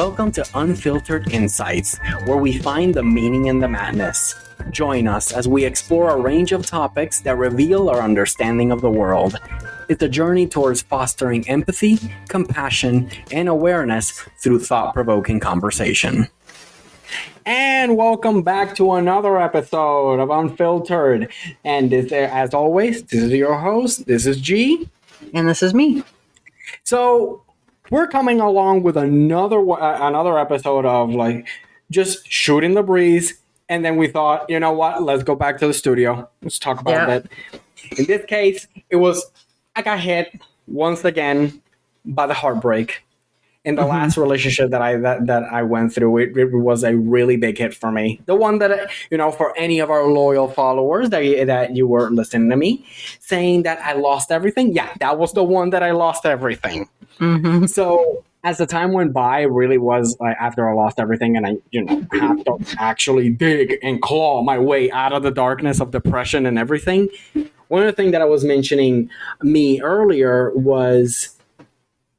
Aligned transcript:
Welcome 0.00 0.32
to 0.32 0.46
Unfiltered 0.54 1.30
Insights, 1.30 1.98
where 2.24 2.38
we 2.38 2.56
find 2.56 2.94
the 2.94 3.02
meaning 3.02 3.48
in 3.48 3.58
the 3.58 3.68
madness. 3.68 4.34
Join 4.70 5.06
us 5.06 5.30
as 5.30 5.46
we 5.46 5.66
explore 5.66 6.08
a 6.08 6.16
range 6.16 6.52
of 6.52 6.64
topics 6.64 7.20
that 7.20 7.36
reveal 7.36 7.90
our 7.90 8.00
understanding 8.00 8.72
of 8.72 8.80
the 8.80 8.88
world. 8.88 9.38
It's 9.90 10.02
a 10.02 10.08
journey 10.08 10.46
towards 10.46 10.80
fostering 10.80 11.46
empathy, 11.50 11.98
compassion, 12.30 13.10
and 13.30 13.46
awareness 13.46 14.26
through 14.38 14.60
thought 14.60 14.94
provoking 14.94 15.38
conversation. 15.38 16.28
And 17.44 17.94
welcome 17.94 18.42
back 18.42 18.74
to 18.76 18.92
another 18.92 19.38
episode 19.38 20.18
of 20.18 20.30
Unfiltered. 20.30 21.30
And 21.62 21.90
this, 21.90 22.10
as 22.10 22.54
always, 22.54 23.02
this 23.02 23.24
is 23.24 23.32
your 23.32 23.58
host. 23.58 24.06
This 24.06 24.24
is 24.24 24.40
G. 24.40 24.88
And 25.34 25.46
this 25.46 25.62
is 25.62 25.74
me. 25.74 26.04
So 26.84 27.42
we're 27.90 28.06
coming 28.06 28.40
along 28.40 28.82
with 28.82 28.96
another 28.96 29.58
uh, 29.58 30.08
another 30.08 30.38
episode 30.38 30.86
of 30.86 31.10
like 31.10 31.46
just 31.90 32.26
shooting 32.30 32.74
the 32.74 32.82
breeze. 32.82 33.34
And 33.68 33.84
then 33.84 33.96
we 33.96 34.08
thought, 34.08 34.50
you 34.50 34.58
know 34.58 34.72
what? 34.72 35.02
Let's 35.02 35.22
go 35.22 35.36
back 35.36 35.58
to 35.58 35.66
the 35.66 35.74
studio. 35.74 36.28
Let's 36.42 36.58
talk 36.58 36.80
about 36.80 37.08
yeah. 37.08 37.16
it. 37.16 37.30
In 37.98 38.06
this 38.06 38.24
case, 38.26 38.66
it 38.88 38.96
was 38.96 39.30
I 39.76 39.82
got 39.82 40.00
hit 40.00 40.40
once 40.66 41.04
again 41.04 41.62
by 42.04 42.26
the 42.26 42.34
heartbreak 42.34 43.02
in 43.64 43.74
the 43.74 43.82
mm-hmm. 43.82 43.90
last 43.90 44.16
relationship 44.16 44.70
that 44.70 44.80
I 44.80 44.96
that, 44.96 45.26
that 45.26 45.44
I 45.44 45.62
went 45.62 45.92
through, 45.92 46.16
it, 46.18 46.36
it, 46.36 46.52
was 46.52 46.82
a 46.82 46.96
really 46.96 47.36
big 47.36 47.58
hit 47.58 47.74
for 47.74 47.92
me. 47.92 48.20
The 48.24 48.34
one 48.34 48.58
that 48.58 48.90
you 49.10 49.18
know, 49.18 49.30
for 49.30 49.56
any 49.56 49.80
of 49.80 49.90
our 49.90 50.06
loyal 50.06 50.48
followers 50.48 51.10
that 51.10 51.46
that 51.46 51.76
you 51.76 51.86
were 51.86 52.10
listening 52.10 52.48
to 52.50 52.56
me 52.56 52.86
saying 53.18 53.64
that 53.64 53.78
I 53.80 53.92
lost 53.92 54.32
everything, 54.32 54.72
yeah, 54.72 54.92
that 55.00 55.18
was 55.18 55.34
the 55.34 55.44
one 55.44 55.70
that 55.70 55.82
I 55.82 55.90
lost 55.90 56.24
everything. 56.24 56.88
Mm-hmm. 57.18 57.66
So 57.66 58.24
as 58.42 58.56
the 58.56 58.66
time 58.66 58.92
went 58.92 59.12
by, 59.12 59.40
it 59.40 59.50
really 59.50 59.76
was 59.76 60.16
like 60.20 60.36
after 60.40 60.68
I 60.68 60.72
lost 60.72 60.98
everything 60.98 61.36
and 61.36 61.46
I, 61.46 61.56
you 61.70 61.84
know, 61.84 62.06
had 62.12 62.44
to 62.46 62.76
actually 62.78 63.28
dig 63.28 63.78
and 63.82 64.00
claw 64.00 64.42
my 64.42 64.58
way 64.58 64.90
out 64.90 65.12
of 65.12 65.22
the 65.22 65.30
darkness 65.30 65.80
of 65.80 65.90
depression 65.90 66.46
and 66.46 66.58
everything. 66.58 67.08
One 67.68 67.82
of 67.82 67.86
the 67.86 67.92
things 67.92 68.12
that 68.12 68.22
I 68.22 68.24
was 68.24 68.42
mentioning 68.42 69.10
me 69.42 69.82
earlier 69.82 70.50
was 70.54 71.36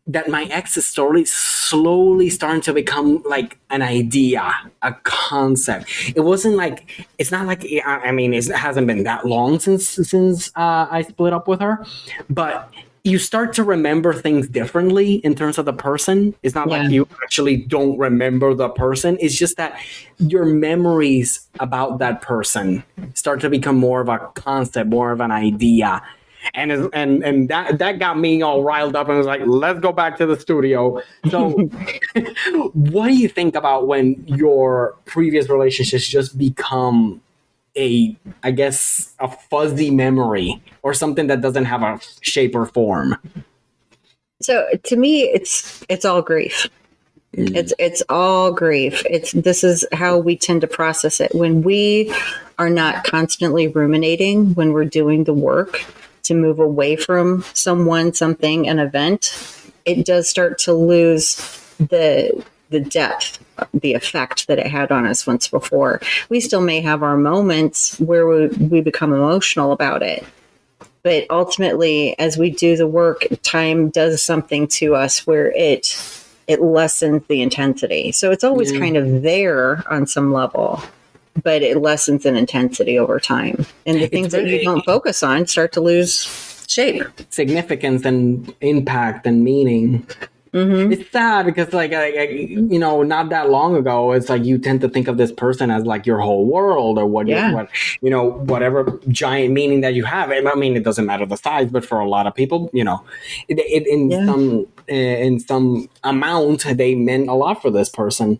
that 0.08 0.30
my 0.30 0.46
ex 0.46 0.78
is 0.78 0.86
slowly 0.86 1.26
slowly 1.26 2.30
starting 2.30 2.62
to 2.62 2.74
become 2.74 3.22
like 3.24 3.58
an 3.70 3.82
idea 3.82 4.52
a 4.82 4.94
concept 5.04 5.86
it 6.16 6.22
wasn't 6.22 6.56
like 6.56 7.08
it's 7.20 7.32
not 7.32 7.46
like 7.46 7.66
i 7.86 8.12
mean 8.12 8.34
it 8.34 8.46
hasn't 8.48 8.88
been 8.88 9.04
that 9.04 9.26
long 9.26 9.60
since 9.60 9.88
since 9.88 10.50
uh, 10.56 10.88
i 10.90 11.04
split 11.04 11.34
up 11.34 11.48
with 11.48 11.60
her 11.60 11.86
but 12.30 12.74
you 13.04 13.18
start 13.18 13.54
to 13.54 13.64
remember 13.64 14.14
things 14.14 14.48
differently 14.48 15.16
in 15.16 15.34
terms 15.34 15.58
of 15.58 15.66
the 15.66 15.74
person. 15.74 16.36
It's 16.44 16.54
not 16.54 16.70
yeah. 16.70 16.84
like 16.84 16.92
you 16.92 17.08
actually 17.24 17.58
don't 17.58 17.98
remember 17.98 18.54
the 18.54 18.70
person. 18.70 19.18
It's 19.20 19.36
just 19.36 19.58
that 19.58 19.80
your 20.20 20.46
memories 20.46 21.48
about 21.60 21.98
that 21.98 22.22
person 22.22 22.84
start 23.16 23.42
to 23.42 23.50
become 23.50 23.76
more 23.76 24.02
of 24.02 24.10
a 24.10 24.20
concept, 24.36 24.90
more 24.90 25.12
of 25.12 25.20
an 25.20 25.32
idea 25.32 26.04
and 26.54 26.72
and 26.94 27.24
and 27.24 27.50
that 27.50 27.78
that 27.80 28.00
got 28.00 28.18
me 28.18 28.42
all 28.42 28.64
riled 28.64 28.96
up 28.96 29.08
and 29.08 29.18
was 29.18 29.28
like, 29.28 29.42
let's 29.46 29.80
go 29.80 29.92
back 29.92 30.18
to 30.18 30.26
the 30.26 30.40
studio. 30.40 31.02
So, 31.30 31.50
what 32.74 33.08
do 33.08 33.14
you 33.14 33.28
think 33.28 33.56
about 33.56 33.88
when 33.88 34.24
your 34.26 34.96
previous 35.06 35.50
relationships 35.50 36.08
just 36.08 36.38
become 36.38 37.22
a, 37.78 38.16
I 38.44 38.52
guess, 38.52 39.14
a 39.20 39.30
fuzzy 39.30 39.92
memory 39.92 40.62
or 40.82 40.94
something 40.94 41.28
that 41.28 41.42
doesn't 41.42 41.66
have 41.66 41.84
a 41.84 42.00
shape 42.22 42.56
or 42.56 42.66
form? 42.66 43.18
So 44.42 44.68
to 44.84 44.96
me, 44.96 45.24
it's 45.24 45.86
it's 45.88 46.06
all 46.06 46.22
grief. 46.22 46.68
Mm. 47.38 47.56
It's 47.56 47.74
it's 47.80 48.04
all 48.10 48.52
grief. 48.52 49.04
It's 49.10 49.32
this 49.32 49.64
is 49.64 49.86
how 49.94 50.18
we 50.18 50.36
tend 50.36 50.62
to 50.62 50.68
process 50.68 51.20
it 51.22 51.34
when 51.34 51.62
we 51.62 52.14
are 52.58 52.70
not 52.70 53.04
constantly 53.04 53.68
ruminating 53.68 54.54
when 54.56 54.74
we're 54.74 54.86
doing 54.86 55.24
the 55.24 55.34
work 55.34 55.86
to 56.24 56.34
move 56.34 56.60
away 56.60 56.96
from 56.96 57.44
someone, 57.54 58.14
something, 58.14 58.68
an 58.68 58.80
event, 58.80 59.34
it 59.86 60.06
does 60.06 60.28
start 60.28 60.58
to 60.60 60.74
lose 60.74 61.36
the 61.78 62.44
the 62.70 62.80
depth, 62.80 63.44
the 63.74 63.94
effect 63.94 64.48
that 64.48 64.58
it 64.58 64.68
had 64.68 64.92
on 64.92 65.06
us 65.06 65.28
once 65.28 65.48
before. 65.50 66.00
We 66.30 66.40
still 66.40 66.62
may 66.62 66.80
have 66.80 67.04
our 67.04 67.18
moments 67.18 68.00
where 68.00 68.26
we, 68.26 68.48
we 68.48 68.82
become 68.82 69.14
emotional 69.14 69.74
about 69.74 70.02
it. 70.02 70.26
But 71.04 71.26
ultimately, 71.30 72.18
as 72.18 72.38
we 72.38 72.50
do 72.50 72.78
the 72.78 72.88
work, 72.88 73.26
time 73.44 73.90
does 73.90 74.24
something 74.24 74.68
to 74.70 74.96
us 74.96 75.28
where 75.28 75.52
it 75.52 75.98
it 76.48 76.62
lessens 76.62 77.24
the 77.28 77.42
intensity. 77.42 78.12
So 78.12 78.32
it's 78.32 78.44
always 78.44 78.72
mm. 78.72 78.80
kind 78.80 78.98
of 78.98 79.22
there 79.22 79.84
on 79.90 80.08
some 80.08 80.34
level 80.34 80.82
but 81.44 81.62
it 81.62 81.78
lessens 81.78 82.26
in 82.26 82.36
intensity 82.36 83.00
over 83.00 83.20
time. 83.20 83.66
And 83.86 84.02
the 84.02 84.08
things 84.08 84.32
that 84.34 84.48
you 84.48 84.64
don't 84.64 84.86
focus 84.86 85.24
on 85.24 85.48
start 85.48 85.72
to 85.74 85.82
lose 85.82 86.66
shape, 86.68 87.06
significance, 87.30 88.06
and 88.06 88.54
impact 88.62 89.26
and 89.26 89.44
meaning. 89.44 90.08
Mm-hmm. 90.54 90.92
It's 90.92 91.10
sad 91.12 91.46
because, 91.46 91.72
like, 91.72 91.94
I, 91.94 92.08
I, 92.08 92.24
you 92.24 92.78
know, 92.78 93.04
not 93.04 93.30
that 93.30 93.50
long 93.50 93.78
ago, 93.78 94.12
it's 94.12 94.28
like 94.28 94.44
you 94.44 94.58
tend 94.58 94.82
to 94.82 94.90
think 94.90 95.08
of 95.08 95.16
this 95.16 95.32
person 95.32 95.72
as 95.72 95.86
like 95.86 96.06
your 96.06 96.20
whole 96.20 96.46
world 96.46 96.98
or 96.98 97.06
what, 97.06 97.26
yeah. 97.28 97.50
you, 97.50 97.56
what 97.56 97.70
you 98.02 98.10
know, 98.10 98.32
whatever 98.32 99.00
giant 99.08 99.54
meaning 99.54 99.80
that 99.80 99.94
you 99.94 100.04
have. 100.04 100.30
I 100.30 100.56
mean, 100.56 100.76
it 100.76 100.84
doesn't 100.84 101.06
matter 101.06 101.26
the 101.26 101.38
size, 101.38 101.72
but 101.72 101.86
for 101.86 102.02
a 102.02 102.10
lot 102.10 102.28
of 102.28 102.36
people, 102.36 102.70
you 102.74 102.84
know, 102.84 103.02
it, 103.48 103.60
it 103.60 103.88
in 103.88 104.12
yeah. 104.12 104.26
some 104.26 104.68
in 104.90 105.40
some 105.40 105.90
amount, 106.04 106.66
they 106.66 106.96
meant 106.96 107.30
a 107.30 107.34
lot 107.34 107.62
for 107.62 107.72
this 107.72 107.88
person, 107.88 108.38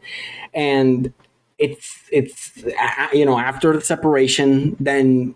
and 0.54 1.14
it's 1.62 2.10
it's 2.12 2.52
you 3.14 3.26
know 3.26 3.38
after 3.38 3.74
the 3.74 3.82
separation 3.82 4.76
then 4.80 5.36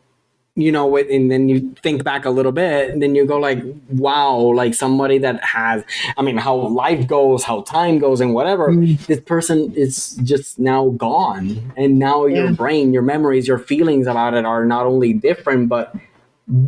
you 0.56 0.72
know 0.72 0.96
and 0.98 1.30
then 1.30 1.50
you 1.50 1.76
think 1.84 2.04
back 2.04 2.26
a 2.26 2.30
little 2.30 2.52
bit 2.52 2.90
and 2.90 3.02
then 3.02 3.14
you 3.14 3.26
go 3.26 3.38
like 3.38 3.62
wow 3.90 4.36
like 4.36 4.74
somebody 4.74 5.18
that 5.18 5.42
has 5.44 5.84
i 6.18 6.22
mean 6.22 6.38
how 6.38 6.56
life 6.56 7.06
goes 7.08 7.44
how 7.44 7.62
time 7.62 8.00
goes 8.00 8.22
and 8.22 8.34
whatever 8.34 8.70
mm. 8.70 8.98
this 9.06 9.20
person 9.20 9.72
is 9.74 10.16
just 10.24 10.58
now 10.58 10.90
gone 10.92 11.72
and 11.76 12.00
now 12.00 12.26
yeah. 12.26 12.44
your 12.44 12.54
brain 12.54 12.94
your 12.94 13.04
memories 13.04 13.48
your 13.48 13.60
feelings 13.60 14.08
about 14.08 14.34
it 14.34 14.46
are 14.46 14.66
not 14.66 14.86
only 14.86 15.14
different 15.14 15.70
but 15.70 15.94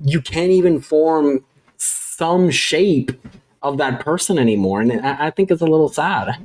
you 0.04 0.22
can't 0.22 0.52
even 0.52 0.82
form 0.82 1.44
some 1.78 2.50
shape 2.50 3.12
of 3.64 3.78
that 3.78 4.02
person 4.02 4.38
anymore 4.38 4.82
and 4.82 4.92
i, 5.06 5.28
I 5.28 5.30
think 5.32 5.50
it's 5.50 5.62
a 5.62 5.66
little 5.66 5.90
sad 5.90 6.36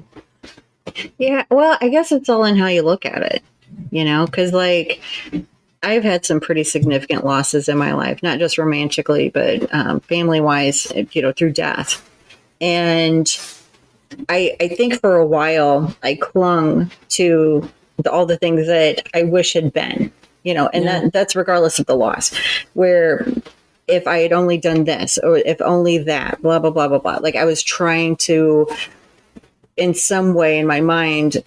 yeah, 1.18 1.44
well, 1.50 1.78
I 1.80 1.88
guess 1.88 2.12
it's 2.12 2.28
all 2.28 2.44
in 2.44 2.56
how 2.56 2.66
you 2.66 2.82
look 2.82 3.06
at 3.06 3.22
it, 3.22 3.42
you 3.90 4.04
know, 4.04 4.26
because 4.26 4.52
like 4.52 5.00
I've 5.82 6.04
had 6.04 6.24
some 6.24 6.40
pretty 6.40 6.64
significant 6.64 7.24
losses 7.24 7.68
in 7.68 7.76
my 7.76 7.92
life, 7.92 8.22
not 8.22 8.38
just 8.38 8.58
romantically, 8.58 9.30
but 9.30 9.72
um, 9.74 10.00
family 10.00 10.40
wise, 10.40 10.92
you 11.12 11.22
know, 11.22 11.32
through 11.32 11.52
death. 11.52 12.08
And 12.60 13.26
I, 14.28 14.56
I 14.60 14.68
think 14.68 15.00
for 15.00 15.16
a 15.16 15.26
while 15.26 15.96
I 16.02 16.14
clung 16.14 16.90
to 17.10 17.68
the, 17.96 18.12
all 18.12 18.26
the 18.26 18.36
things 18.36 18.66
that 18.66 19.08
I 19.14 19.24
wish 19.24 19.54
had 19.54 19.72
been, 19.72 20.12
you 20.44 20.54
know, 20.54 20.68
and 20.68 20.84
yeah. 20.84 21.00
that, 21.00 21.12
that's 21.12 21.36
regardless 21.36 21.78
of 21.78 21.86
the 21.86 21.96
loss, 21.96 22.32
where 22.74 23.26
if 23.88 24.06
I 24.06 24.18
had 24.18 24.32
only 24.32 24.58
done 24.58 24.84
this 24.84 25.18
or 25.18 25.38
if 25.38 25.60
only 25.60 25.98
that, 25.98 26.40
blah, 26.42 26.60
blah, 26.60 26.70
blah, 26.70 26.88
blah, 26.88 26.98
blah. 26.98 27.16
Like 27.16 27.34
I 27.34 27.44
was 27.44 27.62
trying 27.62 28.16
to 28.16 28.68
in 29.76 29.94
some 29.94 30.34
way 30.34 30.58
in 30.58 30.66
my 30.66 30.80
mind 30.80 31.42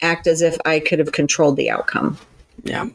act 0.00 0.26
as 0.26 0.42
if 0.42 0.56
I 0.64 0.80
could 0.80 0.98
have 0.98 1.12
controlled 1.12 1.56
the 1.56 1.70
outcome. 1.70 2.16
Yeah. 2.62 2.88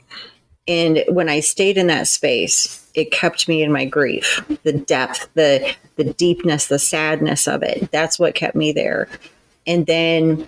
And 0.68 1.04
when 1.10 1.30
I 1.30 1.42
stayed 1.42 1.78
in 1.78 1.88
that 1.88 2.08
space, 2.08 2.90
it 2.94 3.12
kept 3.12 3.48
me 3.48 3.64
in 3.64 3.72
my 3.72 3.86
grief, 3.86 4.44
the 4.64 4.74
depth, 4.74 5.28
the 5.34 5.76
the 5.96 6.06
deepness, 6.06 6.68
the 6.68 6.80
sadness 6.80 7.48
of 7.48 7.64
it. 7.64 7.92
That's 7.92 8.18
what 8.18 8.36
kept 8.36 8.56
me 8.56 8.72
there. 8.72 9.08
And 9.68 9.86
then 9.86 10.48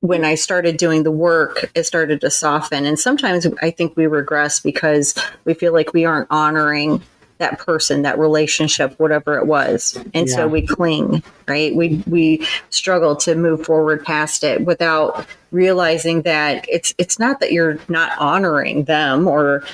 when 0.00 0.24
I 0.24 0.34
started 0.34 0.76
doing 0.76 1.02
the 1.02 1.10
work, 1.10 1.70
it 1.74 1.84
started 1.84 2.20
to 2.20 2.30
soften. 2.30 2.84
And 2.84 2.98
sometimes 2.98 3.46
I 3.62 3.70
think 3.70 3.96
we 3.96 4.06
regress 4.06 4.60
because 4.60 5.14
we 5.44 5.54
feel 5.54 5.72
like 5.72 5.94
we 5.94 6.04
aren't 6.04 6.28
honoring 6.30 7.02
that 7.38 7.58
person, 7.58 8.02
that 8.02 8.18
relationship, 8.18 8.98
whatever 8.98 9.36
it 9.38 9.46
was. 9.46 9.98
And 10.14 10.28
yeah. 10.28 10.34
so 10.34 10.48
we 10.48 10.66
cling, 10.66 11.22
right? 11.48 11.74
We 11.74 12.02
we 12.06 12.46
struggle 12.70 13.16
to 13.16 13.34
move 13.34 13.64
forward 13.64 14.04
past 14.04 14.44
it 14.44 14.64
without 14.64 15.26
realizing 15.50 16.22
that 16.22 16.64
it's 16.68 16.94
it's 16.98 17.18
not 17.18 17.40
that 17.40 17.52
you're 17.52 17.78
not 17.88 18.12
honoring 18.18 18.84
them 18.84 19.26
or 19.26 19.64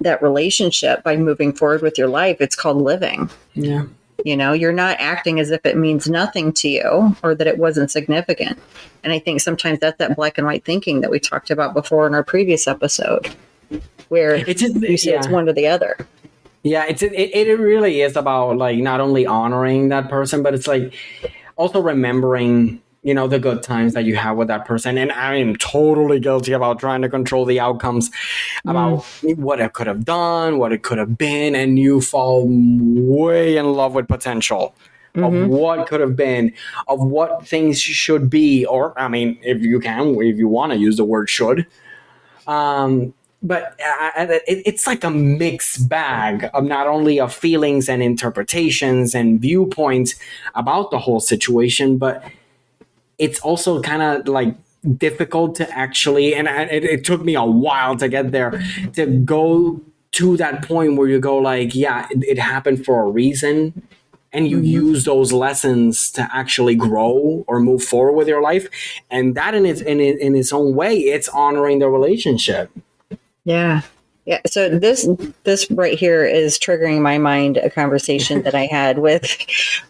that 0.00 0.22
relationship 0.22 1.02
by 1.02 1.16
moving 1.16 1.52
forward 1.52 1.82
with 1.82 1.98
your 1.98 2.08
life. 2.08 2.38
It's 2.40 2.56
called 2.56 2.78
living. 2.78 3.30
Yeah. 3.54 3.84
You 4.24 4.36
know, 4.36 4.52
you're 4.52 4.72
not 4.72 4.98
acting 5.00 5.40
as 5.40 5.50
if 5.50 5.66
it 5.66 5.76
means 5.76 6.08
nothing 6.08 6.52
to 6.54 6.68
you 6.68 7.16
or 7.24 7.34
that 7.34 7.46
it 7.46 7.58
wasn't 7.58 7.90
significant. 7.90 8.58
And 9.02 9.12
I 9.12 9.18
think 9.18 9.40
sometimes 9.40 9.80
that's 9.80 9.98
that 9.98 10.14
black 10.14 10.38
and 10.38 10.46
white 10.46 10.64
thinking 10.64 11.00
that 11.00 11.10
we 11.10 11.18
talked 11.18 11.50
about 11.50 11.74
before 11.74 12.06
in 12.06 12.14
our 12.14 12.22
previous 12.22 12.68
episode, 12.68 13.34
where 14.08 14.34
it's 14.34 14.62
you 14.62 14.96
say 14.96 15.12
yeah. 15.12 15.18
it's 15.18 15.28
one 15.28 15.48
or 15.48 15.52
the 15.52 15.66
other. 15.66 15.96
Yeah, 16.62 16.84
it's 16.88 17.02
it, 17.02 17.12
it 17.12 17.58
really 17.58 18.02
is 18.02 18.16
about 18.16 18.56
like 18.56 18.78
not 18.78 19.00
only 19.00 19.26
honoring 19.26 19.88
that 19.88 20.08
person, 20.08 20.42
but 20.42 20.54
it's 20.54 20.66
like 20.66 20.94
also 21.56 21.80
remembering 21.80 22.80
you 23.04 23.12
know 23.14 23.26
the 23.26 23.38
good 23.40 23.64
times 23.64 23.94
that 23.94 24.04
you 24.04 24.14
have 24.14 24.36
with 24.36 24.46
that 24.46 24.64
person 24.64 24.96
and 24.96 25.10
i'm 25.10 25.56
totally 25.56 26.20
guilty 26.20 26.52
about 26.52 26.78
trying 26.78 27.02
to 27.02 27.08
control 27.08 27.44
the 27.44 27.58
outcomes 27.58 28.12
about 28.64 29.00
Mm. 29.22 29.36
what 29.38 29.58
it 29.60 29.72
could 29.72 29.88
have 29.88 30.04
done 30.04 30.58
what 30.58 30.70
it 30.72 30.84
could 30.84 30.98
have 30.98 31.18
been 31.18 31.56
and 31.56 31.80
you 31.80 32.00
fall 32.00 32.46
way 32.48 33.56
in 33.56 33.72
love 33.72 33.94
with 33.94 34.06
potential 34.06 34.72
Mhm. 35.16 35.44
of 35.44 35.48
what 35.50 35.88
could 35.88 36.00
have 36.00 36.14
been 36.14 36.52
of 36.86 37.00
what 37.02 37.44
things 37.44 37.80
should 37.80 38.30
be 38.30 38.64
or 38.66 38.96
i 38.96 39.08
mean 39.08 39.36
if 39.42 39.60
you 39.62 39.80
can 39.80 40.14
if 40.22 40.38
you 40.38 40.46
want 40.46 40.70
to 40.72 40.78
use 40.78 40.96
the 40.96 41.04
word 41.04 41.28
should 41.28 41.66
um 42.46 43.12
but 43.42 43.78
uh, 43.84 44.10
it, 44.46 44.62
it's 44.66 44.86
like 44.86 45.04
a 45.04 45.10
mixed 45.10 45.88
bag 45.88 46.48
of 46.54 46.64
not 46.64 46.86
only 46.86 47.18
of 47.20 47.34
feelings 47.34 47.88
and 47.88 48.02
interpretations 48.02 49.14
and 49.14 49.40
viewpoints 49.40 50.14
about 50.54 50.90
the 50.90 50.98
whole 50.98 51.20
situation, 51.20 51.98
but 51.98 52.24
it's 53.18 53.40
also 53.40 53.80
kind 53.82 54.02
of 54.02 54.28
like 54.28 54.54
difficult 54.98 55.54
to 55.56 55.70
actually, 55.76 56.34
and 56.34 56.48
I- 56.48 56.64
it, 56.64 56.84
it 56.84 57.04
took 57.04 57.24
me 57.24 57.34
a 57.34 57.44
while 57.44 57.96
to 57.96 58.08
get 58.08 58.32
there 58.32 58.62
to 58.94 59.06
go 59.06 59.80
to 60.12 60.36
that 60.36 60.62
point 60.62 60.96
where 60.96 61.08
you 61.08 61.18
go 61.20 61.38
like, 61.38 61.74
yeah, 61.74 62.06
it, 62.10 62.22
it 62.24 62.38
happened 62.38 62.84
for 62.84 63.02
a 63.02 63.08
reason. 63.08 63.82
And 64.34 64.48
you 64.48 64.60
use 64.60 65.04
those 65.04 65.30
lessons 65.30 66.10
to 66.12 66.26
actually 66.32 66.74
grow 66.74 67.44
or 67.46 67.60
move 67.60 67.84
forward 67.84 68.12
with 68.14 68.28
your 68.28 68.40
life, 68.40 68.66
and 69.10 69.34
that 69.34 69.54
in 69.54 69.66
its 69.66 69.82
in, 69.82 70.00
in 70.00 70.34
its 70.34 70.54
own 70.54 70.74
way, 70.74 70.96
it's 70.96 71.28
honoring 71.28 71.80
the 71.80 71.90
relationship. 71.90 72.70
Yeah. 73.44 73.82
Yeah. 74.24 74.40
So 74.46 74.68
this 74.68 75.08
this 75.42 75.68
right 75.70 75.98
here 75.98 76.24
is 76.24 76.58
triggering 76.58 77.00
my 77.00 77.18
mind 77.18 77.56
a 77.56 77.70
conversation 77.70 78.42
that 78.42 78.54
I 78.54 78.66
had 78.66 78.98
with 78.98 79.36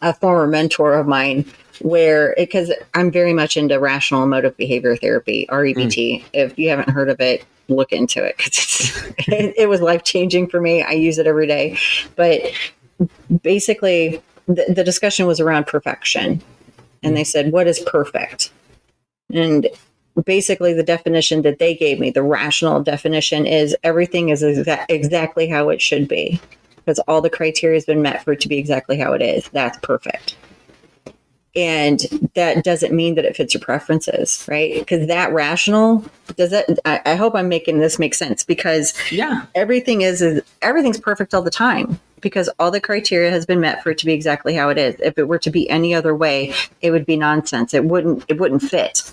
a 0.01 0.15
former 0.15 0.47
mentor 0.47 0.95
of 0.95 1.07
mine 1.07 1.45
where 1.81 2.35
because 2.39 2.73
I'm 2.95 3.11
very 3.11 3.35
much 3.35 3.57
into 3.57 3.79
rational 3.79 4.23
emotive 4.23 4.57
behavior 4.57 4.97
therapy, 4.97 5.47
REBT. 5.51 6.23
Mm. 6.23 6.25
If 6.33 6.59
you 6.59 6.71
haven't 6.71 6.91
heard 6.91 7.11
of 7.11 7.21
it, 7.21 7.45
look 7.69 7.93
into 7.93 8.25
it 8.25 8.37
because 8.39 9.13
it, 9.29 9.55
it 9.57 9.69
was 9.69 9.81
life 9.81 10.03
changing 10.05 10.49
for 10.49 10.61
me. 10.61 10.83
I 10.83 10.93
use 10.93 11.19
it 11.19 11.27
every 11.27 11.47
day. 11.47 11.79
But 12.17 12.41
basically 13.43 14.23
the, 14.47 14.65
the 14.69 14.85
discussion 14.85 15.27
was 15.27 15.41
around 15.41 15.67
perfection. 15.67 16.43
And 17.03 17.17
they 17.17 17.25
said, 17.25 17.53
What 17.53 17.67
is 17.67 17.81
perfect? 17.81 18.53
And 19.33 19.69
basically 20.25 20.73
the 20.75 20.83
definition 20.83 21.43
that 21.43 21.59
they 21.59 21.75
gave 21.75 21.99
me 21.99 22.11
the 22.11 22.23
rational 22.23 22.83
definition 22.83 23.47
is 23.47 23.77
everything 23.83 24.29
is 24.29 24.43
exa- 24.43 24.85
exactly 24.89 25.49
how 25.49 25.69
it 25.71 25.81
should 25.81 26.09
be. 26.09 26.41
Because 26.77 26.99
all 27.01 27.21
the 27.21 27.31
criteria 27.31 27.77
has 27.77 27.85
been 27.85 28.03
met 28.03 28.25
for 28.25 28.33
it 28.33 28.41
to 28.41 28.49
be 28.49 28.59
exactly 28.59 28.99
how 28.99 29.13
it 29.13 29.23
is. 29.23 29.49
That's 29.51 29.79
perfect. 29.79 30.37
And 31.55 32.01
that 32.35 32.65
doesn't 32.65 32.95
mean 32.95 33.15
that 33.17 33.27
it 33.27 33.37
fits 33.37 33.53
your 33.55 33.61
preferences 33.61 34.45
right? 34.49 34.75
Because 34.79 35.07
that 35.09 35.33
rational 35.33 36.05
does 36.37 36.51
that 36.51 36.67
I, 36.87 37.01
I 37.05 37.15
hope 37.15 37.35
i'm 37.35 37.49
making 37.49 37.79
this 37.79 37.99
make 37.99 38.15
sense 38.15 38.43
because 38.43 38.95
Yeah. 39.13 39.45
everything 39.55 40.01
is, 40.01 40.23
is 40.23 40.41
everything's 40.63 40.99
perfect 40.99 41.35
all 41.35 41.43
the 41.43 41.51
time. 41.51 42.01
Because 42.23 42.49
all 42.59 42.71
the 42.71 42.81
criteria 42.81 43.31
has 43.31 43.45
been 43.45 43.61
met 43.61 43.83
for 43.83 43.91
it 43.91 43.99
to 43.99 44.07
be 44.07 44.13
exactly 44.15 44.55
how 44.55 44.69
it 44.71 44.79
is. 44.79 44.95
If 45.01 45.19
it 45.19 45.29
were 45.29 45.41
to 45.41 45.51
be 45.51 45.69
any 45.69 45.95
other 45.95 46.15
way 46.17 46.55
it 46.81 46.91
would 46.91 47.05
be 47.05 47.17
nonsense. 47.17 47.75
It 47.75 47.85
wouldn't 47.85 48.25
it 48.29 48.39
wouldn't 48.41 48.63
fit 48.63 49.13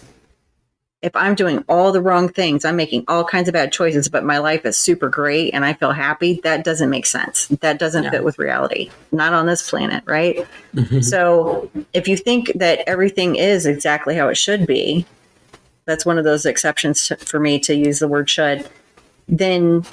if 1.02 1.16
i'm 1.16 1.34
doing 1.36 1.64
all 1.70 1.92
the 1.92 2.02
wrong 2.02 2.28
things 2.28 2.66
i'm 2.66 2.76
making 2.76 3.04
all 3.08 3.24
kinds 3.24 3.48
of 3.48 3.54
bad 3.54 3.72
choices 3.72 4.10
but 4.10 4.24
my 4.24 4.38
life 4.38 4.66
is 4.66 4.78
super 4.78 5.08
great 5.10 5.54
and 5.54 5.64
i 5.64 5.74
feel 5.74 5.92
happy 5.92 6.40
that 6.44 6.64
doesn't 6.64 6.90
make 6.90 7.06
sense 7.06 7.48
that 7.62 7.80
doesn't 7.80 8.04
Yeah. 8.06 8.12
fit 8.12 8.24
with 8.24 8.38
reality 8.40 8.90
not 9.12 9.34
on 9.34 9.46
this 9.46 9.68
planet 9.70 10.04
right 10.06 10.46
Mhm. 10.76 11.04
so 11.04 11.70
if 11.94 12.08
you 12.08 12.18
think 12.18 12.52
that 12.56 12.82
everything 12.88 13.36
is 13.36 13.66
exactly 13.66 14.16
how 14.16 14.28
it 14.30 14.36
should 14.36 14.68
be, 14.68 15.06
that's 15.86 16.06
one 16.06 16.18
of 16.20 16.24
those 16.24 16.46
exceptions 16.46 17.12
for 17.26 17.40
me 17.40 17.58
to 17.60 17.74
use 17.74 17.98
the 18.00 18.08
word 18.08 18.30
should, 18.30 18.68
then 19.28 19.84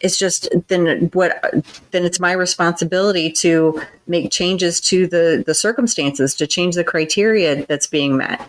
it's 0.00 0.18
just 0.18 0.48
then 0.66 1.10
what 1.12 1.40
then 1.92 2.04
it's 2.04 2.18
my 2.18 2.32
responsibility 2.32 3.30
to 3.30 3.80
make 4.08 4.32
changes 4.32 4.80
to 4.80 5.06
the 5.06 5.44
the 5.46 5.54
circumstances 5.54 6.34
to 6.36 6.46
change 6.46 6.74
the 6.74 6.82
criteria 6.84 7.64
that's 7.66 7.86
being 7.86 8.16
met 8.16 8.40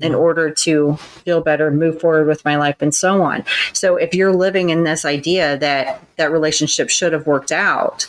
in 0.00 0.14
order 0.14 0.50
to 0.50 0.96
feel 0.96 1.40
better 1.40 1.70
move 1.70 2.00
forward 2.00 2.26
with 2.26 2.44
my 2.44 2.56
life 2.56 2.76
and 2.80 2.94
so 2.94 3.22
on. 3.22 3.44
So 3.72 3.96
if 3.96 4.14
you're 4.14 4.32
living 4.32 4.70
in 4.70 4.84
this 4.84 5.04
idea 5.04 5.58
that 5.58 6.00
that 6.16 6.30
relationship 6.30 6.90
should 6.90 7.12
have 7.12 7.26
worked 7.26 7.52
out 7.52 8.06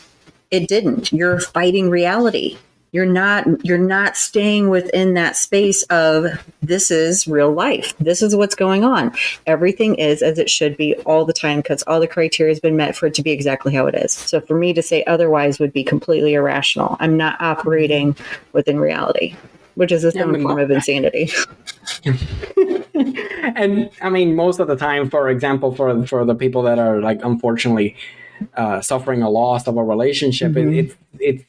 it 0.52 0.68
didn't. 0.68 1.12
You're 1.12 1.40
fighting 1.40 1.90
reality. 1.90 2.58
You're 2.92 3.06
not 3.06 3.46
you're 3.64 3.78
not 3.78 4.18
staying 4.18 4.70
within 4.70 5.14
that 5.14 5.38
space 5.38 5.84
of 5.84 6.26
this 6.64 6.90
is 6.90 7.28
real 7.28 7.52
life. 7.52 7.96
This 8.00 8.24
is 8.24 8.36
what's 8.36 8.56
going 8.56 8.84
on. 8.84 9.16
Everything 9.46 9.94
is 9.96 10.24
as 10.24 10.40
it 10.40 10.50
should 10.50 10.76
be 10.76 10.96
all 11.06 11.24
the 11.24 11.34
time 11.34 11.60
because 11.60 11.84
all 11.84 12.00
the 12.00 12.08
criteria 12.08 12.50
has 12.52 12.60
been 12.60 12.76
met 12.76 12.96
for 12.96 13.06
it 13.06 13.14
to 13.14 13.22
be 13.22 13.30
exactly 13.30 13.76
how 13.76 13.86
it 13.86 13.94
is. 13.94 14.12
So 14.12 14.42
for 14.42 14.56
me 14.56 14.74
to 14.74 14.82
say 14.82 15.04
otherwise 15.04 15.60
would 15.60 15.72
be 15.72 15.84
completely 15.84 16.34
irrational. 16.34 16.98
I'm 17.00 17.16
not 17.16 17.40
operating 17.40 18.16
within 18.54 18.80
reality 18.80 19.36
which 19.76 19.94
is 19.94 20.04
a 20.04 20.12
Yeah, 20.14 20.24
form 20.24 20.60
of 20.60 20.72
insanity 20.72 21.32
and 23.56 23.90
I 24.02 24.10
mean, 24.10 24.36
most 24.36 24.60
of 24.60 24.68
the 24.68 24.76
time, 24.76 25.10
for 25.10 25.30
example, 25.30 25.74
for 25.76 26.06
for 26.08 26.26
the 26.26 26.36
people 26.36 26.62
that 26.64 26.80
are 26.80 27.00
like 27.02 27.20
unfortunately 27.24 27.96
uh, 28.56 28.82
suffering 28.82 29.22
a 29.22 29.30
loss 29.30 29.68
of 29.68 29.78
a 29.78 29.84
relationship, 29.84 30.54
Mhm. 30.54 30.78
it, 30.78 30.86
it 31.20 31.38
it 31.40 31.46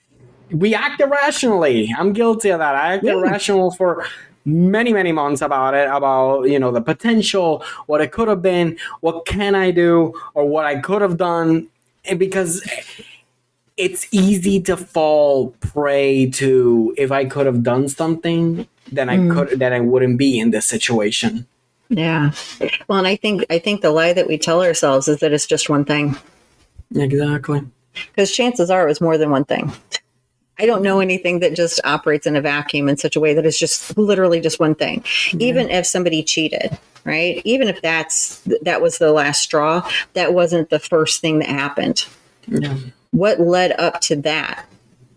we 0.50 0.74
act 0.74 1.00
irrationally. 1.00 1.94
I'm 1.96 2.12
guilty 2.12 2.50
of 2.50 2.58
that. 2.58 2.74
I 2.74 2.94
act 2.94 3.04
Yeah. 3.04 3.12
irrational 3.12 3.70
for 3.70 4.04
many 4.46 4.92
many 4.92 5.12
months 5.12 5.42
about 5.42 5.74
it 5.74 5.86
about 5.92 6.44
you 6.48 6.58
know 6.58 6.70
the 6.72 6.80
potential 6.80 7.62
what 7.86 8.00
it 8.00 8.10
could 8.10 8.26
have 8.26 8.40
been 8.40 8.74
what 9.00 9.26
can 9.26 9.54
i 9.54 9.70
do 9.70 10.14
or 10.32 10.46
what 10.48 10.64
i 10.64 10.76
could 10.80 11.02
have 11.02 11.18
done 11.18 11.68
and 12.06 12.18
because 12.18 12.62
it's 13.76 14.06
easy 14.12 14.58
to 14.60 14.78
fall 14.78 15.50
prey 15.60 16.28
to 16.30 16.94
if 16.96 17.12
i 17.12 17.22
could 17.24 17.44
have 17.44 17.62
done 17.62 17.86
something 17.86 18.66
then 18.92 19.08
i 19.08 19.16
Mm. 19.16 19.34
could 19.34 19.58
then 19.58 19.72
i 19.72 19.80
wouldn't 19.80 20.18
be 20.18 20.38
in 20.38 20.50
this 20.50 20.66
situation 20.66 21.46
yeah 21.88 22.30
well 22.88 22.98
and 22.98 23.06
i 23.06 23.16
think 23.16 23.44
i 23.50 23.58
think 23.58 23.80
the 23.80 23.90
lie 23.90 24.12
that 24.12 24.28
we 24.28 24.38
tell 24.38 24.62
ourselves 24.62 25.08
is 25.08 25.18
that 25.20 25.32
it's 25.32 25.46
just 25.46 25.68
one 25.68 25.84
thing 25.84 26.16
exactly 26.94 27.62
because 28.14 28.32
chances 28.32 28.70
are 28.70 28.84
it 28.84 28.88
was 28.88 29.00
more 29.00 29.18
than 29.18 29.30
one 29.30 29.44
thing. 29.44 29.72
I 30.58 30.66
don't 30.66 30.82
know 30.82 31.00
anything 31.00 31.40
that 31.40 31.54
just 31.56 31.80
operates 31.84 32.26
in 32.26 32.36
a 32.36 32.40
vacuum 32.40 32.88
in 32.88 32.96
such 32.98 33.16
a 33.16 33.20
way 33.20 33.32
that 33.34 33.44
it's 33.46 33.58
just 33.58 33.96
literally 33.96 34.40
just 34.40 34.60
one 34.60 34.74
thing. 34.74 35.02
Even 35.38 35.70
if 35.70 35.86
somebody 35.86 36.22
cheated, 36.22 36.76
right? 37.04 37.40
Even 37.44 37.66
if 37.66 37.80
that's 37.82 38.40
that 38.62 38.80
was 38.82 38.98
the 38.98 39.10
last 39.10 39.42
straw, 39.42 39.88
that 40.12 40.34
wasn't 40.34 40.68
the 40.70 40.78
first 40.78 41.20
thing 41.20 41.38
that 41.40 41.48
happened. 41.48 42.04
yeah 42.46 42.76
What 43.10 43.40
led 43.40 43.72
up 43.80 44.00
to 44.02 44.16
that? 44.16 44.66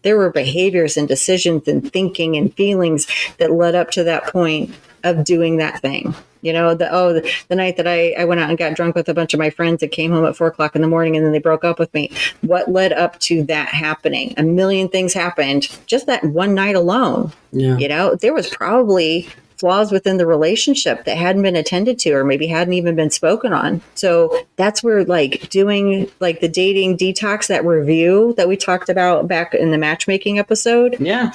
There 0.03 0.17
were 0.17 0.31
behaviors 0.31 0.97
and 0.97 1.07
decisions 1.07 1.67
and 1.67 1.91
thinking 1.91 2.35
and 2.35 2.53
feelings 2.53 3.07
that 3.37 3.51
led 3.51 3.75
up 3.75 3.91
to 3.91 4.03
that 4.03 4.27
point 4.27 4.73
of 5.03 5.23
doing 5.23 5.57
that 5.57 5.81
thing. 5.81 6.15
You 6.41 6.51
know, 6.51 6.75
the 6.75 6.91
oh, 6.91 7.13
the, 7.13 7.33
the 7.47 7.55
night 7.55 7.77
that 7.77 7.87
I, 7.87 8.11
I 8.11 8.25
went 8.25 8.41
out 8.41 8.49
and 8.49 8.57
got 8.57 8.75
drunk 8.75 8.95
with 8.95 9.07
a 9.07 9.13
bunch 9.13 9.33
of 9.33 9.39
my 9.39 9.49
friends 9.49 9.81
and 9.81 9.89
came 9.89 10.11
home 10.11 10.25
at 10.25 10.35
four 10.35 10.47
o'clock 10.47 10.75
in 10.75 10.81
the 10.81 10.89
morning 10.89 11.15
and 11.15 11.25
then 11.25 11.31
they 11.31 11.39
broke 11.39 11.63
up 11.63 11.79
with 11.79 11.93
me. 11.93 12.11
What 12.41 12.69
led 12.69 12.91
up 12.91 13.17
to 13.21 13.43
that 13.43 13.69
happening? 13.69 14.33
A 14.35 14.43
million 14.43 14.89
things 14.89 15.13
happened 15.13 15.69
just 15.85 16.05
that 16.07 16.23
one 16.25 16.53
night 16.53 16.75
alone. 16.75 17.31
yeah 17.53 17.77
You 17.77 17.87
know, 17.87 18.15
there 18.15 18.33
was 18.33 18.49
probably 18.49 19.29
flaws 19.57 19.91
within 19.91 20.17
the 20.17 20.25
relationship 20.25 21.05
that 21.05 21.17
hadn't 21.17 21.41
been 21.41 21.55
attended 21.55 21.99
to 21.99 22.11
or 22.11 22.23
maybe 22.23 22.47
hadn't 22.47 22.73
even 22.73 22.95
been 22.95 23.09
spoken 23.09 23.53
on. 23.53 23.81
So 23.95 24.45
that's 24.55 24.83
where 24.83 25.03
like 25.05 25.49
doing 25.49 26.09
like 26.19 26.39
the 26.39 26.49
dating 26.49 26.97
detox, 26.97 27.47
that 27.47 27.65
review 27.65 28.33
that 28.37 28.47
we 28.47 28.57
talked 28.57 28.89
about 28.89 29.27
back 29.27 29.53
in 29.53 29.71
the 29.71 29.77
matchmaking 29.77 30.39
episode, 30.39 30.97
yeah 30.99 31.33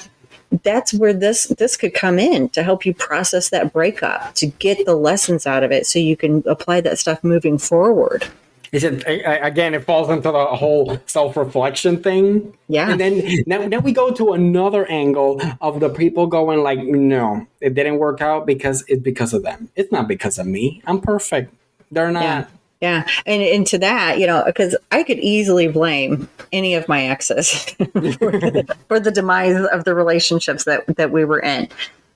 that's 0.63 0.93
where 0.93 1.13
this 1.13 1.45
this 1.59 1.77
could 1.77 1.93
come 1.93 2.17
in 2.17 2.49
to 2.49 2.63
help 2.63 2.85
you 2.85 2.93
process 2.93 3.49
that 3.49 3.71
breakup, 3.71 4.33
to 4.35 4.47
get 4.47 4.85
the 4.85 4.95
lessons 4.95 5.45
out 5.45 5.63
of 5.63 5.71
it 5.71 5.85
so 5.85 5.99
you 5.99 6.17
can 6.17 6.43
apply 6.47 6.81
that 6.81 6.97
stuff 6.97 7.23
moving 7.23 7.57
forward. 7.57 8.25
Is 8.71 8.83
it 8.83 9.03
again? 9.07 9.73
It 9.73 9.83
falls 9.83 10.09
into 10.09 10.31
the 10.31 10.45
whole 10.45 10.99
self-reflection 11.05 12.03
thing, 12.03 12.53
Yeah. 12.67 12.91
and 12.91 12.99
then 12.99 13.43
now, 13.47 13.65
now 13.65 13.79
we 13.79 13.91
go 13.91 14.11
to 14.11 14.33
another 14.33 14.85
angle 14.87 15.41
of 15.61 15.79
the 15.79 15.89
people 15.89 16.27
going 16.27 16.61
like, 16.61 16.79
"No, 16.79 17.47
it 17.61 17.73
didn't 17.73 17.97
work 17.97 18.21
out 18.21 18.45
because 18.45 18.83
it's 18.87 19.01
because 19.01 19.33
of 19.33 19.43
them. 19.43 19.69
It's 19.75 19.91
not 19.91 20.07
because 20.07 20.37
of 20.37 20.45
me. 20.45 20.81
I'm 20.85 21.01
perfect. 21.01 21.53
They're 21.91 22.11
not." 22.11 22.23
Yeah. 22.23 22.45
Yeah, 22.81 23.05
and 23.25 23.41
into 23.41 23.77
that, 23.79 24.19
you 24.19 24.27
know, 24.27 24.41
because 24.45 24.73
I 24.89 25.03
could 25.03 25.19
easily 25.19 25.67
blame 25.67 26.29
any 26.53 26.75
of 26.75 26.87
my 26.87 27.07
exes 27.07 27.71
for, 27.71 27.83
the, 27.99 28.75
for 28.87 29.01
the 29.01 29.11
demise 29.11 29.57
of 29.73 29.83
the 29.83 29.93
relationships 29.93 30.63
that 30.63 30.85
that 30.95 31.11
we 31.11 31.25
were 31.25 31.41
in, 31.41 31.67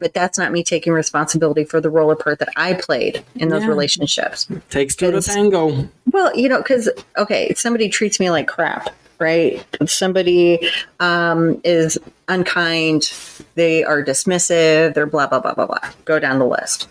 but 0.03 0.13
that's 0.13 0.37
not 0.37 0.51
me 0.51 0.65
taking 0.65 0.91
responsibility 0.91 1.63
for 1.63 1.79
the 1.79 1.89
role 1.89 2.11
or 2.11 2.15
part 2.17 2.39
that 2.39 2.49
I 2.57 2.73
played 2.73 3.23
in 3.35 3.47
those 3.47 3.61
Yeah. 3.63 3.69
relationships. 3.69 4.47
Takes 4.69 4.97
two 4.97 5.05
to 5.05 5.11
Because- 5.13 5.27
tango. 5.27 5.87
Well, 6.11 6.35
you 6.35 6.49
know, 6.49 6.57
because 6.57 6.89
okay, 7.17 7.53
somebody 7.55 7.87
treats 7.87 8.19
me 8.19 8.29
like 8.29 8.47
crap. 8.47 8.89
right? 9.19 9.63
Somebody 9.85 10.59
um, 10.99 11.61
is 11.63 11.97
unkind, 12.27 13.13
they 13.55 13.81
are 13.85 14.03
dismissive, 14.03 14.93
they're 14.95 15.05
blah, 15.05 15.27
blah, 15.27 15.39
blah, 15.39 15.53
blah, 15.53 15.65
blah. 15.67 15.79
Go 16.03 16.19
down 16.19 16.39
the 16.39 16.45
list. 16.45 16.89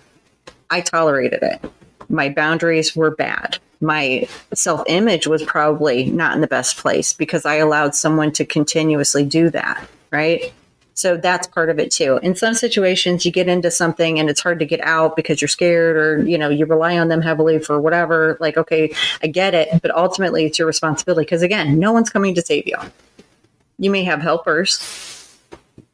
I 0.70 0.80
tolerated 0.80 1.42
it. 1.42 1.60
My 2.08 2.30
boundaries 2.30 2.96
were 2.96 3.10
bad. 3.10 3.58
My 3.82 4.26
self 4.54 4.82
image 4.86 5.26
was 5.26 5.42
probably 5.42 6.06
not 6.06 6.34
in 6.34 6.40
the 6.40 6.46
best 6.46 6.78
place 6.78 7.12
because 7.12 7.44
I 7.44 7.56
allowed 7.56 7.94
someone 7.94 8.32
to 8.32 8.46
continuously 8.46 9.24
do 9.26 9.50
that, 9.50 9.86
right? 10.10 10.50
So 10.94 11.16
that's 11.16 11.46
part 11.46 11.70
of 11.70 11.78
it 11.78 11.90
too. 11.90 12.18
In 12.22 12.34
some 12.34 12.54
situations, 12.54 13.24
you 13.24 13.32
get 13.32 13.48
into 13.48 13.70
something 13.70 14.18
and 14.18 14.28
it's 14.28 14.40
hard 14.40 14.58
to 14.58 14.66
get 14.66 14.80
out 14.82 15.16
because 15.16 15.40
you're 15.40 15.48
scared 15.48 15.96
or, 15.96 16.28
you 16.28 16.36
know, 16.36 16.48
you 16.48 16.66
rely 16.66 16.98
on 16.98 17.08
them 17.08 17.22
heavily 17.22 17.58
for 17.58 17.80
whatever. 17.80 18.36
Like, 18.40 18.56
okay, 18.56 18.94
I 19.22 19.26
get 19.26 19.54
it. 19.54 19.80
But 19.80 19.90
ultimately, 19.96 20.44
it's 20.44 20.58
your 20.58 20.66
responsibility 20.66 21.24
because, 21.24 21.42
again, 21.42 21.78
no 21.78 21.92
one's 21.92 22.10
coming 22.10 22.34
to 22.34 22.42
save 22.42 22.66
you. 22.66 22.76
You 23.78 23.90
may 23.90 24.04
have 24.04 24.20
helpers, 24.20 24.78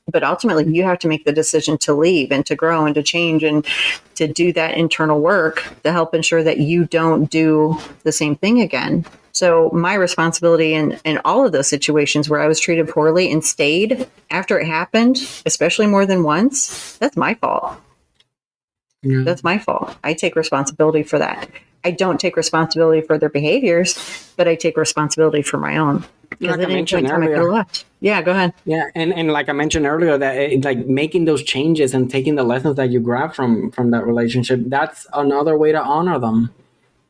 but 0.08 0.22
ultimately, 0.22 0.64
you 0.66 0.82
have 0.84 0.98
to 1.00 1.08
make 1.08 1.24
the 1.24 1.32
decision 1.32 1.78
to 1.78 1.94
leave 1.94 2.32
and 2.32 2.44
to 2.46 2.56
grow 2.56 2.86
and 2.86 2.94
to 2.94 3.02
change 3.02 3.42
and 3.44 3.66
to 4.14 4.26
do 4.26 4.52
that 4.52 4.76
internal 4.76 5.20
work 5.20 5.64
to 5.84 5.92
help 5.92 6.14
ensure 6.14 6.42
that 6.42 6.58
you 6.58 6.84
don't 6.84 7.30
do 7.30 7.78
the 8.02 8.12
same 8.12 8.36
thing 8.36 8.60
again. 8.60 9.04
So 9.32 9.70
my 9.72 9.94
responsibility 9.94 10.74
in, 10.74 10.98
in 11.04 11.20
all 11.24 11.46
of 11.46 11.52
those 11.52 11.68
situations 11.68 12.28
where 12.28 12.40
I 12.40 12.48
was 12.48 12.58
treated 12.58 12.88
poorly 12.88 13.30
and 13.30 13.44
stayed 13.44 14.08
after 14.30 14.58
it 14.58 14.66
happened, 14.66 15.18
especially 15.46 15.86
more 15.86 16.04
than 16.04 16.24
once, 16.24 16.96
that's 16.98 17.16
my 17.16 17.34
fault. 17.34 17.80
Yeah. 19.02 19.22
That's 19.22 19.44
my 19.44 19.58
fault. 19.58 19.96
I 20.02 20.14
take 20.14 20.34
responsibility 20.34 21.04
for 21.04 21.20
that. 21.20 21.48
I 21.84 21.92
don't 21.92 22.18
take 22.18 22.36
responsibility 22.36 23.06
for 23.06 23.16
their 23.16 23.28
behaviors, 23.28 24.32
but 24.36 24.48
I 24.48 24.56
take 24.56 24.76
responsibility 24.76 25.42
for 25.42 25.58
my 25.58 25.76
own. 25.76 26.04
Like 26.40 26.60
I 26.60 26.66
mentioned 26.66 27.08
earlier. 27.08 27.64
Yeah, 28.00 28.22
go 28.22 28.30
ahead. 28.30 28.54
Yeah, 28.64 28.90
and, 28.94 29.12
and 29.12 29.32
like 29.32 29.48
I 29.48 29.52
mentioned 29.52 29.86
earlier, 29.86 30.16
that 30.18 30.36
it, 30.36 30.64
like 30.64 30.86
making 30.86 31.24
those 31.24 31.42
changes 31.42 31.94
and 31.94 32.08
taking 32.10 32.36
the 32.36 32.44
lessons 32.44 32.76
that 32.76 32.90
you 32.90 33.00
grab 33.00 33.34
from 33.34 33.70
from 33.72 33.90
that 33.90 34.06
relationship, 34.06 34.60
that's 34.66 35.06
another 35.12 35.58
way 35.58 35.72
to 35.72 35.82
honor 35.82 36.18
them. 36.18 36.50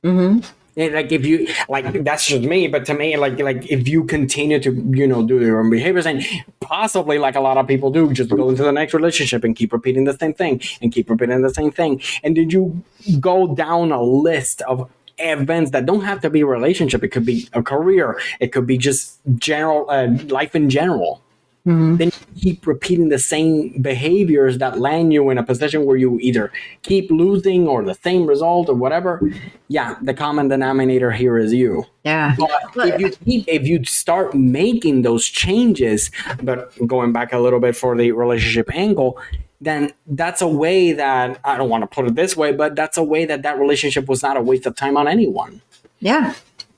Mm-hmm 0.02 0.40
And 0.78 0.94
like 0.94 1.10
if 1.10 1.26
you 1.26 1.48
like 1.68 2.04
that's 2.04 2.28
just 2.28 2.44
me 2.44 2.68
but 2.68 2.86
to 2.86 2.94
me 2.94 3.16
like 3.16 3.40
like 3.40 3.68
if 3.68 3.88
you 3.88 4.04
continue 4.04 4.60
to 4.60 4.70
you 4.90 5.08
know 5.08 5.26
do 5.26 5.40
your 5.40 5.58
own 5.58 5.70
behaviors 5.70 6.06
and 6.06 6.24
possibly 6.60 7.18
like 7.18 7.34
a 7.34 7.40
lot 7.40 7.56
of 7.56 7.66
people 7.66 7.90
do 7.90 8.12
just 8.12 8.30
go 8.30 8.48
into 8.48 8.62
the 8.62 8.70
next 8.70 8.94
relationship 8.94 9.42
and 9.42 9.56
keep 9.56 9.72
repeating 9.72 10.04
the 10.04 10.16
same 10.16 10.32
thing 10.32 10.60
and 10.80 10.92
keep 10.92 11.10
repeating 11.10 11.42
the 11.42 11.52
same 11.52 11.72
thing 11.72 12.00
and 12.22 12.36
did 12.36 12.52
you 12.52 12.80
go 13.18 13.52
down 13.56 13.90
a 13.90 14.00
list 14.00 14.62
of 14.62 14.88
events 15.18 15.70
that 15.72 15.86
don't 15.86 16.02
have 16.02 16.20
to 16.20 16.30
be 16.30 16.40
a 16.40 16.46
relationship 16.46 17.02
it 17.02 17.08
could 17.08 17.24
be 17.24 17.48
a 17.52 17.62
career 17.62 18.20
it 18.40 18.52
could 18.52 18.66
be 18.66 18.78
just 18.78 19.18
general 19.36 19.88
uh, 19.90 20.08
life 20.28 20.54
in 20.54 20.70
general 20.70 21.22
Mm-hmm. 21.68 21.96
Then 21.96 22.10
you 22.34 22.40
keep 22.40 22.66
repeating 22.66 23.10
the 23.10 23.18
same 23.18 23.82
behaviors 23.82 24.56
that 24.58 24.78
land 24.78 25.12
you 25.12 25.28
in 25.28 25.36
a 25.36 25.42
position 25.42 25.84
where 25.84 25.98
you 25.98 26.18
either 26.20 26.50
keep 26.82 27.10
losing 27.10 27.68
or 27.68 27.84
the 27.84 27.94
same 27.94 28.26
result 28.26 28.70
or 28.70 28.74
whatever. 28.74 29.20
Yeah, 29.68 29.96
the 30.00 30.14
common 30.14 30.48
denominator 30.48 31.10
here 31.10 31.36
is 31.36 31.52
you. 31.52 31.84
Yeah. 32.04 32.34
But 32.38 32.88
if 32.88 33.00
you 33.00 33.10
keep, 33.10 33.44
if 33.48 33.66
you 33.66 33.84
start 33.84 34.34
making 34.34 35.02
those 35.02 35.26
changes, 35.26 36.10
but 36.42 36.72
going 36.86 37.12
back 37.12 37.34
a 37.34 37.38
little 37.38 37.60
bit 37.60 37.76
for 37.76 37.94
the 37.94 38.12
relationship 38.12 38.74
angle, 38.74 39.20
then 39.60 39.92
that's 40.06 40.40
a 40.40 40.48
way 40.48 40.92
that 40.92 41.38
I 41.44 41.56
don't 41.56 41.68
want 41.68 41.82
to 41.82 41.86
put 41.86 42.06
it 42.06 42.14
this 42.14 42.36
way, 42.36 42.52
but 42.52 42.76
that's 42.76 42.96
a 42.96 43.02
way 43.02 43.24
that 43.24 43.42
that 43.42 43.58
relationship 43.58 44.08
was 44.08 44.22
not 44.22 44.36
a 44.36 44.42
waste 44.42 44.66
of 44.66 44.76
time 44.76 44.96
on 44.96 45.08
anyone. 45.08 45.60
Yeah. 46.00 46.34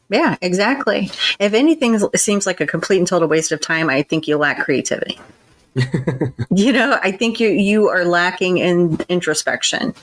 Yeah, 0.08 0.36
exactly. 0.40 1.10
If 1.38 1.54
anything 1.54 1.98
seems 2.16 2.46
like 2.46 2.60
a 2.60 2.66
complete 2.66 2.98
and 2.98 3.06
total 3.06 3.28
waste 3.28 3.52
of 3.52 3.60
time, 3.60 3.88
I 3.88 4.02
think 4.02 4.26
you 4.26 4.36
lack 4.38 4.64
creativity. 4.64 5.20
you 6.50 6.72
know, 6.72 6.98
I 7.00 7.12
think 7.12 7.38
you 7.38 7.50
you 7.50 7.88
are 7.88 8.04
lacking 8.04 8.58
in 8.58 8.98
introspection. 9.08 9.94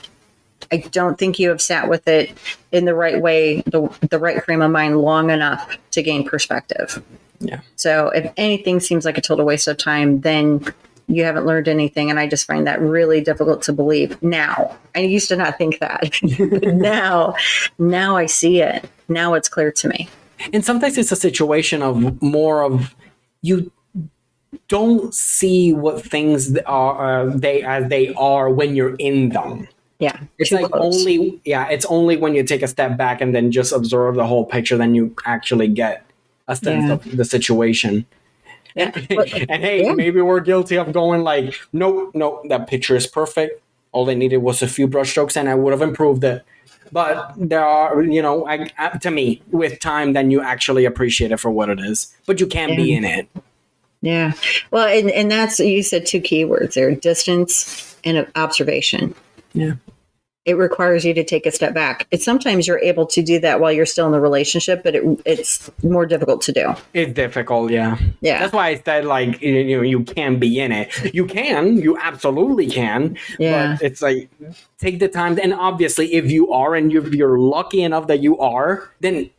I 0.72 0.78
don't 0.78 1.18
think 1.18 1.38
you 1.38 1.50
have 1.50 1.60
sat 1.60 1.90
with 1.90 2.08
it 2.08 2.32
in 2.72 2.84
the 2.84 2.94
right 2.94 3.20
way, 3.20 3.62
the, 3.62 3.88
the 4.08 4.18
right 4.18 4.42
frame 4.44 4.62
of 4.62 4.70
mind 4.70 5.00
long 5.00 5.30
enough 5.30 5.78
to 5.92 6.02
gain 6.02 6.26
perspective. 6.28 7.02
Yeah. 7.40 7.60
So 7.76 8.08
if 8.08 8.32
anything 8.36 8.80
seems 8.80 9.04
like 9.04 9.18
a 9.18 9.20
total 9.20 9.46
waste 9.46 9.68
of 9.68 9.76
time, 9.76 10.20
then 10.20 10.64
you 11.08 11.24
haven't 11.24 11.46
learned 11.46 11.68
anything. 11.68 12.10
And 12.10 12.20
I 12.20 12.26
just 12.26 12.46
find 12.46 12.66
that 12.66 12.80
really 12.80 13.20
difficult 13.20 13.62
to 13.62 13.72
believe 13.72 14.22
now. 14.22 14.76
I 14.94 15.00
used 15.00 15.28
to 15.28 15.36
not 15.36 15.58
think 15.58 15.78
that. 15.80 16.10
now, 16.62 17.34
now 17.78 18.16
I 18.16 18.26
see 18.26 18.60
it. 18.60 18.88
Now 19.08 19.34
it's 19.34 19.48
clear 19.48 19.72
to 19.72 19.88
me. 19.88 20.08
And 20.52 20.64
sometimes 20.64 20.96
it's 20.98 21.10
a 21.10 21.16
situation 21.16 21.82
of 21.82 22.22
more 22.22 22.62
of 22.62 22.94
you 23.42 23.72
don't 24.68 25.14
see 25.14 25.72
what 25.72 26.04
things 26.04 26.56
are 26.58 27.28
uh, 27.28 27.32
they 27.34 27.62
as 27.62 27.88
they 27.88 28.14
are 28.14 28.50
when 28.50 28.76
you're 28.76 28.94
in 28.96 29.30
them. 29.30 29.68
Yeah. 29.98 30.18
It's 30.38 30.52
like 30.52 30.70
close. 30.70 30.96
only 30.96 31.40
yeah, 31.44 31.68
it's 31.68 31.86
only 31.86 32.16
when 32.16 32.34
you 32.34 32.44
take 32.44 32.62
a 32.62 32.68
step 32.68 32.96
back 32.96 33.20
and 33.20 33.34
then 33.34 33.50
just 33.50 33.72
observe 33.72 34.14
the 34.14 34.26
whole 34.26 34.44
picture 34.44 34.76
then 34.76 34.94
you 34.94 35.14
actually 35.24 35.68
get 35.68 36.04
a 36.46 36.54
sense 36.54 36.86
yeah. 36.86 36.92
of 36.92 37.16
the 37.16 37.24
situation. 37.24 38.06
And 38.76 39.62
hey, 39.62 39.84
yeah. 39.84 39.92
maybe 39.92 40.20
we're 40.20 40.40
guilty 40.40 40.76
of 40.76 40.92
going 40.92 41.22
like, 41.22 41.54
nope, 41.72 42.12
nope, 42.14 42.42
that 42.48 42.66
picture 42.68 42.96
is 42.96 43.06
perfect. 43.06 43.62
All 43.92 44.04
they 44.04 44.14
needed 44.14 44.38
was 44.38 44.62
a 44.62 44.68
few 44.68 44.86
brushstrokes, 44.86 45.36
and 45.36 45.48
I 45.48 45.54
would 45.54 45.72
have 45.72 45.82
improved 45.82 46.22
it. 46.24 46.44
But 46.92 47.34
there 47.36 47.64
are, 47.64 48.02
you 48.02 48.22
know, 48.22 48.46
I, 48.46 48.68
to 49.00 49.10
me, 49.10 49.42
with 49.50 49.80
time, 49.80 50.12
then 50.12 50.30
you 50.30 50.40
actually 50.40 50.84
appreciate 50.84 51.32
it 51.32 51.40
for 51.40 51.50
what 51.50 51.68
it 51.68 51.80
is. 51.80 52.14
But 52.26 52.40
you 52.40 52.46
can't 52.46 52.72
yeah. 52.72 52.76
be 52.76 52.94
in 52.94 53.04
it. 53.04 53.28
Yeah. 54.00 54.32
Well, 54.70 54.86
and, 54.86 55.10
and 55.10 55.30
that's, 55.30 55.58
you 55.58 55.82
said 55.82 56.06
two 56.06 56.20
keywords 56.20 56.74
there 56.74 56.94
distance 56.94 57.96
and 58.04 58.26
observation. 58.36 59.14
Yeah 59.52 59.74
it 60.48 60.54
requires 60.54 61.04
you 61.04 61.12
to 61.12 61.22
take 61.22 61.44
a 61.44 61.50
step 61.50 61.74
back. 61.74 62.06
It's 62.10 62.24
sometimes 62.24 62.66
you're 62.66 62.78
able 62.78 63.04
to 63.06 63.22
do 63.22 63.38
that 63.40 63.60
while 63.60 63.70
you're 63.70 63.86
still 63.86 64.06
in 64.06 64.12
the 64.12 64.20
relationship, 64.20 64.82
but 64.82 64.94
it, 64.94 65.04
it's 65.26 65.70
more 65.82 66.06
difficult 66.06 66.40
to 66.42 66.52
do. 66.52 66.74
It's 66.94 67.12
difficult, 67.12 67.70
yeah. 67.70 67.98
Yeah. 68.22 68.40
That's 68.40 68.54
why 68.54 68.68
I 68.68 68.80
said 68.82 69.04
like 69.04 69.42
you 69.42 69.76
know 69.76 69.82
you 69.82 70.04
can 70.04 70.38
be 70.38 70.58
in 70.58 70.72
it. 70.72 70.88
You 71.18 71.26
can, 71.26 71.76
you 71.76 71.98
absolutely 71.98 72.68
can. 72.68 73.18
Yeah. 73.38 73.76
But 73.78 73.82
it's 73.84 74.00
like 74.00 74.30
take 74.78 74.98
the 75.00 75.08
time, 75.08 75.38
and 75.42 75.52
obviously, 75.52 76.14
if 76.14 76.30
you 76.30 76.52
are 76.52 76.74
and 76.74 76.90
you're, 76.92 77.06
you're 77.14 77.38
lucky 77.38 77.82
enough 77.82 78.06
that 78.06 78.20
you 78.20 78.38
are, 78.38 78.90
then 79.00 79.30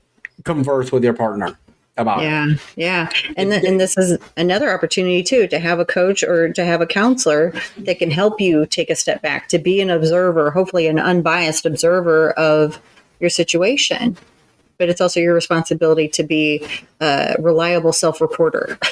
converse 0.43 0.91
with 0.91 1.03
your 1.03 1.13
partner 1.13 1.57
about 1.99 2.21
yeah 2.21 2.47
it. 2.47 2.59
yeah 2.75 3.09
and 3.37 3.51
th- 3.51 3.63
and 3.63 3.79
this 3.79 3.97
is 3.97 4.17
another 4.37 4.73
opportunity 4.73 5.21
too 5.23 5.47
to 5.47 5.59
have 5.59 5.79
a 5.79 5.85
coach 5.85 6.23
or 6.23 6.51
to 6.53 6.65
have 6.65 6.81
a 6.81 6.87
counselor 6.87 7.53
that 7.77 7.99
can 7.99 8.09
help 8.11 8.41
you 8.41 8.65
take 8.65 8.89
a 8.89 8.95
step 8.95 9.21
back 9.21 9.47
to 9.49 9.59
be 9.59 9.81
an 9.81 9.89
observer 9.89 10.51
hopefully 10.51 10.87
an 10.87 10.99
unbiased 10.99 11.65
observer 11.65 12.31
of 12.31 12.79
your 13.19 13.29
situation. 13.29 14.17
But 14.77 14.89
it's 14.89 15.01
also 15.01 15.19
your 15.19 15.33
responsibility 15.33 16.07
to 16.09 16.23
be 16.23 16.65
a 17.01 17.35
reliable 17.39 17.93
self-reporter. 17.93 18.77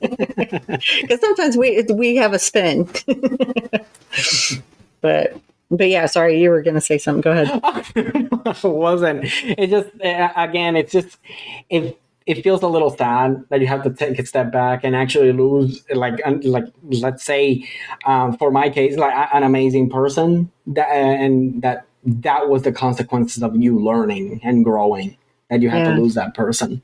Because 0.00 1.20
sometimes 1.20 1.56
we 1.56 1.82
we 1.92 2.16
have 2.16 2.32
a 2.32 2.38
spin. 2.38 2.88
But 5.02 5.40
but 5.70 5.88
yeah, 5.88 6.06
sorry, 6.06 6.40
you 6.40 6.50
were 6.50 6.62
going 6.62 6.74
to 6.74 6.80
say 6.80 6.98
something. 6.98 7.20
Go 7.20 7.30
ahead. 7.30 7.60
it 7.96 8.64
wasn't. 8.64 9.24
It 9.24 9.68
just 9.68 9.90
again, 10.36 10.76
it's 10.76 10.92
just 10.92 11.18
it 11.68 12.00
it 12.26 12.44
feels 12.44 12.62
a 12.62 12.68
little 12.68 12.90
sad 12.90 13.44
that 13.48 13.60
you 13.60 13.66
have 13.66 13.82
to 13.82 13.90
take 13.90 14.18
a 14.18 14.24
step 14.24 14.52
back 14.52 14.84
and 14.84 14.94
actually 14.94 15.32
lose 15.32 15.84
like 15.92 16.20
like 16.42 16.64
let's 16.82 17.24
say 17.24 17.68
um, 18.06 18.36
for 18.36 18.50
my 18.50 18.68
case 18.70 18.96
like 18.96 19.12
an 19.32 19.42
amazing 19.42 19.90
person 19.90 20.50
that 20.66 20.88
and 20.88 21.62
that 21.62 21.86
that 22.04 22.48
was 22.48 22.62
the 22.62 22.72
consequences 22.72 23.42
of 23.42 23.56
you 23.56 23.78
learning 23.78 24.40
and 24.44 24.64
growing 24.64 25.16
that 25.48 25.60
you 25.60 25.70
had 25.70 25.86
yeah. 25.86 25.94
to 25.94 26.00
lose 26.00 26.14
that 26.14 26.34
person 26.34 26.80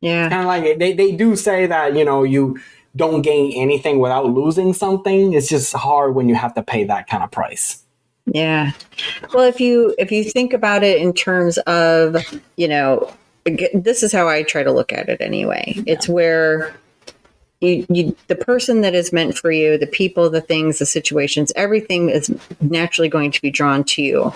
yeah 0.00 0.28
kind 0.28 0.42
of 0.42 0.46
like 0.46 0.78
they, 0.78 0.92
they 0.92 1.12
do 1.12 1.36
say 1.36 1.66
that 1.66 1.94
you 1.94 2.04
know 2.04 2.24
you 2.24 2.58
don't 2.96 3.22
gain 3.22 3.52
anything 3.52 4.00
without 4.00 4.26
losing 4.26 4.72
something 4.72 5.34
it's 5.34 5.48
just 5.48 5.72
hard 5.72 6.14
when 6.14 6.28
you 6.28 6.34
have 6.34 6.54
to 6.54 6.62
pay 6.62 6.84
that 6.84 7.06
kind 7.06 7.22
of 7.22 7.30
price 7.30 7.83
yeah. 8.26 8.72
Well, 9.32 9.44
if 9.44 9.60
you 9.60 9.94
if 9.98 10.10
you 10.10 10.24
think 10.24 10.52
about 10.52 10.82
it 10.82 11.00
in 11.00 11.12
terms 11.12 11.58
of, 11.58 12.16
you 12.56 12.68
know, 12.68 13.12
this 13.74 14.02
is 14.02 14.12
how 14.12 14.28
I 14.28 14.42
try 14.42 14.62
to 14.62 14.72
look 14.72 14.92
at 14.92 15.08
it 15.08 15.20
anyway. 15.20 15.74
It's 15.86 16.08
where 16.08 16.74
you, 17.60 17.86
you 17.88 18.16
the 18.28 18.36
person 18.36 18.80
that 18.80 18.94
is 18.94 19.12
meant 19.12 19.36
for 19.36 19.50
you, 19.50 19.76
the 19.76 19.86
people, 19.86 20.30
the 20.30 20.40
things, 20.40 20.78
the 20.78 20.86
situations, 20.86 21.52
everything 21.54 22.08
is 22.08 22.34
naturally 22.60 23.08
going 23.08 23.30
to 23.30 23.42
be 23.42 23.50
drawn 23.50 23.84
to 23.84 24.02
you. 24.02 24.32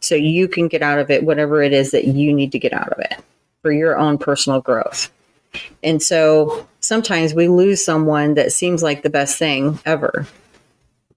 So 0.00 0.14
you 0.14 0.46
can 0.46 0.68
get 0.68 0.82
out 0.82 0.98
of 0.98 1.10
it 1.10 1.24
whatever 1.24 1.62
it 1.62 1.72
is 1.72 1.92
that 1.92 2.04
you 2.04 2.34
need 2.34 2.52
to 2.52 2.58
get 2.58 2.74
out 2.74 2.92
of 2.92 2.98
it 2.98 3.14
for 3.62 3.72
your 3.72 3.96
own 3.98 4.18
personal 4.18 4.60
growth. 4.60 5.10
And 5.82 6.02
so 6.02 6.68
sometimes 6.80 7.32
we 7.32 7.48
lose 7.48 7.82
someone 7.82 8.34
that 8.34 8.52
seems 8.52 8.82
like 8.82 9.02
the 9.02 9.10
best 9.10 9.38
thing 9.38 9.78
ever 9.86 10.26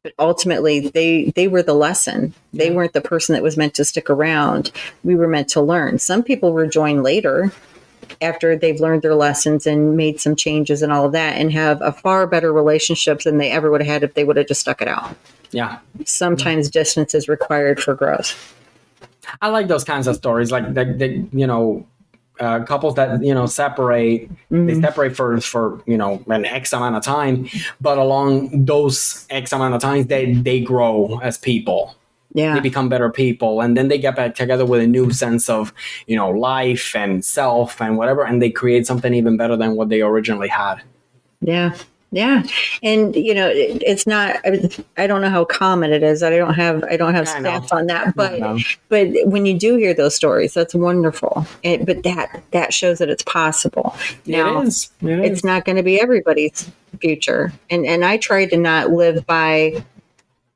but 0.03 0.13
ultimately 0.19 0.89
they 0.89 1.31
they 1.35 1.47
were 1.47 1.63
the 1.63 1.73
lesson 1.73 2.33
they 2.53 2.71
weren't 2.71 2.93
the 2.93 3.01
person 3.01 3.33
that 3.33 3.43
was 3.43 3.57
meant 3.57 3.73
to 3.73 3.85
stick 3.85 4.09
around 4.09 4.71
we 5.03 5.15
were 5.15 5.27
meant 5.27 5.49
to 5.49 5.61
learn 5.61 5.99
some 5.99 6.23
people 6.23 6.53
were 6.53 6.67
joined 6.67 7.03
later 7.03 7.51
after 8.21 8.55
they've 8.55 8.79
learned 8.79 9.01
their 9.01 9.15
lessons 9.15 9.65
and 9.65 9.95
made 9.95 10.19
some 10.19 10.35
changes 10.35 10.81
and 10.81 10.91
all 10.91 11.05
of 11.05 11.11
that 11.11 11.37
and 11.37 11.51
have 11.51 11.81
a 11.81 11.91
far 11.91 12.27
better 12.27 12.51
relationships 12.51 13.23
than 13.23 13.37
they 13.37 13.51
ever 13.51 13.71
would 13.71 13.81
have 13.81 13.87
had 13.87 14.03
if 14.03 14.13
they 14.13 14.23
would 14.23 14.37
have 14.37 14.47
just 14.47 14.61
stuck 14.61 14.81
it 14.81 14.87
out. 14.87 15.15
Yeah. 15.51 15.79
Sometimes 16.05 16.67
mm-hmm. 16.67 16.79
distance 16.79 17.13
is 17.13 17.27
required 17.27 17.81
for 17.81 17.93
growth. 17.93 18.55
I 19.41 19.49
like 19.49 19.67
those 19.67 19.83
kinds 19.83 20.07
of 20.07 20.15
stories, 20.15 20.51
like 20.51 20.73
the, 20.73 20.85
the 20.85 21.27
you 21.31 21.45
know, 21.45 21.85
uh, 22.39 22.63
couples 22.63 22.95
that 22.95 23.23
you 23.23 23.33
know 23.33 23.45
separate. 23.45 24.29
Mm-hmm. 24.51 24.65
They 24.67 24.81
separate 24.81 25.15
for 25.15 25.39
for 25.41 25.81
you 25.85 25.97
know 25.97 26.23
an 26.27 26.45
X 26.45 26.73
amount 26.73 26.95
of 26.95 27.03
time, 27.03 27.47
but 27.81 27.97
along 27.97 28.65
those 28.65 29.25
X 29.29 29.51
amount 29.51 29.73
of 29.73 29.81
times, 29.81 30.07
they 30.07 30.33
they 30.33 30.59
grow 30.59 31.19
as 31.21 31.37
people. 31.37 31.95
Yeah. 32.33 32.53
They 32.53 32.59
become 32.59 32.89
better 32.89 33.09
people, 33.09 33.61
and 33.61 33.75
then 33.75 33.87
they 33.87 33.97
get 33.97 34.15
back 34.15 34.35
together 34.35 34.65
with 34.65 34.81
a 34.81 34.87
new 34.87 35.11
sense 35.11 35.49
of 35.49 35.73
you 36.07 36.15
know 36.15 36.29
life 36.29 36.95
and 36.95 37.25
self 37.25 37.81
and 37.81 37.97
whatever, 37.97 38.23
and 38.23 38.41
they 38.41 38.51
create 38.51 38.85
something 38.85 39.13
even 39.13 39.35
better 39.37 39.57
than 39.57 39.75
what 39.75 39.89
they 39.89 40.01
originally 40.01 40.47
had. 40.47 40.81
Yeah. 41.41 41.75
Yeah, 42.11 42.41
and 42.81 43.15
you 43.15 43.35
know 43.35 43.49
it, 43.49 43.83
it's 43.85 44.07
not. 44.07 44.37
I 44.97 45.05
don't 45.05 45.21
know 45.21 45.29
how 45.29 45.45
common 45.45 45.91
it 45.91 46.01
is. 46.01 46.23
I 46.23 46.31
don't 46.31 46.55
have. 46.55 46.83
I 46.85 46.97
don't 46.97 47.13
have 47.13 47.27
I 47.27 47.39
know. 47.39 47.51
stats 47.51 47.71
on 47.71 47.85
that. 47.85 48.15
But 48.15 48.61
but 48.89 49.09
when 49.25 49.45
you 49.45 49.57
do 49.57 49.75
hear 49.75 49.93
those 49.93 50.15
stories, 50.15 50.55
that's 50.55 50.73
wonderful. 50.73 51.45
It, 51.61 51.85
but 51.85 52.01
that 52.03 52.41
that 52.49 52.73
shows 52.73 52.97
that 52.97 53.09
it's 53.09 53.21
possible. 53.21 53.95
Now, 54.25 54.61
it 54.61 54.69
is. 54.69 54.89
It 55.01 55.19
it's 55.19 55.39
is. 55.39 55.43
not 55.43 55.65
going 55.65 55.75
to 55.75 55.83
be 55.83 56.01
everybody's 56.01 56.71
future, 56.99 57.53
and 57.69 57.85
and 57.85 58.03
I 58.03 58.17
try 58.17 58.47
to 58.47 58.57
not 58.57 58.89
live 58.89 59.27
by 59.27 59.85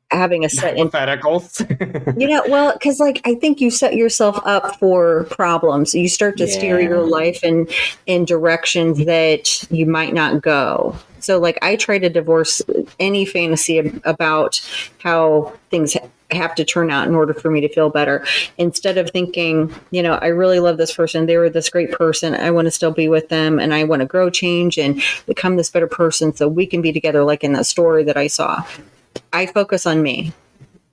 having 0.10 0.44
a 0.44 0.50
set 0.50 0.76
hypotheticals. 0.76 2.20
you 2.20 2.28
know 2.28 2.44
well 2.48 2.74
because 2.74 3.00
like 3.00 3.20
i 3.26 3.34
think 3.34 3.60
you 3.60 3.72
set 3.72 3.96
yourself 3.96 4.40
up 4.46 4.78
for 4.78 5.24
problems 5.26 5.96
you 5.96 6.08
start 6.08 6.38
to 6.38 6.48
steer 6.48 6.80
your 6.80 7.02
life 7.02 7.44
in 7.44 7.68
in 8.06 8.24
directions 8.24 9.06
that 9.06 9.64
you 9.72 9.88
might 9.88 10.14
not 10.14 10.40
go 10.40 10.96
so 11.24 11.40
like 11.40 11.58
i 11.62 11.76
try 11.76 11.98
to 11.98 12.10
divorce 12.10 12.62
any 13.00 13.26
fantasy 13.26 13.80
about 14.04 14.62
how 15.00 15.54
things 15.70 15.96
have 16.32 16.56
to 16.56 16.66
turn 16.66 16.90
out 16.90 17.08
in 17.08 17.14
order 17.14 17.34
for 17.34 17.52
me 17.52 17.62
to 17.62 17.70
feel 17.70 17.90
better 17.90 18.26
instead 18.58 18.98
of 18.98 19.10
thinking 19.10 19.74
you 19.92 20.02
know 20.02 20.16
i 20.16 20.28
really 20.28 20.60
love 20.60 20.78
this 20.78 20.94
person 20.94 21.26
they 21.26 21.38
were 21.38 21.50
this 21.50 21.70
great 21.70 21.92
person 21.92 22.34
i 22.36 22.50
want 22.50 22.66
to 22.66 22.72
still 22.72 22.92
be 22.92 23.08
with 23.08 23.30
them 23.30 23.60
and 23.60 23.74
i 23.74 23.84
want 23.84 24.00
to 24.00 24.06
grow 24.06 24.30
change 24.30 24.78
and 24.78 25.02
become 25.28 25.58
this 25.58 25.70
better 25.70 25.88
person 25.88 26.34
so 26.34 26.48
we 26.48 26.66
can 26.66 26.82
be 26.82 26.92
together 26.92 27.24
like 27.24 27.44
in 27.44 27.54
that 27.54 27.66
story 27.66 28.04
that 28.04 28.18
i 28.18 28.28
saw 28.28 28.64
i 29.32 29.46
focus 29.46 29.86
on 29.86 30.02
me 30.02 30.34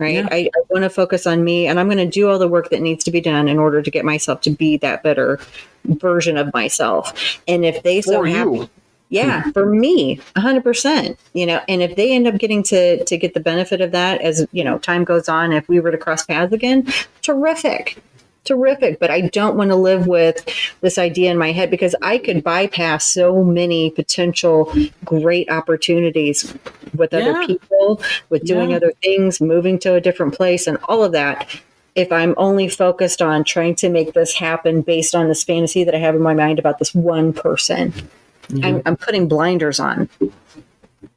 right? 0.00 0.14
Yeah. 0.14 0.28
I, 0.30 0.48
I 0.56 0.60
want 0.70 0.82
to 0.82 0.90
focus 0.90 1.26
on 1.26 1.44
me 1.44 1.66
and 1.66 1.78
I'm 1.78 1.86
going 1.86 1.98
to 1.98 2.06
do 2.06 2.28
all 2.28 2.38
the 2.38 2.48
work 2.48 2.70
that 2.70 2.80
needs 2.80 3.04
to 3.04 3.10
be 3.10 3.20
done 3.20 3.48
in 3.48 3.58
order 3.58 3.82
to 3.82 3.90
get 3.90 4.04
myself 4.04 4.40
to 4.40 4.50
be 4.50 4.78
that 4.78 5.02
better 5.02 5.38
version 5.84 6.36
of 6.36 6.52
myself. 6.54 7.38
And 7.46 7.64
if 7.64 7.82
they 7.82 8.00
so 8.00 8.24
happen-. 8.24 8.70
Yeah, 9.10 9.42
mm-hmm. 9.42 9.50
for 9.50 9.66
me, 9.66 10.16
100%, 10.36 11.16
you 11.34 11.44
know, 11.44 11.60
and 11.68 11.82
if 11.82 11.96
they 11.96 12.12
end 12.12 12.26
up 12.26 12.38
getting 12.38 12.62
to 12.64 13.04
to 13.04 13.16
get 13.18 13.34
the 13.34 13.40
benefit 13.40 13.80
of 13.80 13.90
that 13.92 14.20
as, 14.22 14.46
you 14.52 14.64
know, 14.64 14.78
time 14.78 15.04
goes 15.04 15.28
on 15.28 15.52
if 15.52 15.68
we 15.68 15.80
were 15.80 15.90
to 15.90 15.98
cross 15.98 16.24
paths 16.24 16.52
again, 16.52 16.86
terrific. 17.22 18.02
Terrific, 18.44 18.98
but 18.98 19.10
I 19.10 19.20
don't 19.20 19.56
want 19.56 19.68
to 19.70 19.76
live 19.76 20.06
with 20.06 20.48
this 20.80 20.96
idea 20.96 21.30
in 21.30 21.36
my 21.36 21.52
head 21.52 21.70
because 21.70 21.94
I 22.00 22.16
could 22.16 22.42
bypass 22.42 23.04
so 23.04 23.44
many 23.44 23.90
potential 23.90 24.72
great 25.04 25.50
opportunities 25.50 26.54
with 26.94 27.12
other 27.12 27.46
people, 27.46 28.00
with 28.30 28.44
doing 28.44 28.70
Yeah. 28.70 28.76
other 28.76 28.92
things, 29.02 29.42
moving 29.42 29.78
to 29.80 29.94
a 29.94 30.00
different 30.00 30.34
place, 30.34 30.66
and 30.66 30.78
all 30.88 31.04
of 31.04 31.12
that. 31.12 31.48
If 31.94 32.10
I'm 32.10 32.34
only 32.38 32.68
focused 32.68 33.20
on 33.20 33.44
trying 33.44 33.74
to 33.76 33.90
make 33.90 34.14
this 34.14 34.32
happen 34.32 34.80
based 34.80 35.14
on 35.14 35.28
this 35.28 35.44
fantasy 35.44 35.84
that 35.84 35.94
I 35.94 35.98
have 35.98 36.14
in 36.14 36.22
my 36.22 36.34
mind 36.34 36.58
about 36.58 36.78
this 36.78 36.94
one 36.94 37.34
person, 37.34 37.92
I'm, 38.62 38.82
I'm 38.86 38.96
putting 38.96 39.28
blinders 39.28 39.80
on. 39.80 40.08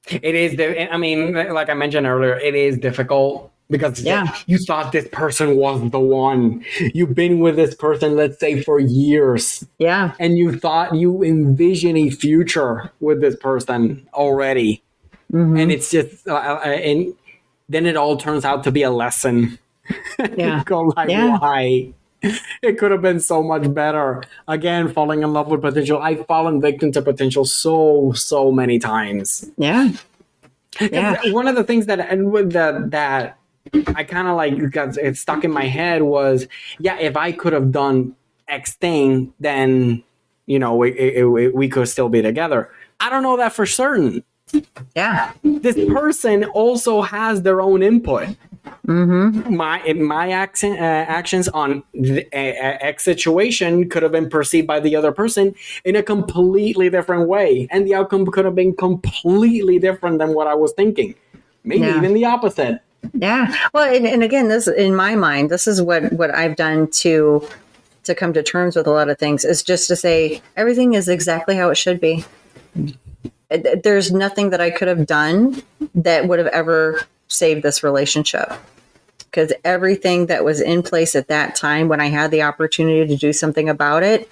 It 0.10 0.36
is. 0.36 0.56
di- 0.56 0.88
I 0.90 0.98
mean, 0.98 1.34
like 1.34 1.70
I 1.70 1.74
mentioned 1.74 2.06
earlier, 2.06 2.38
it 2.38 2.56
is 2.56 2.78
difficult 2.78 3.52
because 3.70 4.02
Yeah. 4.02 4.36
you 4.48 4.58
thought 4.58 4.92
this 4.92 5.08
person 5.12 5.56
was 5.56 5.90
the 5.92 6.00
one. 6.00 6.64
You've 6.94 7.16
been 7.16 7.40
with 7.40 7.56
this 7.56 7.74
person, 7.74 8.16
let's 8.16 8.40
say, 8.40 8.62
for 8.62 8.80
years, 8.80 9.66
Yeah, 9.80 10.14
and 10.20 10.38
you 10.38 10.58
thought 10.60 10.94
you 10.96 11.24
envision 11.24 11.96
a 11.98 12.10
future 12.10 12.92
with 13.00 13.22
this 13.22 13.36
person 13.36 14.08
already, 14.14 14.84
Mm-hmm. 15.32 15.58
and 15.58 15.72
it's 15.72 15.90
just, 15.90 16.28
uh, 16.28 16.34
uh, 16.36 16.60
and 16.68 17.14
then 17.70 17.86
it 17.88 17.96
all 17.98 18.18
turns 18.18 18.46
out 18.46 18.64
to 18.66 18.72
be 18.72 18.84
a 18.84 18.92
lesson. 18.92 19.58
Yeah. 20.38 20.60
You 20.60 20.64
go 20.66 20.82
like, 20.96 21.10
Yeah. 21.10 21.40
why? 21.40 21.94
It 22.62 22.78
could 22.78 22.92
have 22.92 23.02
been 23.02 23.20
so 23.20 23.44
much 23.44 23.72
better. 23.74 24.24
Again, 24.48 24.88
falling 24.94 25.24
in 25.24 25.34
love 25.34 25.48
with 25.50 25.62
potential. 25.62 26.00
I've 26.02 26.26
fallen 26.26 26.62
victim 26.62 26.92
to 26.94 27.02
potential 27.02 27.44
so, 27.46 28.14
so 28.16 28.52
many 28.52 28.80
times. 28.80 29.50
yeah, 29.58 29.92
yeah. 30.80 31.20
One 31.32 31.48
of 31.48 31.56
the 31.56 31.64
things 31.64 31.86
that 31.88 32.00
and 32.00 32.32
with 32.32 32.54
the, 32.54 32.86
that 32.90 33.38
I 33.96 34.04
kind 34.04 34.28
of 34.28 34.36
like 34.38 34.72
got 34.72 34.98
it 34.98 35.18
stuck 35.18 35.44
in 35.44 35.52
my 35.52 35.66
head 35.66 36.02
was, 36.04 36.48
yeah, 36.80 36.98
if 37.00 37.18
I 37.18 37.32
could 37.34 37.54
have 37.54 37.72
done 37.72 38.16
X 38.48 38.74
thing, 38.76 39.34
then 39.40 40.04
you 40.46 40.60
know 40.60 40.76
we 40.76 40.92
it, 40.92 41.24
it- 41.26 41.56
we 41.56 41.68
could 41.70 41.88
still 41.90 42.10
be 42.10 42.22
together. 42.22 42.70
I 43.00 43.10
don't 43.10 43.24
know 43.24 43.38
that 43.38 43.52
for 43.54 43.66
certain. 43.66 44.24
Yeah. 44.96 45.32
This 45.44 45.76
person 45.92 46.46
also 46.46 47.02
has 47.02 47.42
their 47.42 47.60
own 47.62 47.82
input. 47.84 48.30
Mm-hmm. 48.88 49.56
My 49.56 49.94
my 49.94 50.32
action, 50.32 50.74
uh, 50.74 51.06
actions 51.08 51.48
on 51.50 51.84
the, 51.94 52.26
uh, 52.34 52.38
uh, 52.38 52.78
X 52.82 53.04
situation 53.04 53.90
could 53.90 54.04
have 54.04 54.12
been 54.12 54.30
perceived 54.30 54.68
by 54.68 54.80
the 54.80 54.96
other 54.96 55.12
person 55.12 55.56
in 55.86 55.96
a 55.96 56.04
completely 56.04 56.90
different 56.90 57.28
way, 57.28 57.68
and 57.72 57.86
the 57.88 57.96
outcome 57.96 58.26
could 58.26 58.46
have 58.46 58.56
been 58.56 58.76
completely 58.76 59.80
different 59.80 60.20
than 60.20 60.34
what 60.34 60.48
I 60.48 60.54
was 60.54 60.74
thinking. 60.74 61.16
Maybe 61.64 61.82
Yeah. 61.86 61.98
even 61.98 62.14
the 62.14 62.26
opposite. 62.26 62.80
Yeah. 63.14 63.54
Well, 63.74 63.94
and, 63.94 64.08
and 64.08 64.24
again, 64.24 64.48
this 64.48 64.68
in 64.68 64.96
my 64.96 65.16
mind, 65.16 65.50
this 65.50 65.68
is 65.68 65.82
what 65.82 66.12
what 66.14 66.34
I've 66.34 66.56
done 66.56 66.88
to 67.04 67.46
to 68.04 68.16
come 68.16 68.34
to 68.34 68.44
terms 68.44 68.76
with 68.76 68.88
a 68.88 68.92
lot 68.92 69.10
of 69.10 69.18
things 69.18 69.46
is 69.46 69.64
just 69.64 69.88
to 69.88 69.96
say 69.96 70.42
everything 70.58 70.94
is 70.94 71.08
exactly 71.08 71.56
how 71.56 71.70
it 71.70 71.76
should 71.76 72.00
be. 72.02 72.26
There's 73.84 74.12
nothing 74.12 74.50
that 74.50 74.60
I 74.62 74.72
could 74.72 74.88
have 74.88 75.06
done 75.06 75.62
that 75.96 76.28
would 76.28 76.40
have 76.40 76.48
ever 76.48 77.02
saved 77.34 77.64
this 77.64 77.84
relationship. 77.84 78.52
Because 79.18 79.52
everything 79.64 80.28
that 80.28 80.44
was 80.46 80.62
in 80.62 80.84
place 80.84 81.16
at 81.16 81.28
that 81.30 81.56
time 81.56 81.88
when 81.88 82.00
I 82.00 82.08
had 82.08 82.30
the 82.32 82.44
opportunity 82.44 83.08
to 83.08 83.16
do 83.18 83.34
something 83.34 83.68
about 83.68 84.04
it, 84.04 84.30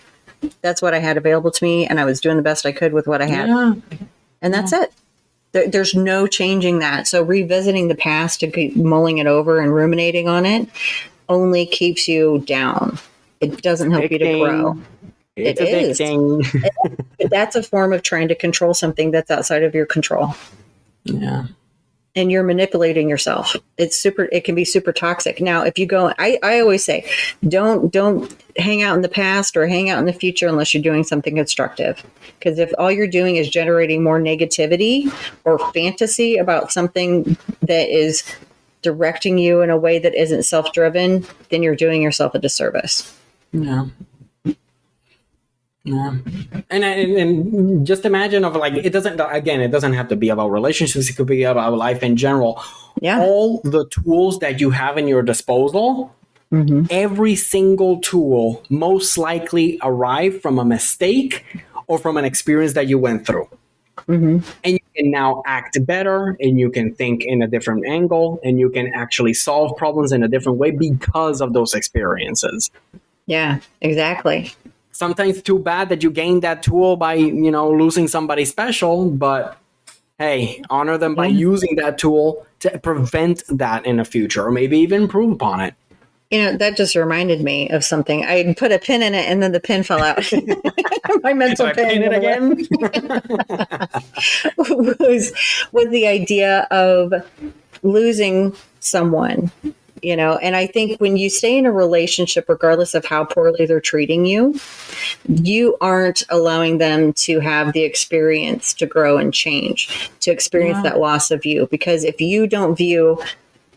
that's 0.62 0.82
what 0.82 0.94
I 0.94 1.00
had 1.00 1.18
available 1.18 1.50
to 1.52 1.64
me. 1.64 1.88
And 1.88 2.00
I 2.00 2.06
was 2.06 2.22
doing 2.22 2.38
the 2.38 2.44
best 2.44 2.66
I 2.66 2.72
could 2.72 2.94
with 2.94 3.08
what 3.08 3.22
I 3.22 3.26
had 3.26 3.48
Yeah. 3.50 3.74
and 4.42 4.54
that's 4.54 4.72
it. 4.74 4.92
There, 5.54 5.68
there's 5.68 5.96
no 5.96 6.28
changing 6.28 6.80
that. 6.80 7.08
So 7.08 7.24
revisiting 7.24 7.88
the 7.88 7.96
past 7.96 8.42
and 8.44 8.54
keep 8.54 8.76
mulling 8.76 9.18
it 9.18 9.28
over 9.28 9.60
and 9.60 9.74
ruminating 9.74 10.28
on 10.30 10.46
it 10.46 10.70
only 11.30 11.66
keeps 11.66 12.08
you 12.08 12.44
down. 12.46 12.98
It 13.40 13.62
doesn't 13.64 13.90
help 13.92 14.12
you 14.12 14.20
to 14.20 14.26
Addicting. 14.26 14.40
grow. 14.62 14.82
It's 15.36 15.60
It 15.62 15.68
is. 15.68 16.00
addicting. 16.00 16.62
But 17.20 17.30
that's 17.32 17.56
a 17.56 17.64
form 17.64 17.92
of 17.92 18.04
trying 18.04 18.28
to 18.28 18.36
control 18.36 18.74
something 18.76 19.10
that's 19.12 19.32
outside 19.32 19.64
of 19.64 19.74
your 19.74 19.86
control. 19.88 20.36
yeah. 21.06 21.46
And 22.14 22.30
you're 22.30 22.44
manipulating 22.44 23.08
yourself. 23.08 23.56
It's 23.78 23.96
super 23.96 24.24
it 24.34 24.44
can 24.44 24.54
be 24.54 24.66
super 24.66 24.92
toxic. 24.92 25.40
Now 25.40 25.64
if 25.64 25.80
you 25.80 25.86
go 25.86 26.14
I, 26.20 26.38
I 26.44 26.60
always 26.60 26.84
say, 26.84 27.10
don't 27.48 27.92
don't 27.92 28.36
hang 28.58 28.84
out 28.84 28.96
in 28.96 29.02
the 29.02 29.10
past 29.10 29.56
or 29.56 29.66
hang 29.66 29.90
out 29.90 30.00
in 30.00 30.06
the 30.06 30.14
future 30.14 30.48
unless 30.48 30.74
you're 30.74 30.84
doing 30.84 31.04
something 31.04 31.36
constructive. 31.36 32.04
Because 32.38 32.60
if 32.60 32.72
all 32.78 32.92
you're 32.92 33.08
doing 33.08 33.38
is 33.38 33.50
generating 33.50 34.04
more 34.04 34.20
negativity 34.20 35.12
or 35.46 35.58
fantasy 35.72 36.38
about 36.38 36.72
something 36.72 37.38
that 37.62 37.90
is 37.90 38.24
directing 38.82 39.38
you 39.38 39.62
in 39.62 39.70
a 39.70 39.78
way 39.78 40.00
that 40.00 40.16
isn't 40.16 40.44
self 40.44 40.74
driven, 40.74 41.26
then 41.50 41.64
you're 41.64 41.76
doing 41.76 42.02
yourself 42.02 42.36
a 42.36 42.40
disservice. 42.40 43.18
Yeah. 43.52 43.86
Yeah. 45.84 46.16
And, 46.70 46.84
and 46.84 47.18
and 47.18 47.88
just 47.88 48.06
imagine 48.06 48.46
of 48.46 48.56
like 48.56 48.74
it 48.74 48.92
doesn't 48.94 49.20
again 49.20 49.62
it 49.62 49.70
doesn't 49.72 49.94
have 49.94 50.10
to 50.10 50.16
be 50.16 50.30
about 50.30 50.50
relationships 50.52 51.10
it 51.10 51.14
could 51.14 51.26
be 51.26 51.42
about 51.44 51.74
life 51.74 52.04
in 52.04 52.18
general 52.18 52.62
Yeah. 53.02 53.20
all 53.20 53.62
the 53.64 53.88
tools 53.90 54.38
that 54.40 54.62
you 54.62 54.70
have 54.72 54.98
in 54.98 55.08
your 55.08 55.24
disposal 55.24 56.14
Mm-hmm. 56.54 56.88
every 56.92 57.36
single 57.36 58.02
tool 58.02 58.62
most 58.70 59.18
likely 59.18 59.80
arrived 59.82 60.42
from 60.42 60.60
a 60.60 60.66
mistake 60.66 61.46
or 61.88 61.98
from 61.98 62.18
an 62.18 62.26
experience 62.26 62.74
that 62.74 62.88
you 62.88 63.00
went 63.00 63.26
through 63.26 63.48
Mm-hmm. 64.08 64.40
and 64.64 64.74
you 64.74 64.80
can 64.96 65.10
now 65.12 65.42
act 65.48 65.84
better 65.86 66.36
and 66.42 66.60
you 66.60 66.70
can 66.70 66.94
think 66.94 67.24
in 67.24 67.42
a 67.42 67.48
different 67.48 67.88
angle 67.88 68.40
and 68.44 68.60
you 68.60 68.70
can 68.70 68.92
actually 68.94 69.34
solve 69.34 69.78
problems 69.78 70.12
in 70.12 70.24
a 70.24 70.28
different 70.28 70.58
way 70.58 70.72
because 70.72 71.40
of 71.42 71.54
those 71.54 71.74
experiences 71.74 72.70
Yeah, 73.28 73.60
exactly. 73.80 74.52
Sometimes 75.02 75.42
too 75.42 75.58
bad 75.58 75.90
that 75.90 76.04
you 76.04 76.12
gain 76.12 76.42
that 76.42 76.62
tool 76.62 76.96
by 76.96 77.16
you 77.16 77.50
know 77.50 77.72
losing 77.72 78.08
somebody 78.08 78.46
special 78.46 79.10
but 79.10 79.58
hey 80.20 80.62
honor 80.70 80.96
them 80.96 81.16
by 81.16 81.26
using 81.26 81.76
that 81.76 81.98
tool 81.98 82.46
to 82.60 82.70
prevent 82.78 83.42
that 83.50 83.84
in 83.84 83.98
the 83.98 84.06
future 84.06 84.46
or 84.46 84.52
maybe 84.52 84.78
even 84.78 85.02
improve 85.02 85.32
upon 85.32 85.60
it 85.60 85.74
You 86.32 86.40
know, 86.44 86.58
that 86.64 86.78
just 86.78 86.96
reminded 86.96 87.42
me 87.42 87.68
of 87.76 87.84
something. 87.84 88.24
I 88.24 88.54
put 88.58 88.72
a 88.72 88.80
pin 88.80 89.02
in 89.04 89.14
it 89.14 89.28
and 89.28 89.44
then 89.44 89.52
the 89.52 89.60
pin 89.60 89.84
fell 89.84 90.02
out. 90.02 90.24
My 91.28 91.34
mental 91.34 91.68
I 91.68 91.74
pin, 91.74 91.90
pin 91.90 92.04
it 92.08 92.14
again? 92.16 92.42
was 95.12 95.24
was 95.76 95.88
the 95.98 96.08
idea 96.08 96.54
of 96.72 97.12
losing 97.84 98.56
someone 98.80 99.52
you 100.02 100.16
know 100.16 100.38
and 100.38 100.56
i 100.56 100.66
think 100.66 101.00
when 101.00 101.18
you 101.18 101.30
stay 101.30 101.58
in 101.58 101.66
a 101.66 101.72
relationship 101.72 102.48
regardless 102.50 102.94
of 102.94 103.06
how 103.06 103.24
poorly 103.24 103.66
they're 103.66 103.80
treating 103.80 104.26
you 104.26 104.60
you 105.28 105.78
aren't 105.82 106.24
allowing 106.30 106.78
them 106.80 107.14
to 107.14 107.40
have 107.40 107.74
the 107.74 107.84
experience 107.84 108.74
to 108.74 108.86
grow 108.86 109.18
and 109.18 109.34
change 109.34 110.10
to 110.20 110.32
experience 110.32 110.78
Yeah. 110.84 110.92
that 110.92 111.00
loss 111.00 111.32
of 111.32 111.46
you 111.46 111.68
because 111.70 112.04
if 112.04 112.20
you 112.22 112.48
don't 112.48 112.76
view 112.76 113.22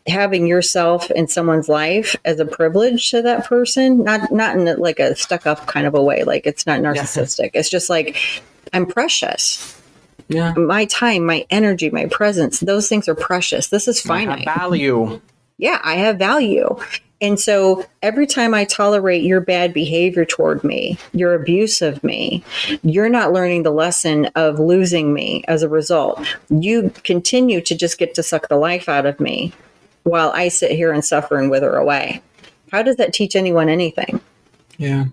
having 0.07 0.47
yourself 0.47 1.11
in 1.13 1.27
someone's 1.29 1.69
life 1.69 2.15
as 2.27 2.39
a 2.39 2.45
privilege 2.45 3.11
to 3.11 3.23
that 3.23 3.47
person 3.47 4.05
not 4.05 4.31
not 4.31 4.57
in 4.57 4.69
a, 4.69 4.75
like 4.77 4.99
a 5.01 5.17
stuck 5.17 5.47
up 5.47 5.67
kind 5.67 5.87
of 5.87 5.95
a 5.95 6.03
way 6.03 6.25
like 6.25 6.47
it's 6.47 6.67
not 6.67 6.81
narcissistic 6.81 7.51
it's 7.55 7.71
just 7.71 7.89
like 7.89 8.17
i'm 8.75 8.85
precious 8.85 9.81
Yeah. 10.29 10.53
my 10.55 10.85
time 10.87 11.25
my 11.25 11.47
energy 11.51 11.89
my 11.91 12.05
presence 12.07 12.61
those 12.61 12.87
things 12.89 13.09
are 13.09 13.15
precious 13.15 13.69
this 13.69 13.89
is 13.89 14.01
finite 14.01 14.45
value. 14.45 15.21
Yeah, 15.59 15.81
I 15.85 15.95
have 15.95 16.19
value. 16.19 16.77
And 17.21 17.41
so 17.41 17.87
every 18.03 18.27
time 18.27 18.53
I 18.53 18.65
tolerate 18.65 19.23
your 19.23 19.41
bad 19.41 19.73
behavior 19.73 20.25
toward 20.25 20.63
me, 20.63 20.99
your 21.13 21.35
abuse 21.35 21.81
of 21.81 22.05
me, 22.05 22.45
you're 22.83 23.09
not 23.09 23.33
learning 23.33 23.63
the 23.63 23.71
lesson 23.71 24.27
of 24.35 24.59
losing 24.59 25.15
me 25.15 25.43
as 25.49 25.63
a 25.63 25.69
result. 25.69 26.21
You 26.51 26.93
continue 27.03 27.61
to 27.63 27.75
just 27.75 27.99
get 27.99 28.15
to 28.15 28.23
suck 28.23 28.49
the 28.49 28.57
life 28.57 28.89
out 28.89 29.07
of 29.07 29.21
me 29.21 29.53
while 30.03 30.33
I 30.33 30.49
sit 30.49 30.73
here 30.73 30.93
and 30.93 31.05
suffer 31.05 31.39
and 31.39 31.51
wither 31.51 31.75
away. 31.77 32.21
How 32.71 32.83
does 32.83 32.97
that 32.97 33.15
teach 33.15 33.37
anyone 33.37 33.69
anything? 33.69 34.21
Yeah. 34.77 35.07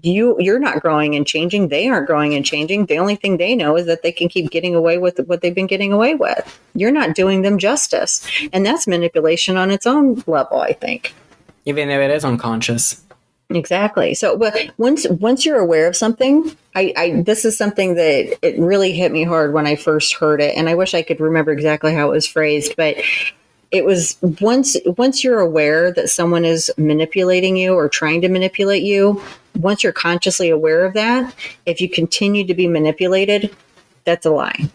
You 0.00 0.36
you're 0.38 0.58
not 0.58 0.80
growing 0.80 1.14
and 1.14 1.26
changing. 1.26 1.68
They 1.68 1.86
aren't 1.88 2.06
growing 2.06 2.34
and 2.34 2.46
changing. 2.46 2.86
The 2.86 2.98
only 2.98 3.14
thing 3.14 3.36
they 3.36 3.54
know 3.54 3.76
is 3.76 3.84
that 3.86 4.02
they 4.02 4.12
can 4.12 4.28
keep 4.28 4.50
getting 4.50 4.74
away 4.74 4.96
with 4.96 5.20
what 5.26 5.42
they've 5.42 5.54
been 5.54 5.66
getting 5.66 5.92
away 5.92 6.14
with. 6.14 6.60
You're 6.74 6.90
not 6.90 7.14
doing 7.14 7.42
them 7.42 7.58
justice. 7.58 8.26
And 8.54 8.64
that's 8.64 8.86
manipulation 8.86 9.58
on 9.58 9.70
its 9.70 9.86
own 9.86 10.22
level, 10.26 10.60
I 10.60 10.72
think. 10.72 11.14
Even 11.66 11.90
if 11.90 12.00
it 12.00 12.10
is 12.10 12.24
unconscious. 12.24 13.02
Exactly. 13.50 14.14
So, 14.14 14.36
but 14.36 14.70
once 14.78 15.06
once 15.08 15.44
you're 15.44 15.58
aware 15.58 15.86
of 15.86 15.96
something, 15.96 16.56
I, 16.74 16.94
I 16.96 17.22
this 17.22 17.44
is 17.44 17.56
something 17.58 17.94
that 17.94 18.38
it 18.42 18.58
really 18.58 18.92
hit 18.92 19.12
me 19.12 19.24
hard 19.24 19.52
when 19.52 19.66
I 19.66 19.76
first 19.76 20.14
heard 20.14 20.40
it, 20.40 20.56
and 20.56 20.68
I 20.68 20.74
wish 20.74 20.94
I 20.94 21.02
could 21.02 21.20
remember 21.20 21.52
exactly 21.52 21.94
how 21.94 22.08
it 22.08 22.12
was 22.12 22.26
phrased, 22.26 22.74
but 22.76 22.96
it 23.70 23.84
was 23.84 24.16
once 24.40 24.76
once 24.96 25.22
you're 25.24 25.40
aware 25.40 25.92
that 25.92 26.08
someone 26.08 26.44
is 26.44 26.70
manipulating 26.76 27.56
you 27.56 27.74
or 27.74 27.88
trying 27.88 28.20
to 28.22 28.28
manipulate 28.28 28.82
you, 28.82 29.22
once 29.56 29.82
you're 29.82 29.92
consciously 29.92 30.50
aware 30.50 30.84
of 30.84 30.94
that, 30.94 31.34
if 31.66 31.80
you 31.80 31.88
continue 31.88 32.46
to 32.46 32.54
be 32.54 32.66
manipulated, 32.66 33.54
that's 34.04 34.26
a 34.26 34.30
lie. 34.30 34.68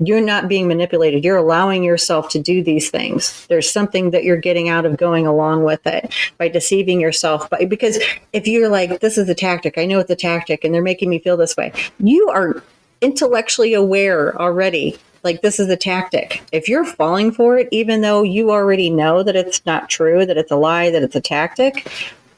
You're 0.00 0.20
not 0.20 0.48
being 0.48 0.66
manipulated. 0.66 1.24
You're 1.24 1.36
allowing 1.36 1.84
yourself 1.84 2.28
to 2.30 2.40
do 2.40 2.64
these 2.64 2.90
things. 2.90 3.46
There's 3.46 3.70
something 3.70 4.10
that 4.10 4.24
you're 4.24 4.36
getting 4.36 4.68
out 4.68 4.84
of 4.84 4.96
going 4.96 5.26
along 5.26 5.62
with 5.62 5.86
it 5.86 6.12
by 6.36 6.48
deceiving 6.48 7.00
yourself. 7.00 7.48
But 7.48 7.68
because 7.68 7.98
if 8.32 8.48
you're 8.48 8.68
like, 8.68 9.00
this 9.00 9.16
is 9.16 9.28
a 9.28 9.34
tactic, 9.34 9.78
I 9.78 9.84
know 9.84 10.00
it's 10.00 10.10
a 10.10 10.16
tactic, 10.16 10.64
and 10.64 10.74
they're 10.74 10.82
making 10.82 11.10
me 11.10 11.20
feel 11.20 11.36
this 11.36 11.56
way, 11.56 11.72
you 12.00 12.28
are 12.28 12.62
intellectually 13.00 13.74
aware 13.74 14.36
already. 14.40 14.98
Like 15.22 15.42
this 15.42 15.60
is 15.60 15.68
a 15.68 15.76
tactic. 15.76 16.42
If 16.52 16.68
you're 16.68 16.84
falling 16.84 17.30
for 17.30 17.56
it, 17.56 17.68
even 17.70 18.00
though 18.00 18.22
you 18.22 18.50
already 18.50 18.90
know 18.90 19.22
that 19.22 19.36
it's 19.36 19.64
not 19.64 19.88
true, 19.88 20.26
that 20.26 20.36
it's 20.36 20.50
a 20.50 20.56
lie, 20.56 20.90
that 20.90 21.02
it's 21.02 21.16
a 21.16 21.20
tactic, 21.20 21.88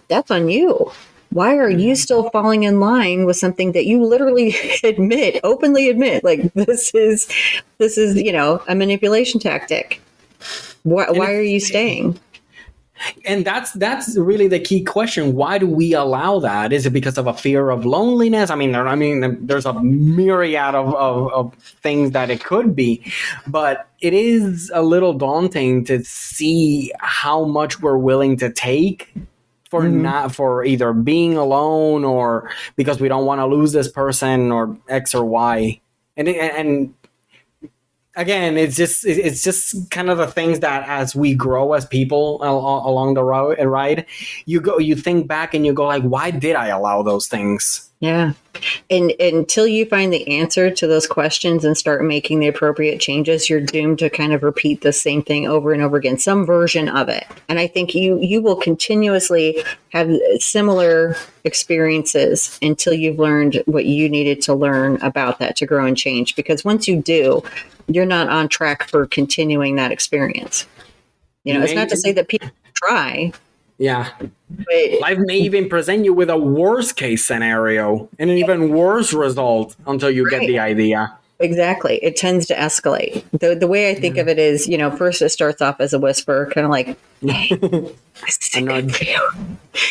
that's 0.09 0.31
on 0.31 0.49
you. 0.49 0.93
Why 1.31 1.57
are 1.57 1.71
you 1.71 1.93
mm-hmm. 1.93 1.95
still 1.95 2.31
falling 2.31 2.63
in 2.63 2.81
line 2.81 3.27
with 3.27 3.37
something 3.37 3.73
that 3.73 3.87
you 3.87 4.03
literally 4.05 4.55
admit, 4.85 5.41
openly 5.45 5.91
admit, 5.91 6.25
like 6.25 6.53
this 6.55 6.95
is, 6.95 7.29
this 7.79 7.99
is, 7.99 8.17
you 8.17 8.33
know, 8.33 8.63
a 8.69 8.75
manipulation 8.75 9.41
tactic? 9.41 10.01
Why, 10.83 11.11
why 11.11 11.35
are 11.35 11.43
you 11.43 11.61
staying? 11.61 12.19
and 13.25 13.45
that's 13.45 13.73
that's 13.73 14.17
really 14.17 14.49
the 14.49 14.59
key 14.59 14.83
question. 14.83 15.35
Why 15.35 15.59
do 15.59 15.67
we 15.67 15.93
allow 15.93 16.39
that? 16.41 16.73
Is 16.73 16.87
it 16.87 16.91
because 16.91 17.19
of 17.19 17.27
a 17.27 17.35
fear 17.35 17.71
of 17.71 17.85
loneliness? 17.85 18.51
I 18.51 18.55
mean 18.55 18.73
there, 18.73 18.87
i 18.89 18.95
mean 18.95 19.47
there's 19.47 19.67
a 19.67 19.75
myriad 19.83 20.75
of, 20.75 20.95
of, 20.95 21.33
of 21.33 21.55
things 21.55 22.13
that 22.13 22.31
it 22.31 22.43
could 22.43 22.75
be 22.75 23.13
but 23.47 23.89
it 24.01 24.15
is 24.15 24.71
a 24.75 24.83
little 24.83 25.13
daunting 25.13 25.85
to 25.85 26.03
see 26.05 26.93
how 27.01 27.45
much 27.45 27.81
we're 27.81 27.99
willing 27.99 28.37
to 28.39 28.51
take 28.51 29.13
for 29.71 29.83
mm-hmm. 29.83 30.03
not 30.03 30.35
for 30.35 30.65
either 30.65 30.93
being 30.93 31.37
alone 31.37 32.05
or 32.05 32.51
because 32.77 33.01
we 33.01 33.09
don't 33.09 33.27
want 33.27 33.41
to 33.41 33.47
lose 33.47 33.73
this 33.73 33.91
person 33.91 34.53
or 34.53 34.77
x 34.89 35.15
or 35.15 35.25
y. 35.25 35.81
And 36.17 36.29
and 36.29 36.95
again 38.17 38.57
it's 38.57 38.77
just 38.77 39.05
it's 39.07 39.43
just 39.43 39.91
kind 39.91 40.09
of 40.09 40.19
the 40.19 40.27
things 40.27 40.61
that 40.61 40.89
as 40.89 41.15
we 41.15 41.35
grow 41.35 41.75
as 41.75 41.85
people 41.85 42.43
along 42.43 43.15
the 43.15 43.23
road 43.23 43.59
and 43.59 43.71
ride 43.71 44.07
you 44.47 44.59
go 44.61 44.79
you 44.79 44.97
think 44.97 45.29
back 45.29 45.53
and 45.53 45.67
you 45.67 45.73
go 45.73 45.85
like 45.85 46.03
why 46.03 46.31
did 46.31 46.57
i 46.57 46.69
allow 46.69 47.03
those 47.03 47.27
things 47.27 47.86
Yeah. 47.99 48.33
And 48.91 49.13
until 49.19 49.67
you 49.67 49.87
find 49.87 50.13
the 50.13 50.29
answer 50.29 50.71
to 50.71 50.87
those 50.87 51.07
questions 51.07 51.65
and 51.65 51.77
start 51.77 52.05
making 52.05 52.41
the 52.41 52.49
appropriate 52.49 53.01
changes, 53.01 53.49
you're 53.49 53.61
doomed 53.61 54.01
to 54.01 54.11
kind 54.11 54.35
of 54.35 54.43
repeat 54.43 54.83
the 54.83 54.93
same 54.93 55.23
thing 55.23 55.47
over 55.47 55.73
and 55.73 55.83
over 55.83 55.97
again, 55.97 56.19
some 56.19 56.45
version 56.45 56.89
of 56.89 57.09
it. 57.09 57.27
And 57.49 57.59
I 57.59 57.67
think 57.67 57.95
you 57.95 58.19
you 58.21 58.43
will 58.43 58.57
continuously 58.57 59.65
have 59.93 60.11
similar 60.39 61.17
experiences 61.45 62.59
until 62.61 62.93
you've 62.93 63.19
learned 63.19 63.63
what 63.65 63.87
you 63.87 64.11
needed 64.11 64.43
to 64.43 64.55
learn 64.55 65.01
about 65.01 65.39
that 65.39 65.57
to 65.57 65.67
grow 65.67 65.87
and 65.87 65.97
change 65.97 66.37
because 66.37 66.65
once 66.65 66.87
you 66.87 67.01
do, 67.01 67.43
you're 67.87 68.05
not 68.05 68.29
on 68.29 68.49
track 68.49 68.89
for 68.89 69.07
continuing 69.07 69.77
that 69.77 69.93
experience. 69.93 70.67
You 71.45 71.55
know, 71.55 71.63
it's 71.63 71.75
not 71.75 71.89
to 71.91 71.97
say 71.97 72.13
that 72.13 72.29
people 72.29 72.51
try, 72.75 73.33
yeah 73.79 74.11
but 74.51 75.01
life 75.01 75.19
may 75.19 75.37
even 75.37 75.69
present 75.69 76.05
you 76.05 76.15
with 76.15 76.31
a 76.31 76.39
worst 76.39 76.97
case 76.97 77.25
scenario 77.25 78.09
and 78.19 78.31
an 78.31 78.39
even 78.39 78.71
worse 78.71 79.13
result 79.13 79.77
until 79.87 80.11
you 80.11 80.29
get 80.31 80.41
the 80.41 80.59
idea 80.59 81.17
Exactly. 81.39 81.97
It 82.03 82.17
tends 82.17 82.47
to 82.47 82.55
escalate. 82.55 83.23
The 83.39 83.55
the 83.55 83.67
way 83.67 83.91
I 83.91 83.95
think 83.95 84.17
of 84.17 84.27
it 84.27 84.39
is, 84.39 84.67
you 84.67 84.79
know, 84.79 84.91
first 84.91 85.21
it 85.21 85.29
starts 85.29 85.61
off 85.61 85.81
as 85.81 85.93
a 85.93 85.99
whisper, 85.99 86.51
kind 86.53 86.65
of 86.65 86.71
like, 86.71 86.97
hey, 87.21 87.49
this 87.51 88.39
is 88.41 88.55
A 88.55 88.63
good 88.63 88.99
you. 89.01 89.31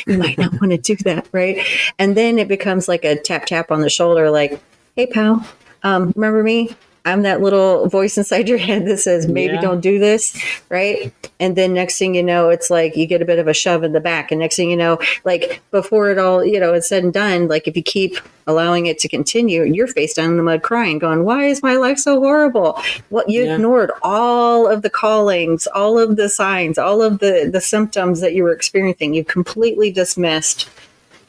You 0.08 0.18
might 0.18 0.38
not 0.40 0.54
want 0.54 0.72
to 0.72 0.78
do 0.78 0.96
that, 1.04 1.28
right? 1.32 1.64
And 2.00 2.18
then 2.18 2.40
it 2.40 2.48
becomes 2.48 2.88
like 2.88 3.06
a 3.06 3.16
tap 3.16 3.46
tap 3.46 3.70
on 3.70 3.82
the 3.82 3.90
shoulder, 3.90 4.32
like, 4.32 4.60
hey 4.96 5.06
pal, 5.06 5.46
um, 5.84 6.14
remember 6.16 6.42
me? 6.42 6.76
I'm 7.06 7.22
that 7.22 7.40
little 7.40 7.88
voice 7.88 8.18
inside 8.18 8.50
your 8.50 8.58
head 8.58 8.86
that 8.88 8.98
says, 8.98 9.28
maybe 9.28 9.54
Yeah. 9.54 9.62
don't 9.62 9.80
do 9.82 10.00
this, 10.00 10.36
right? 10.70 11.14
And 11.40 11.56
then 11.56 11.74
next 11.74 12.00
thing 12.00 12.16
you 12.16 12.24
know, 12.24 12.50
it's 12.50 12.70
like 12.72 12.98
you 12.98 13.06
get 13.06 13.22
a 13.22 13.26
bit 13.26 13.38
of 13.38 13.48
a 13.48 13.54
shove 13.54 13.84
in 13.84 13.92
the 13.94 14.00
back. 14.00 14.32
And 14.32 14.40
next 14.40 14.56
thing 14.56 14.72
you 14.72 14.76
know, 14.78 14.98
like 15.24 15.62
before 15.70 16.10
it 16.10 16.18
all, 16.18 16.44
you 16.44 16.60
know, 16.60 16.74
it's 16.74 16.90
said 16.90 17.04
and 17.04 17.14
done, 17.14 17.48
like 17.48 17.68
if 17.68 17.78
you 17.78 17.84
keep 17.84 18.18
allowing 18.48 18.88
it 18.88 18.98
to 19.00 19.08
continue, 19.08 19.64
you're 19.64 19.88
face 19.88 20.14
down 20.16 20.32
in 20.32 20.38
the 20.38 20.44
mud 20.44 20.64
crying, 20.64 20.98
going, 20.98 21.24
why 21.24 21.46
is 21.46 21.62
my 21.62 21.76
life 21.76 22.00
so 22.00 22.20
horrible? 22.20 22.80
Well, 23.12 23.26
you 23.28 23.44
Yeah. 23.46 23.56
ignored 23.56 23.92
all 24.02 24.68
of 24.68 24.82
the 24.82 24.90
callings, 24.90 25.68
all 25.68 26.00
of 26.00 26.16
the 26.16 26.28
signs, 26.30 26.78
all 26.80 27.02
of 27.04 27.20
the, 27.20 27.50
the 27.52 27.62
symptoms 27.62 28.20
that 28.22 28.34
you 28.34 28.44
were 28.44 28.54
experiencing. 28.54 29.14
You 29.14 29.24
completely 29.24 29.92
dismissed 29.92 30.70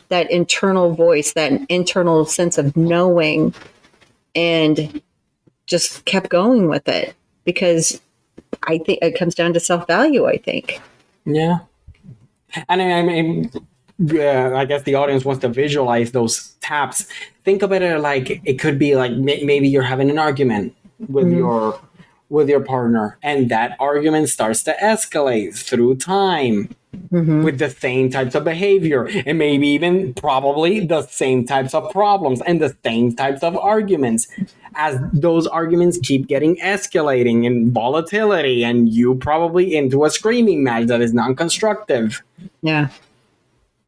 that 0.08 0.30
internal 0.30 0.94
voice, 0.94 1.32
that 1.34 1.52
internal 1.68 2.24
sense 2.24 2.56
of 2.58 2.76
knowing, 2.76 3.52
and 4.34 5.00
just 5.66 6.04
kept 6.04 6.28
going 6.28 6.68
with 6.68 6.88
it 6.88 7.14
because 7.44 8.00
I 8.64 8.78
think 8.78 9.00
it 9.02 9.18
comes 9.18 9.34
down 9.34 9.52
to 9.54 9.60
self 9.60 9.86
value. 9.86 10.26
I 10.26 10.38
think. 10.38 10.80
Yeah. 11.24 11.58
And 12.68 12.80
I 12.80 13.02
mean, 13.02 13.50
yeah, 13.98 14.50
uh, 14.52 14.58
I 14.58 14.64
guess 14.66 14.82
the 14.82 14.94
audience 14.94 15.24
wants 15.24 15.40
to 15.40 15.48
visualize 15.48 16.12
those 16.12 16.54
taps. 16.60 17.06
Think 17.44 17.62
about 17.62 17.82
it 17.82 17.96
uh, 17.96 18.00
like 18.00 18.42
it 18.44 18.58
could 18.58 18.78
be 18.78 18.94
like 18.94 19.12
maybe 19.12 19.68
you're 19.68 19.82
having 19.82 20.10
an 20.10 20.18
argument 20.18 20.74
with 21.08 21.26
mm-hmm. 21.26 21.38
your 21.38 21.80
with 22.28 22.48
your 22.48 22.60
partner, 22.60 23.18
and 23.22 23.48
that 23.50 23.76
argument 23.80 24.28
starts 24.28 24.62
to 24.64 24.74
escalate 24.82 25.56
through 25.56 25.96
time 25.96 26.74
mm-hmm. 27.10 27.42
with 27.42 27.58
the 27.58 27.70
same 27.70 28.10
types 28.10 28.34
of 28.34 28.44
behavior, 28.44 29.08
and 29.24 29.38
maybe 29.38 29.68
even 29.68 30.12
probably 30.12 30.80
the 30.80 31.06
same 31.06 31.46
types 31.46 31.72
of 31.72 31.90
problems 31.90 32.42
and 32.42 32.60
the 32.60 32.76
same 32.84 33.14
types 33.14 33.42
of 33.42 33.56
arguments. 33.56 34.28
As 34.76 34.98
those 35.12 35.46
arguments 35.46 35.98
keep 36.02 36.26
getting 36.26 36.56
escalating 36.56 37.44
in 37.44 37.72
volatility, 37.72 38.62
and 38.62 38.88
you 38.88 39.14
probably 39.14 39.74
into 39.74 40.04
a 40.04 40.10
screaming 40.10 40.62
match 40.62 40.86
that 40.88 41.00
is 41.00 41.14
non-constructive. 41.14 42.22
Yeah. 42.62 42.88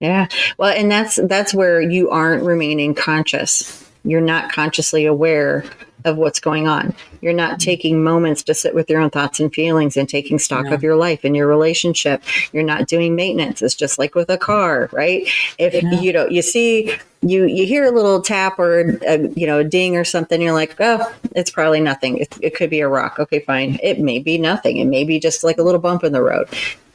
Yeah. 0.01 0.29
Well, 0.57 0.75
and 0.75 0.91
that's 0.91 1.17
that's 1.25 1.53
where 1.53 1.81
you 1.81 2.09
aren't 2.11 2.43
remaining 2.43 2.95
conscious. 2.95 3.85
You're 4.05 4.21
not 4.21 4.53
consciously 4.53 5.07
aware 5.07 5.65
of 6.05 6.17
what's 6.17 6.41
going 6.41 6.69
on. 6.69 6.95
You're 7.21 7.33
not 7.33 7.59
taking 7.61 8.03
moments 8.03 8.43
to 8.45 8.55
sit 8.55 8.75
with 8.75 8.89
your 8.89 9.01
own 9.01 9.11
thoughts 9.11 9.41
and 9.41 9.53
feelings 9.53 9.97
and 9.97 10.09
taking 10.09 10.39
stock 10.39 10.67
Yeah. 10.67 10.75
of 10.75 10.83
your 10.83 10.97
life 10.97 11.21
and 11.25 11.37
your 11.37 11.47
relationship. 11.47 12.23
You're 12.53 12.63
not 12.63 12.87
doing 12.87 13.17
maintenance. 13.17 13.63
It's 13.63 13.75
just 13.75 13.99
like 13.99 14.15
with 14.15 14.31
a 14.31 14.39
car, 14.39 14.89
right? 14.93 15.29
If 15.59 15.75
Yeah. 15.75 16.01
you 16.01 16.13
know, 16.13 16.29
you 16.29 16.43
see, 16.43 16.93
you 17.23 17.47
you 17.47 17.67
hear 17.67 17.85
a 17.85 17.91
little 17.91 18.21
tap 18.23 18.59
or 18.61 18.99
a, 19.07 19.19
you 19.35 19.47
know 19.47 19.59
a 19.59 19.65
ding 19.65 19.97
or 19.97 20.05
something, 20.05 20.41
you're 20.41 20.53
like, 20.53 20.77
oh, 20.81 21.13
it's 21.35 21.51
probably 21.51 21.81
nothing. 21.81 22.19
It, 22.19 22.37
it 22.41 22.55
could 22.55 22.71
be 22.71 22.81
a 22.81 22.89
rock. 22.89 23.19
Okay, 23.19 23.41
fine. 23.41 23.79
It 23.83 23.99
may 23.99 24.21
be 24.21 24.39
nothing. 24.39 24.77
It 24.77 24.85
may 24.87 25.03
be 25.05 25.19
just 25.19 25.43
like 25.43 25.59
a 25.59 25.63
little 25.63 25.81
bump 25.81 26.05
in 26.05 26.13
the 26.13 26.23
road. 26.23 26.49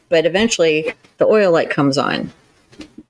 But 0.10 0.26
eventually, 0.26 0.94
the 1.18 1.26
oil 1.26 1.52
light 1.52 1.70
comes 1.70 1.98
on 1.98 2.32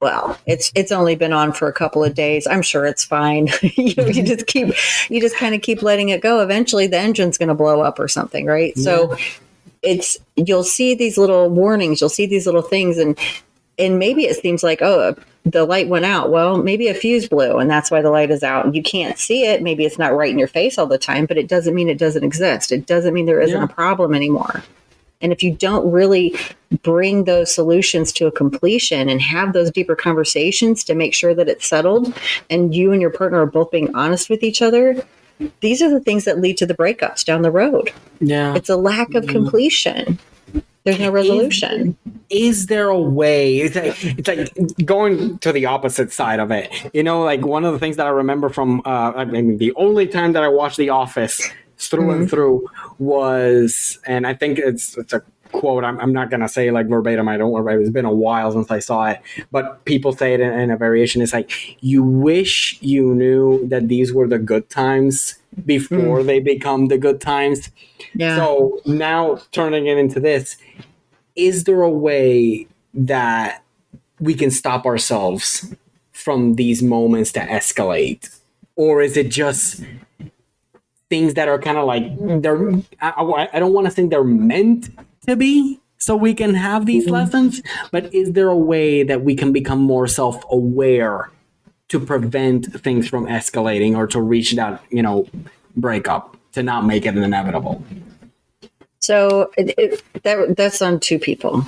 well 0.04 0.38
it's 0.46 0.72
it's 0.76 0.92
only 0.92 1.16
been 1.16 1.34
on 1.34 1.54
for 1.54 1.68
a 1.68 1.74
couple 1.74 2.04
of 2.04 2.14
days. 2.14 2.46
I'm 2.46 2.62
sure 2.62 2.86
it's 2.86 3.04
fine. 3.06 3.48
You, 3.76 3.94
you 4.06 4.24
just 4.24 4.46
keep 4.48 4.68
you 5.10 5.20
just 5.22 5.36
kind 5.38 5.56
of 5.56 5.62
keep 5.62 5.82
letting 5.82 6.10
it 6.10 6.22
go. 6.22 6.42
Eventually 6.42 6.86
the 6.88 7.00
engine's 7.00 7.38
going 7.38 7.50
to 7.50 7.56
blow 7.56 7.82
up 7.82 7.98
or 8.00 8.08
something 8.08 8.46
right? 8.46 8.78
So 8.78 9.16
it's 9.82 10.18
you'll 10.36 10.64
see 10.64 10.96
these 10.96 11.18
little 11.18 11.50
warnings. 11.50 12.00
You'll 12.02 12.10
see 12.10 12.26
these 12.26 12.46
little 12.46 12.62
things 12.62 12.98
and 12.98 13.18
and 13.80 13.98
maybe 13.98 14.26
it 14.26 14.38
seems 14.42 14.62
like 14.64 14.82
oh 14.82 15.16
the 15.46 15.66
light 15.66 15.88
went 15.90 16.06
out. 16.06 16.30
Well 16.32 16.58
maybe 16.62 16.88
a 16.88 16.94
fuse 16.94 17.28
blew 17.28 17.58
and 17.58 17.70
that's 17.70 17.90
why 17.92 18.02
the 18.02 18.12
light 18.12 18.32
is 18.32 18.44
out. 18.44 18.74
You 18.76 18.84
can't 18.84 19.18
see 19.18 19.46
it. 19.46 19.62
Maybe 19.62 19.84
it's 19.86 19.98
not 20.00 20.16
right 20.16 20.32
in 20.32 20.40
your 20.40 20.48
face 20.48 20.78
all 20.78 20.86
the 20.88 20.98
time 20.98 21.26
but 21.26 21.38
it 21.38 21.48
doesn't 21.48 21.74
mean 21.76 21.90
it 21.90 21.98
doesn't 21.98 22.24
exist. 22.24 22.72
It 22.72 22.86
doesn't 22.86 23.14
mean 23.14 23.26
there 23.26 23.42
isn't 23.42 23.58
Yeah. 23.58 23.66
a 23.66 23.68
problem 23.68 24.14
anymore 24.14 24.64
and 25.24 25.32
if 25.32 25.42
you 25.42 25.52
don't 25.54 25.90
really 25.90 26.36
bring 26.84 27.24
those 27.24 27.54
solutions 27.54 28.12
to 28.12 28.28
a 28.28 28.32
completion 28.32 29.10
and 29.10 29.22
have 29.22 29.54
those 29.54 29.72
deeper 29.72 29.96
conversations 29.96 30.84
to 30.84 30.94
make 30.94 31.14
sure 31.14 31.34
that 31.34 31.48
it's 31.50 31.66
settled 31.66 32.14
and 32.50 32.76
you 32.76 32.92
and 32.92 33.02
your 33.02 33.10
partner 33.10 33.42
are 33.42 33.46
both 33.48 33.72
being 33.72 33.94
honest 33.96 34.30
with 34.30 34.44
each 34.44 34.62
other, 34.62 35.04
these 35.62 35.82
are 35.82 35.90
the 35.90 36.02
things 36.02 36.26
that 36.26 36.40
lead 36.40 36.58
to 36.58 36.66
the 36.66 36.74
breakups 36.74 37.24
down 37.24 37.42
the 37.42 37.52
road. 37.52 37.92
Yeah. 38.20 38.54
It's 38.54 38.70
a 38.70 38.78
lack 38.78 39.16
of 39.16 39.26
completion. 39.28 40.20
There's 40.84 41.00
no 41.00 41.12
resolution. 41.12 41.98
is 42.30 42.66
there 42.66 42.90
a 42.90 43.00
way 43.00 43.60
it's 43.60 43.76
like, 43.76 44.04
it's 44.18 44.28
like 44.28 44.86
going 44.86 45.38
to 45.40 45.54
the 45.54 45.66
opposite 45.66 46.12
side 46.12 46.42
of 46.42 46.52
it 46.52 46.70
you 46.94 47.04
know 47.04 47.24
like 47.24 47.46
one 47.46 47.64
of 47.64 47.72
the 47.72 47.80
things 47.80 47.96
that 47.96 48.06
i 48.06 48.10
remember 48.10 48.50
from 48.50 48.82
uh 48.86 49.14
i 49.16 49.24
mean 49.24 49.58
the 49.60 49.72
only 49.76 50.08
time 50.08 50.34
that 50.34 50.44
i 50.44 50.48
watched 50.48 50.76
the 50.78 50.90
office 50.90 51.50
through 51.88 52.12
and 52.12 52.22
mm-hmm. 52.22 52.30
through 52.30 52.68
was 53.00 54.00
and 54.06 54.26
i 54.28 54.34
think 54.34 54.58
it's 54.60 54.98
it's 54.98 55.14
a 55.14 55.22
quote 55.52 55.84
i'm, 55.84 56.00
I'm 56.00 56.14
not 56.14 56.32
gonna 56.32 56.50
say 56.50 56.72
like 56.72 56.88
verbatim 56.88 57.28
i 57.28 57.38
don't 57.38 57.68
it's 57.68 57.90
been 57.90 58.06
a 58.06 58.14
while 58.14 58.52
since 58.52 58.72
i 58.72 58.80
saw 58.80 59.06
it 59.06 59.22
but 59.52 59.86
people 59.86 60.12
say 60.12 60.34
it 60.34 60.40
in, 60.40 60.52
in 60.52 60.72
a 60.72 60.78
variation 60.78 61.22
it's 61.22 61.34
like 61.34 61.52
you 61.82 62.04
wish 62.04 62.78
you 62.82 63.14
knew 63.14 63.68
that 63.68 63.88
these 63.88 64.12
were 64.12 64.28
the 64.28 64.40
good 64.40 64.70
times 64.70 65.36
before 65.66 66.20
mm. 66.20 66.26
they 66.26 66.40
become 66.40 66.88
the 66.88 66.98
good 66.98 67.22
times 67.22 67.70
Yeah. 68.14 68.36
so 68.36 68.80
now 68.86 69.40
turning 69.52 69.88
it 69.88 69.98
into 69.98 70.20
this, 70.20 70.58
is 71.36 71.64
there 71.64 71.82
a 71.82 71.90
way 71.90 72.68
that 72.94 73.64
we 74.20 74.34
can 74.34 74.52
stop 74.52 74.86
ourselves 74.86 75.74
from 76.12 76.56
these 76.56 76.82
moments 76.84 77.32
to 77.34 77.40
escalate? 77.40 78.40
Or 78.76 79.02
is 79.02 79.18
it 79.18 79.30
just 79.30 79.84
things 81.14 81.36
that 81.36 81.48
are 81.48 81.60
kind 81.60 81.78
of 81.78 81.86
like 81.86 82.04
mm-hmm. 82.04 82.42
they're 82.42 82.58
I, 83.00 83.48
I- 83.54 83.60
don't 83.60 83.72
want 83.72 83.86
to 83.86 83.92
say 83.92 84.08
they're 84.08 84.24
meant 84.24 84.90
to 85.28 85.36
be 85.36 85.80
so 86.00 86.16
we 86.16 86.34
can 86.34 86.56
have 86.56 86.88
these 86.88 87.04
mm-hmm. 87.04 87.14
lessons, 87.14 87.62
but 87.92 88.12
is 88.14 88.32
there 88.32 88.50
a 88.50 88.58
way 88.58 89.04
that 89.04 89.24
we 89.24 89.36
can 89.36 89.54
become 89.54 89.80
more 89.80 90.08
self-aware 90.08 91.30
to 91.90 92.00
prevent 92.00 92.66
things 92.82 93.08
from 93.08 93.28
escalating 93.28 93.96
or 93.96 94.08
to 94.08 94.20
reach 94.20 94.54
that, 94.54 94.84
you 94.90 95.04
know, 95.04 95.28
breakup 95.78 96.36
to 96.54 96.64
not 96.64 96.84
make 96.86 97.06
it 97.06 97.16
inevitable? 97.16 97.86
So 99.00 99.52
it, 99.56 99.76
it, 99.78 100.24
that 100.24 100.58
that's 100.58 100.82
on 100.82 101.00
two 101.00 101.20
people 101.20 101.64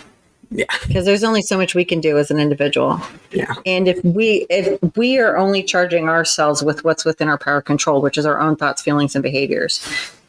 Yeah. 0.52 0.66
because 0.88 1.06
there's 1.06 1.24
only 1.24 1.42
so 1.42 1.58
much 1.58 1.76
we 1.76 1.86
can 1.86 2.00
do 2.02 2.18
as 2.18 2.32
an 2.32 2.40
individual. 2.40 3.00
Yeah. 3.32 3.54
And 3.66 3.88
if 3.88 4.04
we 4.04 4.46
if 4.50 4.80
we 4.96 5.18
are 5.20 5.38
only 5.38 5.64
charging 5.64 6.08
ourselves 6.10 6.64
with 6.64 6.84
what's 6.84 7.06
within 7.06 7.28
our 7.30 7.38
power 7.38 7.62
control, 7.62 8.02
which 8.02 8.18
is 8.18 8.26
our 8.26 8.40
own 8.40 8.56
thoughts, 8.56 8.82
feelings, 8.82 9.16
and 9.16 9.24
behaviors, 9.24 9.86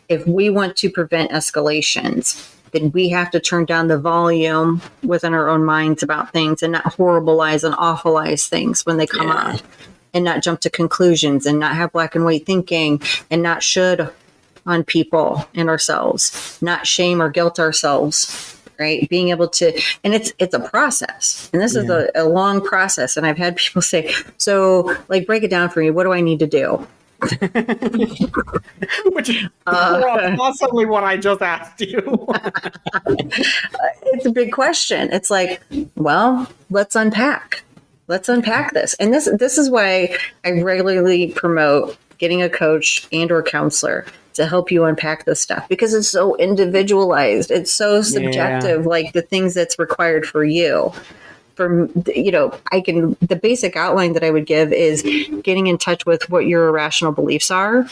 if 0.09 0.26
we 0.26 0.50
want 0.50 0.76
to 0.76 0.90
prevent 0.90 1.31
escalations, 1.31 2.52
then 2.72 2.90
we 2.92 3.09
have 3.09 3.31
to 3.31 3.40
turn 3.40 3.64
down 3.64 3.88
the 3.88 3.98
volume 3.98 4.81
within 5.02 5.35
our 5.35 5.48
own 5.48 5.64
minds 5.64 6.02
about 6.02 6.33
things 6.33 6.62
and 6.62 6.72
not 6.72 6.85
horribilize 6.85 7.64
and 7.64 7.74
awfulize 7.76 8.48
things 8.48 8.85
when 8.87 8.96
they 8.96 9.07
come 9.07 9.29
Yeah. 9.29 9.35
up. 9.55 9.61
And 10.14 10.24
not 10.24 10.42
jump 10.42 10.61
to 10.61 10.70
conclusions 10.70 11.44
and 11.44 11.59
not 11.59 11.74
have 11.74 11.92
black 11.92 12.14
and 12.14 12.24
white 12.24 12.46
thinking 12.46 13.02
and 13.31 13.42
not 13.42 13.62
should 13.62 14.09
on 14.64 14.83
people 14.83 15.46
and 15.55 15.68
ourselves, 15.68 16.57
not 16.62 16.87
shame 16.87 17.20
or 17.20 17.29
guilt 17.29 17.61
ourselves, 17.61 18.56
right? 18.79 19.09
Being 19.09 19.31
able 19.31 19.49
to, 19.49 19.73
and 20.05 20.15
it's 20.15 20.33
it's 20.39 20.55
a 20.55 20.61
process, 20.61 21.51
and 21.53 21.62
this 21.62 21.75
is 21.77 21.89
a, 21.91 22.11
a 22.15 22.25
long 22.25 22.61
process. 22.65 23.17
And 23.17 23.27
I've 23.27 23.39
had 23.39 23.57
people 23.57 23.83
say, 23.83 24.12
so 24.39 24.95
like 25.09 25.27
break 25.27 25.43
it 25.43 25.51
down 25.51 25.69
for 25.71 25.81
me. 25.81 25.91
What 25.91 26.05
do 26.05 26.12
I 26.12 26.21
need 26.21 26.39
to 26.41 26.47
do? 26.47 26.87
Which 29.07 29.31
is 29.31 29.49
Uh, 29.67 30.37
possibly 30.37 30.85
what 30.85 31.03
I 31.03 31.17
just 31.17 31.43
asked 31.43 31.81
you. 31.81 32.29
It's 34.09 34.25
a 34.25 34.31
big 34.31 34.53
question. 34.53 35.12
It's 35.12 35.31
like, 35.31 35.61
well, 35.97 36.47
let's 36.71 36.95
unpack. 36.95 37.62
Let's 38.09 38.29
unpack 38.29 38.73
this. 38.73 38.95
And 38.95 39.12
this 39.12 39.29
this 39.39 39.59
is 39.59 39.69
why 39.69 40.17
I 40.45 40.62
regularly 40.62 41.33
promote 41.33 41.97
getting 42.19 42.41
a 42.41 42.49
coach 42.49 43.07
and 43.12 43.31
or 43.33 43.43
counselor 43.43 44.07
to 44.37 44.46
help 44.46 44.70
you 44.70 44.85
unpack 44.85 45.25
this 45.25 45.40
stuff 45.40 45.68
because 45.68 45.92
it's 45.92 46.09
so 46.09 46.37
individualized. 46.37 47.51
It's 47.51 47.72
so 47.72 48.03
subjective 48.03 48.87
like 48.87 49.12
the 49.12 49.22
things 49.22 49.55
that's 49.55 49.79
required 49.79 50.27
for 50.27 50.44
you. 50.44 50.92
For 51.55 51.88
you 52.14 52.31
know, 52.31 52.53
I 52.70 52.81
can 52.81 53.16
the 53.20 53.37
basic 53.37 53.77
outline 53.77 54.12
that 54.12 54.25
I 54.25 54.31
would 54.31 54.46
give 54.46 54.72
is 54.72 55.03
getting 55.42 55.66
in 55.66 55.79
touch 55.79 56.05
with 56.05 56.29
what 56.29 56.46
your 56.46 56.68
irrational 56.68 57.12
beliefs 57.12 57.51
are 57.51 57.88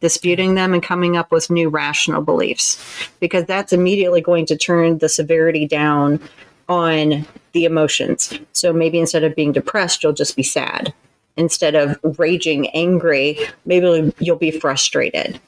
disputing 0.00 0.54
them 0.54 0.72
and 0.72 0.82
coming 0.82 1.16
up 1.16 1.32
with 1.32 1.50
new 1.50 1.68
rational 1.68 2.22
beliefs 2.22 2.80
because 3.20 3.44
that's 3.46 3.72
immediately 3.72 4.20
going 4.20 4.46
to 4.46 4.56
turn 4.56 4.98
the 4.98 5.08
severity 5.08 5.66
down 5.66 6.20
on 6.68 7.26
the 7.52 7.64
emotions. 7.64 8.38
So 8.52 8.72
maybe 8.72 9.00
instead 9.00 9.24
of 9.24 9.34
being 9.34 9.52
depressed, 9.52 10.02
you'll 10.02 10.12
just 10.12 10.36
be 10.36 10.42
sad. 10.42 10.92
Instead 11.36 11.74
of 11.74 11.98
raging 12.18 12.68
angry, 12.70 13.38
maybe 13.64 14.12
you'll 14.18 14.36
be 14.36 14.50
frustrated. 14.50 15.40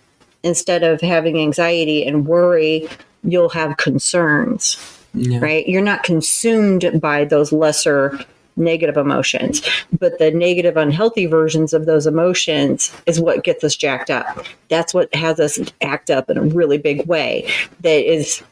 Instead 0.42 0.82
of 0.82 1.00
having 1.00 1.38
anxiety 1.38 2.04
and 2.04 2.26
worry, 2.26 2.88
you'll 3.22 3.50
have 3.50 3.76
concerns, 3.76 4.76
right? 5.14 5.68
You're 5.68 5.82
not 5.82 6.02
consumed 6.02 7.00
by 7.00 7.24
those 7.24 7.52
lesser 7.52 8.18
negative 8.56 8.96
emotions, 8.96 9.62
but 9.98 10.18
the 10.18 10.30
negative, 10.30 10.76
unhealthy 10.76 11.26
versions 11.26 11.72
of 11.72 11.86
those 11.86 12.06
emotions 12.06 12.92
is 13.06 13.20
what 13.20 13.44
gets 13.44 13.64
us 13.64 13.76
jacked 13.76 14.10
up. 14.10 14.46
That's 14.68 14.94
what 14.94 15.14
has 15.14 15.40
us 15.40 15.58
act 15.80 16.10
up 16.10 16.30
in 16.30 16.38
a 16.38 16.42
really 16.42 16.78
big 16.78 17.06
way 17.06 17.50
that 17.80 18.10
is 18.10 18.42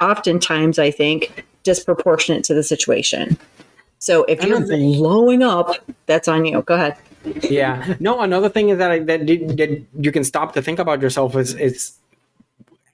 oftentimes, 0.00 0.78
I 0.78 0.90
think, 0.90 1.44
disproportionate 1.62 2.44
to 2.44 2.54
the 2.54 2.62
situation. 2.62 3.38
So 3.98 4.24
if 4.24 4.44
you're 4.44 4.60
blowing 4.60 5.42
up, 5.42 5.76
that's 6.06 6.28
on 6.28 6.44
you. 6.44 6.62
Go 6.62 6.74
ahead. 6.74 6.96
Yeah. 7.50 7.94
No, 8.00 8.20
another 8.20 8.48
thing 8.48 8.68
is 8.70 8.78
that 8.78 8.90
I, 8.90 8.98
that, 9.00 9.26
that 9.26 9.84
you 9.98 10.12
can 10.12 10.24
stop 10.24 10.54
to 10.54 10.62
think 10.62 10.78
about 10.78 11.00
yourself 11.00 11.36
is 11.36 11.54
is 11.54 11.96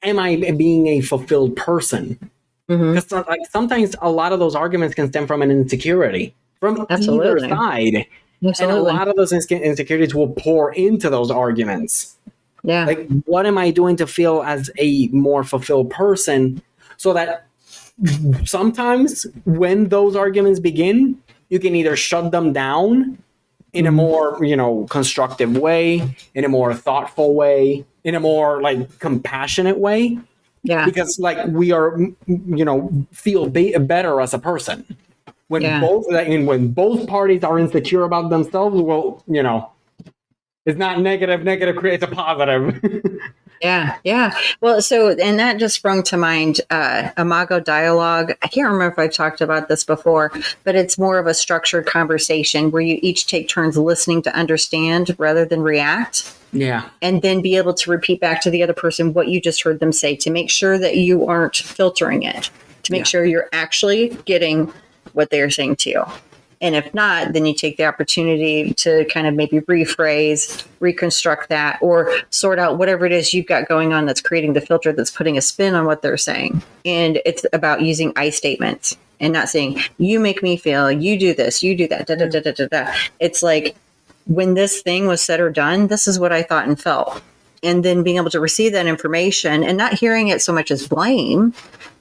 am 0.03 0.19
I 0.19 0.37
being 0.57 0.89
a 0.89 1.01
fulfilled 1.01 1.57
person? 1.57 2.19
Mm-hmm. 2.69 2.95
Because 2.95 3.27
like 3.29 3.41
sometimes 3.51 3.95
a 4.01 4.11
lot 4.11 4.33
of 4.33 4.39
those 4.39 4.55
arguments 4.55 4.95
can 4.95 5.09
stem 5.09 5.27
from 5.27 5.43
an 5.43 5.51
insecurity 5.51 6.35
from 6.61 6.87
Absolutely. 6.91 7.45
either 7.45 7.55
side, 7.55 8.07
Absolutely. 8.45 8.63
and 8.63 8.71
a 8.71 8.81
lot 8.83 9.09
of 9.09 9.17
those 9.17 9.33
insecurities 9.33 10.15
will 10.15 10.29
pour 10.29 10.73
into 10.73 11.11
those 11.11 11.31
arguments. 11.31 12.17
Yeah. 12.65 12.85
like 12.85 13.09
what 13.25 13.45
am 13.45 13.59
i 13.59 13.73
doing 13.73 13.97
to 13.97 14.07
feel 14.07 14.45
as 14.45 14.71
a 14.79 15.09
more 15.09 15.43
fulfilled 15.43 15.91
person 15.91 16.63
so 16.97 17.13
that 17.13 17.49
sometimes 18.45 19.27
when 19.45 19.89
those 19.89 20.15
arguments 20.15 20.61
begin 20.61 21.21
you 21.49 21.59
can 21.59 21.75
either 21.75 21.97
shut 21.97 22.31
them 22.31 22.53
down 22.53 23.19
in 23.73 23.87
a 23.87 23.89
mm-hmm. 23.89 23.97
more 23.97 24.45
you 24.45 24.57
know 24.57 24.87
constructive 24.91 25.57
way 25.57 26.15
in 26.35 26.45
a 26.45 26.49
more 26.49 26.75
thoughtful 26.75 27.35
way 27.35 27.85
in 28.05 28.15
a 28.15 28.21
more 28.21 28.61
like 28.61 28.99
compassionate 28.99 29.79
way 29.79 30.19
yeah. 30.63 30.85
because 30.85 31.19
like 31.19 31.45
we 31.49 31.73
are 31.73 31.99
you 32.27 32.65
know 32.65 32.91
feel 33.13 33.49
be- 33.49 33.77
better 33.79 34.21
as 34.21 34.35
a 34.35 34.39
person 34.39 34.85
when 35.49 35.63
Yeah. 35.63 35.81
both 35.81 36.11
and 36.13 36.47
when 36.47 36.69
both 36.69 37.07
parties 37.07 37.45
are 37.45 37.59
insecure 37.59 38.05
about 38.05 38.31
themselves 38.31 38.81
well 38.81 39.23
you 39.27 39.43
know 39.43 39.71
it's 40.67 40.79
not 40.79 41.01
negative 41.01 41.43
negative 41.43 41.77
creates 41.77 42.03
a 42.03 42.09
positive 42.09 42.81
Yeah, 43.63 43.97
yeah. 44.03 44.35
Well, 44.61 44.83
so 44.83 45.11
and 45.11 45.39
that 45.39 45.59
just 45.59 45.77
sprung 45.77 46.03
to 46.05 46.17
mind 46.17 46.61
uh, 46.71 47.11
Imago 47.17 47.61
dialogue. 47.61 48.33
I 48.43 48.49
can't 48.49 48.67
remember 48.71 48.93
if 48.93 48.99
I've 48.99 49.13
talked 49.15 49.41
about 49.41 49.69
this 49.69 49.85
before, 49.85 50.33
but 50.65 50.75
it's 50.75 50.99
more 50.99 51.19
of 51.19 51.29
a 51.29 51.35
structured 51.35 51.87
conversation 51.87 52.73
where 52.73 52.83
you 52.83 52.99
each 53.03 53.27
take 53.27 53.49
turns 53.49 53.79
listening 53.79 54.21
to 54.23 54.35
understand 54.37 55.15
rather 55.19 55.45
than 55.45 55.63
react. 55.63 56.35
Yeah. 56.55 56.91
and 57.01 57.23
then 57.23 57.41
be 57.41 57.57
able 57.57 57.73
to 57.73 57.91
repeat 57.91 58.21
back 58.21 58.43
to 58.43 58.51
the 58.51 58.63
other 58.63 58.75
person 58.75 59.15
what 59.15 59.29
you 59.29 59.41
just 59.41 59.63
heard 59.63 59.81
them 59.81 59.91
say 59.91 60.15
to 60.17 60.29
make 60.31 60.51
sure 60.51 60.77
that 60.77 60.97
you 60.99 61.27
aren't 61.27 61.57
filtering 61.57 62.25
it, 62.25 62.51
to 62.83 62.93
make 62.93 62.99
Yeah. 63.01 63.05
sure 63.05 63.25
you're 63.25 63.49
actually 63.55 64.09
getting 64.27 64.71
what 65.15 65.31
they 65.31 65.41
are 65.41 65.49
saying 65.49 65.77
to 65.77 65.89
you. 65.89 66.05
And 66.63 66.77
if 66.77 66.95
not, 66.95 67.33
then 67.33 67.45
you 67.45 67.53
take 67.53 67.77
the 67.77 67.85
opportunity 67.85 68.73
to 68.75 69.05
kind 69.07 69.27
of 69.27 69.35
maybe 69.35 69.61
rephrase, 69.63 70.65
reconstruct 70.79 71.49
that, 71.49 71.79
or 71.83 72.15
sort 72.31 72.61
out 72.61 72.79
whatever 72.79 73.05
it 73.05 73.13
is 73.13 73.35
you've 73.35 73.47
got 73.47 73.69
going 73.69 73.93
on 73.93 74.07
that's 74.07 74.21
creating 74.21 74.53
the 74.53 74.61
filter 74.61 74.93
that's 74.93 75.11
putting 75.11 75.37
a 75.37 75.43
spin 75.43 75.75
on 75.75 75.85
what 75.87 76.03
they're 76.03 76.17
saying. 76.17 76.63
And 76.85 77.21
it's 77.27 77.45
about 77.53 77.83
using 77.83 78.13
I 78.15 78.31
statements 78.31 78.97
and 79.19 79.33
not 79.33 79.49
saying, 79.49 79.81
you 79.99 80.21
make 80.21 80.43
me 80.43 80.57
feel, 80.57 80.91
you 80.91 81.19
do 81.19 81.35
this, 81.35 81.63
you 81.65 81.77
do 81.77 81.89
that, 81.89 82.07
da 82.07 82.15
da 82.15 82.29
da 82.29 82.41
da 82.41 82.53
da 82.53 82.67
da. 82.69 82.95
It's 83.19 83.43
like, 83.43 83.77
when 84.27 84.55
this 84.55 84.83
thing 84.83 85.09
was 85.09 85.21
said 85.21 85.41
or 85.41 85.51
done, 85.51 85.89
this 85.89 86.07
is 86.07 86.21
what 86.21 86.33
I 86.33 86.45
thought 86.45 86.69
and 86.69 86.81
felt. 86.81 87.21
And 87.65 87.85
then 87.85 88.05
being 88.05 88.19
able 88.19 88.31
to 88.31 88.41
receive 88.41 88.73
that 88.73 88.87
information 88.87 89.65
and 89.65 89.77
not 89.77 89.95
hearing 89.95 90.29
it 90.29 90.43
so 90.43 90.53
much 90.53 90.71
as 90.71 90.87
blame, 90.87 91.55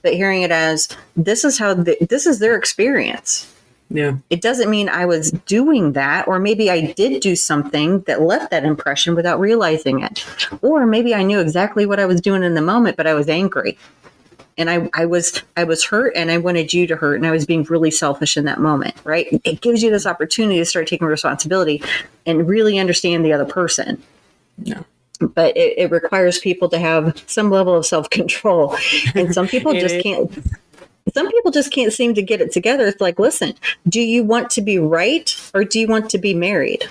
but 0.04 0.14
hearing 0.14 0.44
it 0.44 0.52
as 0.52 0.88
this 1.16 1.44
is 1.44 1.58
how 1.58 1.74
the, 1.74 1.98
this 2.10 2.28
is 2.28 2.38
their 2.38 2.56
experience. 2.56 3.52
Yeah. 3.94 4.18
It 4.30 4.42
doesn't 4.42 4.70
mean 4.70 4.88
I 4.88 5.06
was 5.06 5.32
doing 5.32 5.94
that, 5.94 6.28
or 6.28 6.40
maybe 6.40 6.70
I 6.70 6.94
did 6.94 7.22
do 7.22 7.36
something 7.36 8.02
that 8.02 8.22
left 8.22 8.52
that 8.52 8.64
impression 8.64 9.16
without 9.16 9.40
realizing 9.40 10.02
it. 10.02 10.26
Or 10.62 10.86
maybe 10.86 11.14
I 11.14 11.24
knew 11.24 11.40
exactly 11.40 11.86
what 11.86 12.00
I 12.00 12.06
was 12.06 12.22
doing 12.22 12.44
in 12.44 12.54
the 12.54 12.62
moment, 12.62 12.96
but 12.96 13.06
I 13.06 13.14
was 13.14 13.28
angry. 13.28 13.78
And 14.58 14.70
I, 14.70 14.90
I 14.94 15.06
was 15.06 15.42
I 15.58 15.64
was 15.64 15.84
hurt 15.84 16.14
and 16.16 16.30
I 16.30 16.38
wanted 16.38 16.74
you 16.74 16.86
to 16.88 16.96
hurt 16.96 17.16
and 17.16 17.26
I 17.26 17.32
was 17.32 17.46
being 17.46 17.64
really 17.64 17.90
selfish 17.90 18.38
in 18.38 18.46
that 18.46 18.60
moment, 18.60 18.96
right? 19.04 19.28
It 19.44 19.62
gives 19.62 19.82
you 19.82 19.90
this 19.90 20.06
opportunity 20.06 20.60
to 20.60 20.66
start 20.66 20.88
taking 20.88 21.08
responsibility 21.08 21.82
and 22.26 22.48
really 22.48 22.78
understand 22.78 23.26
the 23.26 23.34
other 23.34 23.46
person. 23.46 24.02
Yeah. 24.62 24.84
But 25.20 25.56
it, 25.56 25.78
it 25.78 25.92
requires 25.92 26.40
people 26.40 26.70
to 26.70 26.80
have 26.80 27.24
some 27.28 27.50
level 27.50 27.76
of 27.76 27.86
self 27.86 28.10
control. 28.10 28.76
And 29.16 29.34
some 29.34 29.48
people 29.48 29.74
just 29.80 30.02
can't 30.02 30.32
some 31.14 31.30
people 31.30 31.52
just 31.52 31.72
can't 31.72 31.94
seem 31.94 32.14
to 32.16 32.22
get 32.22 32.42
it 32.42 32.52
together. 32.52 32.86
It's 32.86 33.02
like, 33.02 33.20
listen, 33.20 33.54
do 33.88 34.02
you 34.02 34.24
want 34.24 34.50
to 34.52 34.62
be 34.62 34.78
right 34.78 35.36
or 35.54 35.64
do 35.64 35.80
you 35.80 35.88
want 35.88 36.10
to 36.12 36.18
be 36.18 36.34
married? 36.34 36.86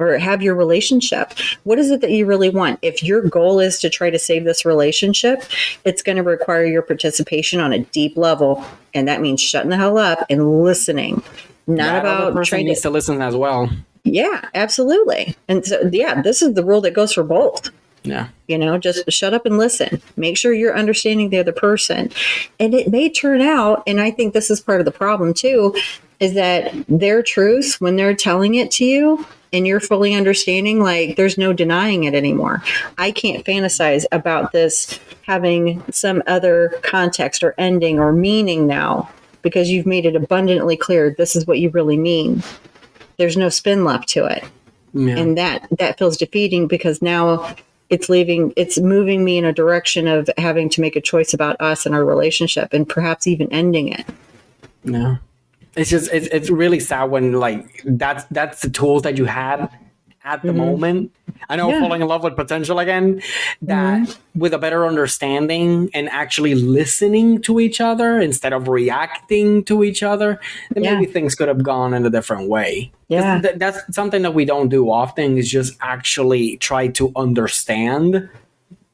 Or 0.00 0.16
have 0.16 0.42
your 0.42 0.54
relationship? 0.54 1.32
What 1.64 1.78
is 1.78 1.90
it 1.90 2.00
that 2.02 2.10
you 2.10 2.24
really 2.24 2.50
want? 2.50 2.78
If 2.82 3.02
your 3.02 3.22
goal 3.22 3.58
is 3.58 3.80
to 3.80 3.90
try 3.90 4.10
to 4.10 4.18
save 4.18 4.44
this 4.44 4.64
relationship, 4.64 5.42
it's 5.84 6.02
going 6.02 6.16
to 6.16 6.22
require 6.22 6.64
your 6.64 6.82
participation 6.82 7.58
on 7.58 7.72
a 7.72 7.80
deep 7.80 8.16
level. 8.16 8.64
And 8.94 9.08
that 9.08 9.20
means 9.20 9.40
shutting 9.40 9.70
the 9.70 9.76
hell 9.76 9.98
up 9.98 10.24
and 10.30 10.62
listening. 10.62 11.22
Not 11.66 12.00
about 12.00 12.32
person 12.32 12.48
trying 12.48 12.66
needs 12.66 12.80
to. 12.82 12.88
to 12.88 12.92
listen 12.92 13.20
as 13.20 13.34
well. 13.34 13.68
Yeah, 14.04 14.48
absolutely. 14.54 15.36
And 15.48 15.66
so, 15.66 15.90
yeah, 15.92 16.22
this 16.22 16.42
is 16.42 16.54
the 16.54 16.64
rule 16.64 16.80
that 16.82 16.92
goes 16.92 17.12
for 17.12 17.24
both 17.24 17.70
Yeah. 18.08 18.28
you 18.46 18.58
know 18.58 18.78
just 18.78 19.10
shut 19.10 19.34
up 19.34 19.46
and 19.46 19.58
listen. 19.58 20.00
Make 20.16 20.36
sure 20.36 20.52
you're 20.52 20.76
understanding 20.76 21.30
the 21.30 21.38
other 21.38 21.52
person. 21.52 22.10
And 22.58 22.74
it 22.74 22.90
may 22.90 23.10
turn 23.10 23.40
out 23.40 23.82
and 23.86 24.00
i 24.00 24.10
think 24.10 24.32
this 24.32 24.50
is 24.50 24.60
part 24.60 24.80
of 24.80 24.84
the 24.84 24.92
problem 24.92 25.34
too 25.34 25.74
is 26.20 26.34
that 26.34 26.74
their 26.88 27.22
truth 27.22 27.76
when 27.80 27.96
they're 27.96 28.14
telling 28.14 28.54
it 28.56 28.70
to 28.72 28.84
you 28.84 29.24
and 29.52 29.66
you're 29.66 29.80
fully 29.80 30.14
understanding 30.14 30.82
like 30.82 31.16
there's 31.16 31.38
no 31.38 31.52
denying 31.52 32.04
it 32.04 32.14
anymore. 32.14 32.62
I 32.98 33.10
can't 33.12 33.44
fantasize 33.44 34.04
about 34.12 34.52
this 34.52 34.98
having 35.22 35.82
some 35.90 36.22
other 36.26 36.74
context 36.82 37.42
or 37.42 37.54
ending 37.58 37.98
or 37.98 38.12
meaning 38.12 38.66
now 38.66 39.08
because 39.42 39.70
you've 39.70 39.86
made 39.86 40.04
it 40.04 40.16
abundantly 40.16 40.76
clear 40.76 41.14
this 41.16 41.36
is 41.36 41.46
what 41.46 41.58
you 41.58 41.70
really 41.70 41.96
mean. 41.96 42.42
There's 43.16 43.36
no 43.36 43.48
spin 43.48 43.84
left 43.84 44.08
to 44.10 44.26
it. 44.26 44.44
Yeah. 44.94 45.18
and 45.18 45.36
that 45.36 45.68
that 45.78 45.98
feels 45.98 46.16
defeating 46.16 46.66
because 46.66 47.02
now 47.02 47.54
it's 47.90 48.08
leaving 48.08 48.52
it's 48.56 48.78
moving 48.78 49.24
me 49.24 49.38
in 49.38 49.44
a 49.44 49.52
direction 49.52 50.06
of 50.06 50.28
having 50.36 50.68
to 50.68 50.80
make 50.80 50.96
a 50.96 51.00
choice 51.00 51.32
about 51.32 51.60
us 51.60 51.86
and 51.86 51.94
our 51.94 52.04
relationship 52.04 52.72
and 52.72 52.88
perhaps 52.88 53.26
even 53.26 53.50
ending 53.52 53.88
it 53.88 54.04
Yeah. 54.84 55.16
It's 55.76 55.90
just 55.90 56.12
it's 56.12 56.26
it's 56.28 56.50
really 56.50 56.80
sad 56.80 57.04
when 57.04 57.34
like 57.34 57.82
that's 57.84 58.24
that's 58.32 58.62
the 58.62 58.70
tools 58.70 59.02
that 59.02 59.16
you 59.16 59.26
had 59.26 59.70
at 60.28 60.42
the 60.42 60.48
mm-hmm. 60.48 60.58
moment. 60.58 61.12
I 61.48 61.56
know 61.56 61.70
Yeah. 61.70 61.80
falling 61.80 62.02
in 62.02 62.08
love 62.08 62.22
with 62.22 62.36
potential 62.36 62.78
again, 62.78 63.22
that 63.62 64.02
mm-hmm. 64.02 64.38
with 64.38 64.52
a 64.52 64.58
better 64.58 64.86
understanding 64.86 65.88
and 65.94 66.08
actually 66.10 66.54
listening 66.54 67.40
to 67.42 67.60
each 67.60 67.80
other 67.80 68.20
instead 68.20 68.52
of 68.52 68.68
reacting 68.68 69.64
to 69.64 69.82
each 69.82 70.02
other, 70.02 70.38
then 70.74 70.84
Yeah. 70.84 70.94
maybe 70.94 71.10
things 71.10 71.34
could 71.34 71.48
have 71.48 71.62
gone 71.62 71.94
in 71.94 72.04
a 72.04 72.10
different 72.10 72.48
way. 72.48 72.92
Yeah. 73.08 73.40
th- 73.40 73.56
that's 73.56 73.80
something 73.94 74.20
that 74.22 74.34
we 74.34 74.44
don't 74.44 74.68
do 74.68 74.90
often 74.90 75.38
is 75.38 75.50
just 75.50 75.76
actually 75.80 76.58
try 76.58 76.88
to 76.88 77.10
understand 77.16 78.28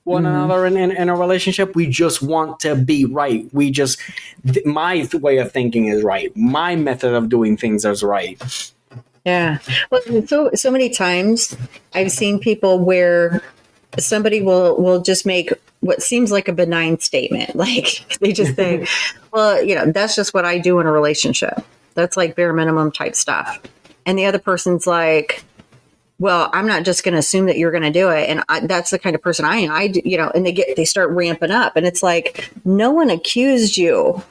one 0.04 0.22
mm-hmm. 0.22 0.34
another 0.34 0.66
in, 0.66 0.76
in, 0.76 0.92
in 0.92 1.08
a 1.08 1.16
relationship. 1.16 1.74
We 1.74 1.86
just 1.88 2.22
want 2.22 2.60
to 2.60 2.76
be 2.76 3.06
right. 3.06 3.48
We 3.52 3.70
just, 3.70 3.98
th- 4.46 4.64
my 4.66 5.00
th- 5.00 5.20
way 5.20 5.38
of 5.38 5.50
thinking 5.50 5.86
is 5.86 6.04
right. 6.04 6.30
My 6.36 6.76
method 6.76 7.12
of 7.14 7.28
doing 7.28 7.56
things 7.56 7.84
is 7.84 8.02
right. 8.04 8.40
Yeah. 9.24 9.58
Well 9.90 10.02
so 10.26 10.50
so 10.54 10.70
many 10.70 10.90
times 10.90 11.56
i've 11.94 12.12
seen 12.12 12.38
people 12.38 12.78
where 12.78 13.42
somebody 13.98 14.42
will 14.42 14.76
will 14.76 15.00
just 15.00 15.24
make 15.24 15.52
what 15.80 16.02
seems 16.02 16.32
like 16.32 16.48
a 16.48 16.52
benign 16.52 16.98
statement. 16.98 17.54
Like 17.64 18.18
they 18.20 18.32
just 18.32 18.56
say 18.56 18.86
well 19.32 19.62
you 19.62 19.74
know 19.74 19.90
that's 19.90 20.16
just 20.16 20.34
what 20.34 20.44
i 20.44 20.58
do 20.58 20.78
in 20.80 20.86
a 20.86 20.92
relationship. 20.92 21.64
That's 21.94 22.16
like 22.16 22.36
bare 22.36 22.52
minimum 22.52 22.92
type 22.92 23.14
stuff. 23.14 23.60
And 24.06 24.18
the 24.18 24.26
other 24.26 24.38
person's 24.38 24.86
like 24.86 25.44
well 26.18 26.48
i'm 26.52 26.66
not 26.66 26.84
just 26.84 27.02
going 27.02 27.12
to 27.12 27.18
assume 27.18 27.46
that 27.46 27.58
you're 27.58 27.72
going 27.72 27.82
to 27.82 27.90
do 27.90 28.08
it 28.08 28.28
and 28.30 28.44
I, 28.48 28.60
that's 28.60 28.90
the 28.90 28.98
kind 28.98 29.16
of 29.16 29.22
person 29.22 29.44
i 29.44 29.56
am. 29.56 29.72
I 29.72 29.92
you 30.04 30.16
know 30.16 30.30
and 30.34 30.46
they 30.46 30.52
get 30.52 30.76
they 30.76 30.84
start 30.84 31.10
ramping 31.10 31.50
up 31.50 31.74
and 31.76 31.84
it's 31.86 32.02
like 32.02 32.50
no 32.64 32.92
one 32.92 33.10
accused 33.10 33.76
you 33.76 34.22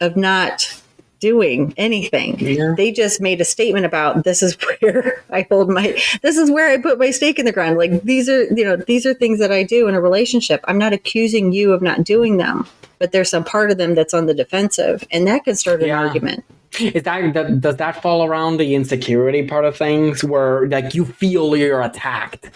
of 0.00 0.16
not 0.16 0.82
doing 1.20 1.74
anything 1.76 2.38
Yeah. 2.38 2.74
they 2.76 2.92
just 2.92 3.20
made 3.20 3.40
a 3.40 3.44
statement 3.44 3.84
about 3.86 4.24
this 4.24 4.42
is 4.42 4.56
where 4.80 5.22
i 5.30 5.46
hold 5.50 5.68
my 5.68 5.98
this 6.22 6.36
is 6.36 6.50
where 6.50 6.68
i 6.70 6.80
put 6.80 6.98
my 6.98 7.10
stake 7.10 7.38
in 7.38 7.44
the 7.44 7.52
ground 7.52 7.76
like 7.78 8.02
these 8.02 8.28
are 8.28 8.44
you 8.54 8.64
know 8.64 8.76
these 8.76 9.04
are 9.06 9.14
things 9.14 9.38
that 9.38 9.50
i 9.52 9.62
do 9.62 9.88
in 9.88 9.94
a 9.94 10.00
relationship 10.00 10.60
i'm 10.64 10.78
not 10.78 10.92
accusing 10.92 11.52
you 11.52 11.72
of 11.72 11.82
not 11.82 12.04
doing 12.04 12.36
them 12.36 12.66
but 12.98 13.12
there's 13.12 13.30
some 13.30 13.44
part 13.44 13.70
of 13.70 13.78
them 13.78 13.94
that's 13.94 14.12
on 14.14 14.26
the 14.26 14.34
defensive 14.34 15.04
and 15.10 15.26
that 15.26 15.44
can 15.44 15.54
start 15.56 15.80
an 15.82 15.88
Yeah. 15.88 15.98
argument 16.00 16.44
Is 16.80 17.02
that, 17.04 17.32
that 17.34 17.60
does 17.60 17.76
that 17.76 18.02
fall 18.02 18.24
around 18.24 18.58
the 18.58 18.74
insecurity 18.74 19.42
part 19.46 19.64
of 19.64 19.76
things 19.76 20.22
where 20.22 20.66
like 20.68 20.94
you 20.94 21.04
feel 21.06 21.56
you're 21.56 21.80
attacked, 21.82 22.50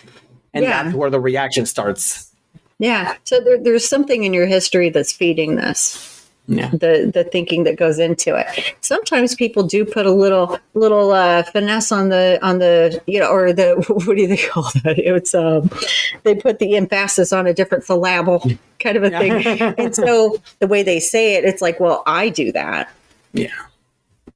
and 0.52 0.64
Yeah. 0.64 0.82
that's 0.84 0.94
where 0.94 1.10
the 1.10 1.20
reaction 1.20 1.64
starts? 1.66 2.28
yeah 2.78 3.14
so 3.24 3.40
there, 3.40 3.58
there's 3.62 3.88
something 3.88 4.24
in 4.24 4.34
your 4.34 4.46
history 4.46 4.90
that's 4.90 5.12
feeding 5.12 5.54
this 5.56 6.11
Yeah, 6.48 6.70
the 6.70 7.10
the 7.12 7.24
thinking 7.24 7.62
that 7.64 7.76
goes 7.76 8.00
into 8.00 8.36
it. 8.36 8.74
Sometimes 8.80 9.34
people 9.34 9.62
do 9.62 9.84
put 9.84 10.06
a 10.06 10.10
little 10.10 10.58
little 10.74 11.12
uh, 11.12 11.44
finesse 11.44 11.92
on 11.92 12.08
the 12.08 12.38
on 12.42 12.58
the 12.58 13.00
you 13.06 13.20
know 13.20 13.30
or 13.30 13.52
the 13.52 13.76
what 14.04 14.16
do 14.16 14.26
they 14.26 14.36
call 14.36 14.64
that? 14.82 14.98
It's 14.98 15.34
um 15.34 15.70
they 16.24 16.34
put 16.34 16.58
the 16.58 16.76
emphasis 16.76 17.32
on 17.32 17.46
a 17.46 17.54
different 17.54 17.84
syllable 17.84 18.42
kind 18.82 18.96
of 18.96 19.04
a 19.04 19.10
thing. 19.10 19.60
and 19.78 19.94
so 19.94 20.36
the 20.58 20.66
way 20.66 20.82
they 20.82 21.00
say 21.00 21.36
it, 21.36 21.44
it's 21.44 21.62
like, 21.62 21.80
well, 21.80 22.02
I 22.06 22.28
do 22.28 22.52
that. 22.52 22.90
yeah, 23.32 23.48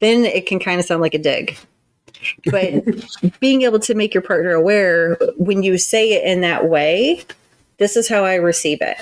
Then 0.00 0.24
it 0.24 0.46
can 0.46 0.58
kind 0.58 0.78
of 0.80 0.86
sound 0.86 1.02
like 1.02 1.14
a 1.14 1.18
dig. 1.18 1.58
But 2.50 2.84
being 3.40 3.62
able 3.62 3.80
to 3.80 3.94
make 3.94 4.14
your 4.14 4.22
partner 4.22 4.52
aware 4.52 5.16
when 5.36 5.62
you 5.62 5.78
say 5.78 6.12
it 6.12 6.24
in 6.24 6.40
that 6.42 6.68
way, 6.68 7.24
this 7.78 7.96
is 7.96 8.08
how 8.08 8.24
I 8.24 8.36
receive 8.36 8.78
it. 8.80 8.96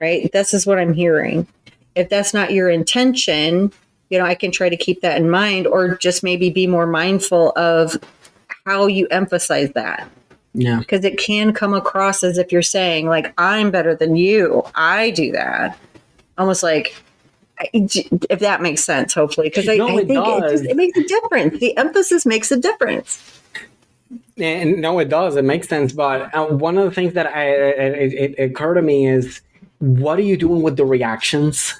Right? 0.00 0.30
This 0.32 0.54
is 0.54 0.66
what 0.66 0.78
I'm 0.78 0.94
hearing. 0.94 1.46
If 1.94 2.08
that's 2.08 2.32
not 2.32 2.52
your 2.52 2.70
intention, 2.70 3.72
you 4.10 4.18
know, 4.18 4.24
I 4.24 4.34
can 4.34 4.50
try 4.50 4.68
to 4.68 4.76
keep 4.76 5.00
that 5.02 5.16
in 5.16 5.30
mind 5.30 5.66
or 5.66 5.96
just 5.96 6.22
maybe 6.22 6.50
be 6.50 6.66
more 6.66 6.86
mindful 6.86 7.52
of 7.56 7.96
how 8.66 8.86
you 8.86 9.06
emphasize 9.08 9.72
that 9.72 10.08
yeah, 10.52 10.78
because 10.78 11.04
it 11.04 11.18
can 11.18 11.52
come 11.52 11.74
across 11.74 12.22
as 12.22 12.36
if 12.36 12.50
you're 12.50 12.62
saying 12.62 13.06
like 13.06 13.32
I'm 13.38 13.70
better 13.70 13.94
than 13.94 14.16
you. 14.16 14.62
I 14.74 15.10
do 15.10 15.32
that. 15.32 15.78
Almost 16.38 16.62
like 16.62 16.94
if 17.72 18.40
that 18.40 18.62
makes 18.62 18.82
sense, 18.82 19.14
hopefully, 19.14 19.48
because 19.48 19.68
I, 19.68 19.76
No, 19.76 19.88
I 19.88 20.04
think 20.04 20.10
it, 20.10 20.50
just, 20.50 20.64
it 20.64 20.76
makes 20.76 20.98
a 20.98 21.04
difference. 21.04 21.60
The 21.60 21.76
emphasis 21.76 22.26
makes 22.26 22.50
a 22.50 22.56
difference. 22.56 23.40
And 24.38 24.80
no, 24.80 24.98
it 24.98 25.08
does. 25.08 25.36
It 25.36 25.44
makes 25.44 25.68
sense. 25.68 25.92
But 25.92 26.34
uh, 26.34 26.46
one 26.46 26.78
of 26.78 26.84
the 26.84 26.90
things 26.90 27.14
that 27.14 27.26
I 27.26 27.50
it, 27.50 28.34
it 28.36 28.50
occurred 28.50 28.74
to 28.74 28.82
me 28.82 29.06
is, 29.06 29.42
what 29.78 30.18
are 30.18 30.22
you 30.22 30.36
doing 30.36 30.62
with 30.62 30.76
the 30.76 30.84
reactions? 30.84 31.74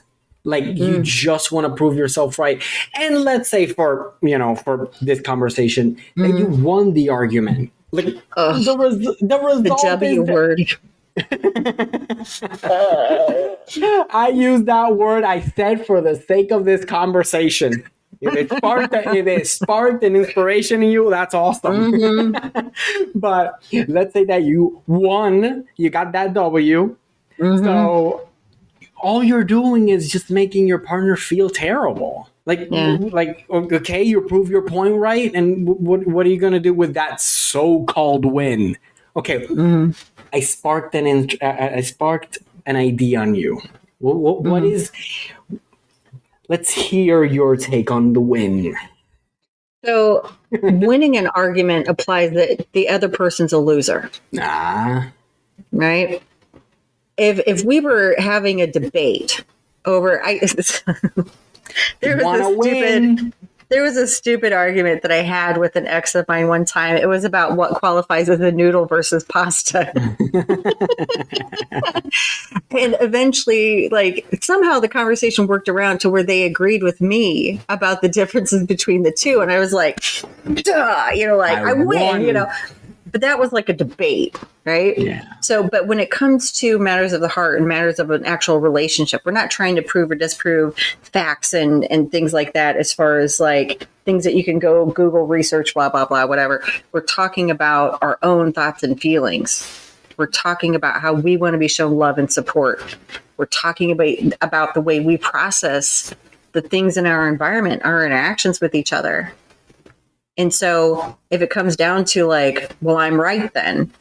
Like 0.45 0.65
you 0.65 1.03
just 1.03 1.53
want 1.53 1.67
to 1.67 1.75
prove 1.75 1.97
yourself 1.97 2.39
right. 2.39 2.63
And 2.95 3.23
let's 3.25 3.51
say 3.51 3.67
for 3.67 4.15
you 4.23 4.39
know 4.39 4.55
for 4.57 4.91
this 5.03 5.21
conversation 5.21 5.99
that 6.17 6.39
you 6.39 6.47
won 6.47 6.95
the 6.95 7.11
argument. 7.11 7.71
Like 7.93 8.15
Ugh. 8.37 8.65
the 8.65 8.79
res- 8.79 8.99
the 8.99 9.17
The 9.21 9.39
result 9.39 9.83
W 9.83 10.23
is 10.23 10.29
word. 10.31 10.61
I 14.13 14.29
use 14.35 14.63
that 14.65 14.97
word 14.97 15.25
I 15.25 15.41
said 15.41 15.87
for 15.87 16.01
the 16.01 16.17
sake 16.17 16.51
of 16.51 16.65
this 16.65 16.85
conversation. 16.85 17.85
if 18.21 18.35
it 18.37 18.51
sparked 18.57 18.95
if 18.95 19.27
it 19.27 19.47
sparked 19.47 20.05
an 20.05 20.17
inspiration 20.17 20.83
in 20.83 20.91
you, 20.91 21.11
that's 21.11 21.35
awesome. 21.35 21.93
Mm-hmm. 21.93 22.69
but 23.19 23.63
let's 23.89 24.13
say 24.13 24.25
that 24.25 24.43
you 24.45 24.83
won, 24.87 25.65
you 25.77 25.91
got 25.91 26.13
that 26.13 26.35
W. 26.35 26.97
Mhm. 27.39 27.65
So 27.65 28.29
all 29.03 29.23
you're 29.25 29.45
doing 29.45 29.89
is 29.89 30.11
just 30.11 30.31
making 30.31 30.67
your 30.67 30.79
partner 30.79 31.17
feel 31.17 31.49
terrible. 31.51 32.29
Like, 32.47 32.69
Yeah. 32.71 32.97
like 33.01 33.45
okay, 33.51 34.03
you 34.03 34.21
prove 34.23 34.51
your 34.51 34.63
point 34.63 34.95
right, 34.97 35.31
and 35.35 35.67
what 35.67 36.07
what 36.07 36.27
are 36.27 36.29
you 36.31 36.39
gonna 36.39 36.61
do 36.61 36.75
with 36.75 36.95
that 36.95 37.21
so-called 37.21 38.25
win? 38.25 38.77
Okay, 39.17 39.47
Mhm. 39.47 39.95
I 40.33 40.41
sparked 40.41 40.95
an 40.95 41.07
int- 41.07 41.43
I 41.43 41.81
sparked 41.83 42.39
an 42.67 42.77
idea 42.77 43.21
on 43.21 43.35
you. 43.35 43.61
What, 43.99 44.17
what, 44.17 44.43
what 44.43 44.63
Mhm. 44.63 44.73
is? 44.73 44.91
Let's 46.49 46.71
hear 46.73 47.23
your 47.25 47.57
take 47.57 47.91
on 47.91 48.13
the 48.13 48.21
win. 48.21 48.75
So 49.85 50.29
winning 50.63 51.17
an 51.17 51.29
argument 51.29 51.89
applies 51.89 52.33
that 52.33 52.67
the 52.73 52.89
other 52.89 53.09
person's 53.09 53.53
a 53.53 53.59
loser, 53.59 54.11
Nah, 54.33 55.05
right? 55.73 56.23
If 57.21 57.39
if 57.47 57.65
we 57.65 57.81
were 57.81 58.17
having 58.19 58.63
a 58.63 58.67
debate 58.67 59.45
over 59.85 60.25
I 60.25 60.39
there 62.01 62.17
was 62.17 62.25
wanna 62.25 62.49
a 62.49 62.53
stupid 62.55 62.61
win. 62.63 63.33
there 63.69 63.83
was 63.83 63.99
a 63.99 64.07
stupid 64.07 64.55
argument 64.55 65.03
that 65.03 65.13
I 65.13 65.17
had 65.23 65.59
with 65.59 65.77
an 65.77 65.87
ex 65.87 66.15
of 66.15 66.27
mine 66.29 66.49
one 66.49 66.65
time. 66.65 66.97
It 66.97 67.09
was 67.09 67.25
about 67.25 67.57
what 67.57 67.75
qualifies 67.75 68.31
as 68.31 68.41
a 68.41 68.51
noodle 68.51 68.87
versus 68.87 69.23
pasta. 69.25 69.93
and 72.71 72.97
eventually, 73.01 73.91
like 73.91 74.27
somehow 74.41 74.81
the 74.81 74.89
conversation 74.89 75.47
worked 75.47 75.69
around 75.69 76.01
to 76.01 76.09
where 76.09 76.23
they 76.23 76.45
agreed 76.45 76.83
with 76.83 77.03
me 77.03 77.61
about 77.69 78.01
the 78.01 78.09
differences 78.09 78.65
between 78.65 79.03
the 79.03 79.13
two. 79.13 79.41
And 79.41 79.53
I 79.53 79.59
was 79.59 79.75
like, 79.75 80.01
duh, 80.55 81.11
you 81.15 81.27
know, 81.27 81.37
like 81.37 81.59
I 81.59 81.71
I, 81.71 81.73
win, 81.75 81.87
won. 81.87 82.23
you 82.23 82.33
know. 82.33 82.51
But 83.13 83.21
that 83.23 83.39
was 83.39 83.53
like 83.53 83.69
a 83.69 83.73
debate, 83.73 84.39
right? 84.65 84.97
Yeah. 84.97 85.25
So, 85.41 85.69
but 85.69 85.87
when 85.87 85.99
it 85.99 86.11
comes 86.11 86.53
to 86.61 86.79
matters 86.79 87.13
of 87.13 87.21
the 87.21 87.29
heart 87.29 87.59
and 87.59 87.67
matters 87.67 87.99
of 87.99 88.11
an 88.11 88.25
actual 88.25 88.61
relationship, 88.61 89.23
we're 89.25 89.33
not 89.33 89.51
trying 89.51 89.77
to 89.77 89.83
prove 89.83 90.11
or 90.11 90.15
disprove 90.15 90.77
facts 91.03 91.53
and 91.53 91.85
and 91.91 92.11
things 92.11 92.33
like 92.33 92.53
that. 92.53 92.77
As 92.77 92.93
far 92.93 93.19
as 93.19 93.41
like 93.41 93.89
things 94.05 94.25
that 94.25 94.35
you 94.35 94.45
can 94.45 94.59
go 94.59 94.87
Google 94.87 95.27
research, 95.27 95.75
blah 95.75 95.89
blah 95.89 96.05
blah, 96.05 96.27
whatever. 96.27 96.63
We're 96.93 97.01
talking 97.01 97.51
about 97.51 97.99
our 98.03 98.19
own 98.23 98.53
thoughts 98.53 98.83
and 98.83 99.01
feelings. 99.01 99.67
We're 100.17 100.27
talking 100.27 100.75
about 100.75 101.01
how 101.01 101.15
we 101.15 101.37
want 101.37 101.55
to 101.55 101.59
be 101.59 101.69
shown 101.69 101.97
love 101.97 102.19
and 102.19 102.31
support. 102.31 102.97
We're 103.39 103.47
talking 103.47 103.91
about 103.91 104.15
about 104.43 104.75
the 104.75 104.81
way 104.81 105.01
we 105.01 105.17
process 105.17 106.15
the 106.53 106.61
things 106.61 106.97
in 106.97 107.07
our 107.07 107.29
environment, 107.29 107.83
our 107.85 108.05
interactions 108.05 108.61
with 108.61 108.75
each 108.75 108.93
other. 108.93 109.33
And 110.39 110.55
so, 110.55 111.19
if 111.31 111.43
it 111.43 111.51
comes 111.51 111.77
down 111.77 112.05
to 112.07 112.27
like, 112.27 112.75
well, 112.81 112.97
I'm 112.97 113.21
right 113.21 113.53
then, 113.53 113.93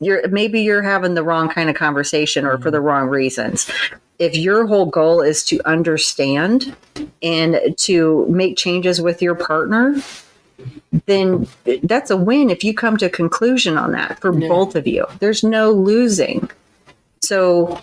you're 0.00 0.26
maybe 0.28 0.60
you're 0.60 0.82
having 0.82 1.14
the 1.14 1.22
wrong 1.22 1.48
kind 1.48 1.70
of 1.70 1.76
conversation 1.76 2.44
or 2.44 2.58
for 2.58 2.70
the 2.70 2.78
mm-hmm. 2.78 2.86
wrong 2.86 3.08
reasons. 3.08 3.70
If 4.18 4.36
your 4.36 4.66
whole 4.66 4.86
goal 4.86 5.20
is 5.20 5.44
to 5.46 5.60
understand 5.66 6.74
and 7.22 7.60
to 7.78 8.26
make 8.28 8.56
changes 8.56 9.00
with 9.00 9.20
your 9.20 9.34
partner, 9.34 9.96
then 11.04 11.46
that's 11.82 12.10
a 12.10 12.16
win 12.16 12.48
if 12.48 12.64
you 12.64 12.72
come 12.72 12.96
to 12.96 13.06
a 13.06 13.10
conclusion 13.10 13.76
on 13.76 13.92
that 13.92 14.18
for 14.20 14.36
Yeah. 14.36 14.48
both 14.48 14.74
of 14.74 14.86
you. 14.86 15.06
There's 15.18 15.44
no 15.44 15.70
losing. 15.70 16.50
So, 17.20 17.80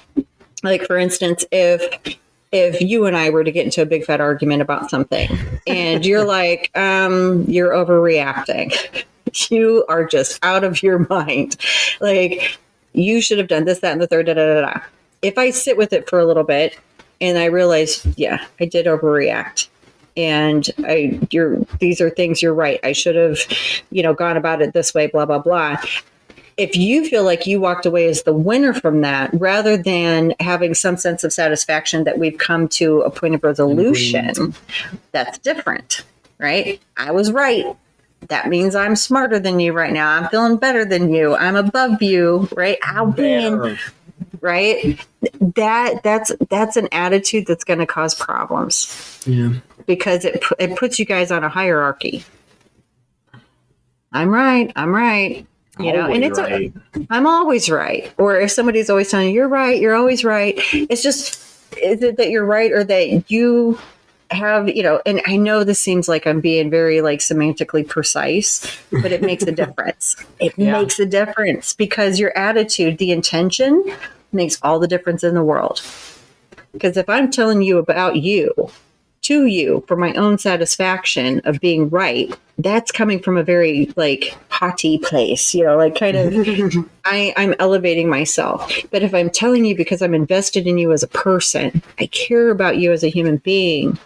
like 0.64 0.86
for 0.86 0.98
instance, 0.98 1.46
if 1.52 2.18
if 2.54 2.80
you 2.82 3.08
and 3.08 3.18
I 3.18 3.32
were 3.32 3.44
to 3.44 3.52
get 3.52 3.66
into 3.66 3.82
a 3.82 3.86
big 3.86 4.06
fat 4.06 4.22
argument 4.22 4.62
about 4.62 4.90
something 4.90 5.28
and 5.68 6.06
you're 6.06 6.24
like, 6.24 6.70
um, 6.78 7.44
you're 7.46 7.72
overreacting. 7.72 8.74
You 9.50 9.84
are 9.90 10.06
just 10.06 10.38
out 10.46 10.64
of 10.64 10.84
your 10.84 11.08
mind. 11.10 11.58
Like 12.00 12.60
you 12.94 13.20
should 13.20 13.40
have 13.40 13.48
done 13.48 13.66
this, 13.66 13.80
that, 13.80 13.94
and 13.94 14.00
the 14.00 14.06
third, 14.06 14.28
da 14.28 14.36
da 14.36 14.46
da 14.46 14.62
da. 14.62 14.82
If 15.24 15.40
I 15.40 15.50
sit 15.50 15.76
with 15.76 15.92
it 15.92 16.08
for 16.08 16.20
a 16.20 16.26
little 16.26 16.44
bit 16.44 16.80
and 17.20 17.36
I 17.40 17.46
realize, 17.46 18.06
yeah, 18.16 18.46
I 18.60 18.66
did 18.66 18.86
overreact. 18.86 19.70
And 20.16 20.70
I 20.86 21.20
you're 21.32 21.62
these 21.80 22.00
are 22.00 22.12
things 22.12 22.44
you're 22.44 22.54
right. 22.54 22.80
I 22.84 22.92
should 22.92 23.16
have, 23.16 23.40
you 23.90 24.04
know, 24.04 24.14
gone 24.14 24.38
about 24.38 24.62
it 24.62 24.72
this 24.74 24.94
way, 24.94 25.08
blah, 25.08 25.26
blah, 25.26 25.40
blah 25.40 25.82
if 26.58 26.76
you 26.76 27.08
feel 27.08 27.24
like 27.24 27.48
you 27.48 27.60
walked 27.60 27.86
away 27.86 28.08
as 28.08 28.24
the 28.24 28.34
winner 28.34 28.74
from 28.74 29.02
that 29.02 29.30
rather 29.34 29.76
than 29.78 30.34
having 30.40 30.74
some 30.74 30.98
sense 30.98 31.24
of 31.24 31.34
satisfaction 31.34 32.04
that 32.04 32.18
we've 32.20 32.38
come 32.38 32.68
to 32.68 33.02
a 33.02 33.10
point 33.10 33.36
of 33.36 33.44
resolution 33.44 34.54
that's 35.12 35.38
different 35.40 36.04
right? 36.40 36.82
I 36.98 37.12
was 37.12 37.32
right. 37.32 37.66
That 38.30 38.48
means 38.50 38.76
i'm 38.76 38.96
smarter 38.96 39.40
than 39.40 39.60
you 39.60 39.74
right 39.74 39.94
now. 39.94 40.10
I'm 40.10 40.30
feeling 40.30 40.58
better 40.58 40.86
than 40.86 41.14
you. 41.14 41.36
I'm 41.36 41.56
above 41.56 42.02
you 42.02 42.48
right? 42.56 42.78
I'll 42.84 43.08
win 43.08 43.78
right? 44.42 45.00
That 45.56 46.04
that's 46.04 46.32
that's 46.50 46.78
an 46.78 46.88
attitude 46.92 47.48
that's 47.48 47.64
going 47.64 47.80
to 47.80 47.86
cause 47.86 48.14
problems. 48.16 49.24
Yeah. 49.26 49.54
because 49.86 50.26
it 50.26 50.44
it 50.60 50.78
puts 50.78 51.00
you 51.00 51.06
guys 51.06 51.32
on 51.32 51.44
a 51.44 51.50
hierarchy. 51.50 52.24
I'm 54.12 54.30
right 54.30 54.72
i'm 54.76 54.94
right 54.94 55.46
you 55.80 55.92
know 55.94 56.06
and 56.12 56.24
it's 56.24 56.40
right. 56.40 56.72
I'm 57.10 57.26
always 57.28 57.70
right. 57.70 58.14
Or 58.18 58.40
if 58.40 58.52
somebody's 58.52 58.90
always 58.90 59.10
telling 59.10 59.30
you, 59.30 59.34
you're 59.34 59.48
right, 59.48 59.80
you're 59.82 59.96
always 59.96 60.24
right. 60.24 60.54
It's 60.74 61.02
just, 61.02 61.36
is 61.82 62.04
it 62.04 62.18
that 62.18 62.30
you're 62.30 62.46
right 62.46 62.72
or 62.72 62.84
that 62.84 63.32
you 63.32 63.80
have, 64.32 64.68
you 64.70 64.82
know, 64.84 65.02
and 65.06 65.22
I 65.28 65.36
know 65.36 65.64
this 65.64 65.80
seems 65.80 66.08
like 66.08 66.26
I'm 66.28 66.42
being 66.42 66.70
very 66.70 67.02
like 67.02 67.20
semantically 67.20 67.88
precise, 67.88 68.66
but 68.92 69.12
it 69.12 69.22
makes 69.22 69.44
a 69.44 69.52
difference. 69.64 70.16
It 70.40 70.54
Yeah. 70.58 70.74
makes 70.74 71.00
a 71.00 71.06
difference 71.06 71.74
because 71.74 72.20
your 72.20 72.36
attitude, 72.38 72.98
the 72.98 73.12
intention 73.12 73.84
makes 74.32 74.58
all 74.64 74.80
the 74.80 74.88
difference 74.88 75.24
in 75.24 75.34
the 75.36 75.44
world. 75.44 75.82
Because 76.72 76.98
if 76.98 77.08
I'm 77.10 77.30
telling 77.30 77.62
you 77.62 77.78
about 77.78 78.16
you, 78.18 78.52
to 79.24 79.46
you 79.46 79.84
for 79.88 79.96
my 79.96 80.14
own 80.14 80.38
satisfaction 80.38 81.42
of 81.46 81.60
being 81.60 81.90
right, 81.90 82.34
that's 82.58 82.92
coming 82.92 83.20
from 83.20 83.38
a 83.38 83.44
very 83.44 83.92
like 83.96 84.38
haughty 84.50 84.98
place, 84.98 85.54
you 85.54 85.64
know, 85.64 85.76
like 85.76 85.96
kind 85.96 86.16
of 86.16 86.90
I, 87.06 87.34
I'm 87.36 87.56
elevating 87.60 88.10
myself. 88.10 88.72
But 88.92 89.04
if 89.04 89.14
I'm 89.14 89.30
telling 89.30 89.66
you 89.66 89.76
because 89.76 90.02
I'm 90.02 90.14
invested 90.14 90.68
in 90.68 90.78
you 90.78 90.92
as 90.92 91.04
a 91.04 91.08
person, 91.08 91.82
I 92.00 92.06
care 92.08 92.50
about 92.50 92.78
you 92.78 92.92
as 92.92 93.04
a 93.04 93.10
human 93.10 93.38
being, 93.38 93.98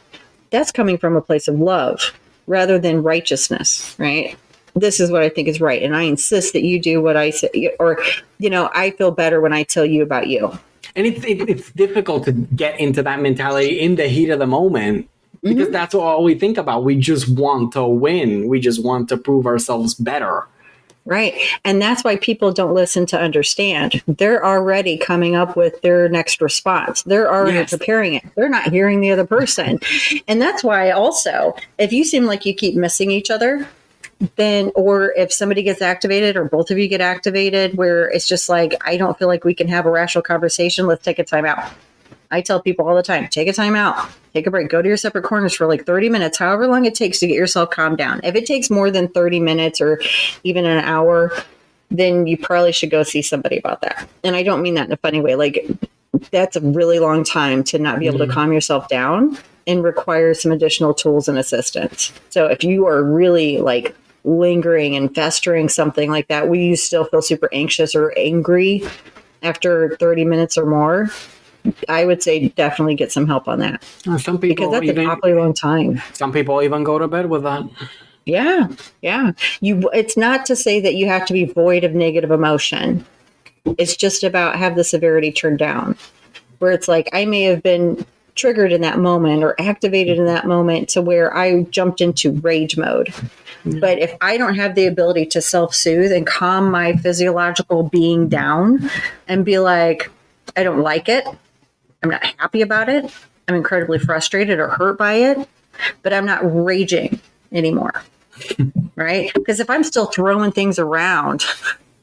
that's 0.50 0.72
coming 0.72 0.98
from 0.98 1.16
a 1.16 1.22
place 1.22 1.48
of 1.48 1.60
love 1.60 2.14
rather 2.48 2.80
than 2.80 3.04
righteousness, 3.04 3.96
right? 3.98 4.38
This 4.76 5.00
is 5.00 5.12
what 5.12 5.24
I 5.24 5.30
think 5.30 5.48
is 5.48 5.60
right. 5.60 5.82
And 5.82 5.96
I 5.96 6.04
insist 6.04 6.54
that 6.54 6.64
you 6.64 6.80
do 6.80 7.02
what 7.02 7.18
I 7.18 7.32
say, 7.32 7.76
or, 7.80 8.00
you 8.40 8.50
know, 8.50 8.70
I 8.74 8.92
feel 8.92 9.12
better 9.12 9.42
when 9.42 9.52
I 9.52 9.64
tell 9.64 9.86
you 9.86 10.04
about 10.04 10.28
you. 10.28 10.58
And 10.96 11.06
it's 11.08 11.24
it, 11.26 11.50
it's 11.50 11.72
difficult 11.72 12.26
to 12.26 12.32
get 12.32 12.80
into 12.80 13.04
that 13.04 13.20
mentality 13.22 13.80
in 13.80 13.96
the 13.96 14.08
heat 14.08 14.30
of 14.30 14.40
the 14.40 14.48
moment 14.48 15.10
because 15.44 15.66
Mm-hmm. 15.66 15.72
that's 15.72 15.94
all 15.96 16.24
we 16.24 16.36
think 16.36 16.58
about. 16.58 16.84
We 16.84 16.96
just 16.96 17.30
want 17.30 17.74
to 17.74 17.86
win. 17.86 18.48
We 18.48 18.60
just 18.60 18.84
want 18.84 19.10
to 19.10 19.18
prove 19.18 19.46
ourselves 19.46 19.94
better. 19.94 20.48
Right. 21.06 21.36
And 21.64 21.82
that's 21.82 22.04
why 22.04 22.18
people 22.18 22.52
don't 22.52 22.74
listen 22.74 23.06
to 23.08 23.20
understand. 23.20 24.04
They're 24.08 24.46
already 24.46 24.98
coming 24.98 25.36
up 25.36 25.56
with 25.56 25.82
their 25.82 26.10
next 26.10 26.42
response. 26.42 27.04
They're 27.04 27.32
already 27.32 27.60
Yes. 27.60 27.70
preparing 27.70 28.16
it. 28.16 28.24
They're 28.36 28.50
not 28.50 28.72
hearing 28.74 29.00
the 29.00 29.12
other 29.12 29.26
person. 29.26 29.80
and 30.28 30.42
that's 30.42 30.66
why 30.66 30.92
also, 30.92 31.56
if 31.78 31.94
you 31.94 32.04
seem 32.04 32.26
like 32.26 32.46
you 32.46 32.54
keep 32.54 32.76
missing 32.76 33.10
each 33.10 33.30
other, 33.30 33.70
then 34.36 34.72
or 34.76 35.12
if 35.12 35.32
somebody 35.32 35.64
gets 35.64 35.82
activated 35.82 36.36
or 36.36 36.46
both 36.46 36.72
of 36.72 36.78
you 36.78 36.88
get 36.88 37.02
activated 37.02 37.78
where 37.78 38.10
it's 38.10 38.28
just 38.28 38.50
like 38.50 38.76
I 38.86 38.98
don't 38.98 39.18
feel 39.18 39.28
like 39.28 39.44
we 39.44 39.54
can 39.54 39.68
have 39.68 39.86
a 39.86 39.92
rational 39.92 40.24
conversation, 40.24 40.88
let's 40.88 41.04
take 41.04 41.20
a 41.20 41.24
time 41.24 41.46
out. 41.46 41.72
I 42.30 42.42
tell 42.42 42.62
people 42.62 42.88
all 42.88 42.96
the 42.96 43.04
time, 43.04 43.28
take 43.30 43.48
a 43.48 43.54
time 43.54 43.76
out, 43.76 44.10
take 44.34 44.48
a 44.48 44.52
break, 44.52 44.70
go 44.70 44.82
to 44.82 44.88
your 44.88 44.98
separate 44.98 45.24
corners 45.24 45.54
for 45.54 45.66
like 45.66 45.86
30 45.86 46.10
minutes, 46.10 46.38
however 46.38 46.68
long 46.68 46.86
it 46.86 46.96
takes 46.96 47.20
to 47.20 47.28
get 47.28 47.36
yourself 47.36 47.70
calmed 47.70 47.98
down. 47.98 48.20
If 48.24 48.36
it 48.36 48.46
takes 48.46 48.70
more 48.70 48.92
than 48.92 49.08
30 49.08 49.40
minutes 49.40 49.80
or 49.80 50.02
even 50.44 50.66
an 50.66 50.84
hour, 50.84 51.32
then 51.90 52.28
you 52.28 52.38
probably 52.38 52.74
should 52.74 52.90
go 52.90 53.04
see 53.04 53.22
somebody 53.22 53.58
about 53.58 53.82
that. 53.82 54.10
And 54.24 54.36
I 54.36 54.44
don't 54.44 54.62
mean 54.62 54.74
that 54.74 54.88
in 54.88 54.92
a 54.92 54.98
funny 54.98 55.22
way. 55.22 55.36
Like 55.36 55.66
that's 56.32 56.56
a 56.56 56.62
really 56.62 57.00
long 57.00 57.24
time 57.24 57.64
to 57.66 57.80
not 57.80 58.00
be 58.00 58.08
able 58.08 58.18
to 58.20 58.26
mm-hmm. 58.26 58.34
calm 58.34 58.52
yourself 58.52 58.90
down 58.90 59.38
and 59.66 59.84
requires 59.84 60.42
some 60.42 60.52
additional 60.52 60.94
tools 60.94 61.28
and 61.28 61.38
assistance. 61.38 62.12
So 62.30 62.48
if 62.48 62.64
you 62.64 62.88
are 62.88 63.04
really 63.04 63.60
like 63.60 63.96
lingering 64.28 64.96
and 64.96 65.14
festering 65.16 65.70
something 65.70 66.12
like 66.12 66.28
that, 66.28 66.50
will 66.50 66.58
you 66.58 66.76
still 66.76 67.06
feel 67.06 67.22
super 67.22 67.50
anxious 67.54 67.96
or 67.96 68.14
angry 68.18 68.84
after 69.42 69.96
30 69.98 70.26
minutes 70.26 70.58
or 70.58 70.66
more? 70.66 71.10
I 71.90 72.06
would 72.06 72.24
say 72.24 72.50
definitely 72.50 72.96
get 72.96 73.12
some 73.12 73.28
help 73.28 73.48
on 73.48 73.60
that 73.60 73.84
Some 74.20 74.38
because 74.38 74.72
that's 74.72 74.86
even 74.86 75.04
an 75.04 75.10
awfully 75.10 75.34
long 75.34 75.54
time. 75.54 76.02
some 76.14 76.32
people 76.32 76.62
even 76.62 76.84
go 76.84 76.98
to 76.98 77.08
bed 77.08 77.30
with 77.30 77.44
that. 77.44 77.64
Yeah, 78.26 78.68
yeah. 79.02 79.32
You. 79.62 79.90
It's 79.94 80.18
not 80.18 80.46
to 80.48 80.56
say 80.56 80.82
that 80.82 80.96
you 80.96 81.08
have 81.08 81.26
to 81.28 81.34
be 81.34 81.46
void 81.46 81.86
of 81.86 81.94
negative 81.94 82.30
emotion. 82.30 83.06
It's 83.78 83.96
just 83.96 84.24
about 84.24 84.58
have 84.58 84.76
the 84.76 84.84
severity 84.84 85.32
turned 85.32 85.60
down. 85.60 85.98
Where 86.60 86.72
it's 86.72 86.90
like 86.90 87.10
I 87.14 87.26
may 87.26 87.44
have 87.44 87.64
been 87.64 88.06
triggered 88.36 88.72
in 88.72 88.82
that 88.82 89.00
moment 89.00 89.44
or 89.44 89.56
activated 89.60 90.18
in 90.18 90.26
that 90.26 90.46
moment 90.46 90.90
to 90.90 91.02
where 91.02 91.36
I 91.36 91.64
jumped 91.64 92.02
into 92.02 92.32
rage 92.34 92.78
mode. 92.78 93.14
Mm-hmm. 93.68 93.80
But 93.80 94.00
if 94.00 94.16
I 94.22 94.38
don't 94.38 94.56
have 94.56 94.76
the 94.76 94.86
ability 94.86 95.26
to 95.28 95.42
self 95.42 95.76
soothe 95.76 96.12
and 96.12 96.26
calm 96.26 96.72
my 96.72 96.96
physiological 96.96 97.84
being 97.84 98.30
down 98.30 98.90
and 99.28 99.44
be 99.44 99.60
like, 99.60 100.10
I 100.56 100.64
don't 100.64 100.82
like 100.82 101.10
it, 101.10 101.26
I'm 102.04 102.10
not 102.10 102.26
happy 102.38 102.62
about 102.62 102.90
it, 102.90 103.12
I'm 103.48 103.56
incredibly 103.56 104.00
frustrated 104.00 104.60
or 104.60 104.70
hurt 104.70 104.98
by 104.98 105.14
it, 105.14 105.48
but 106.02 106.14
I'm 106.14 106.26
not 106.26 106.42
raging 106.44 107.20
anymore. 107.52 108.04
right? 108.96 109.32
Because 109.34 109.60
if 109.60 109.70
I'm 109.70 109.84
still 109.84 110.06
throwing 110.06 110.52
things 110.52 110.80
around, 110.80 111.46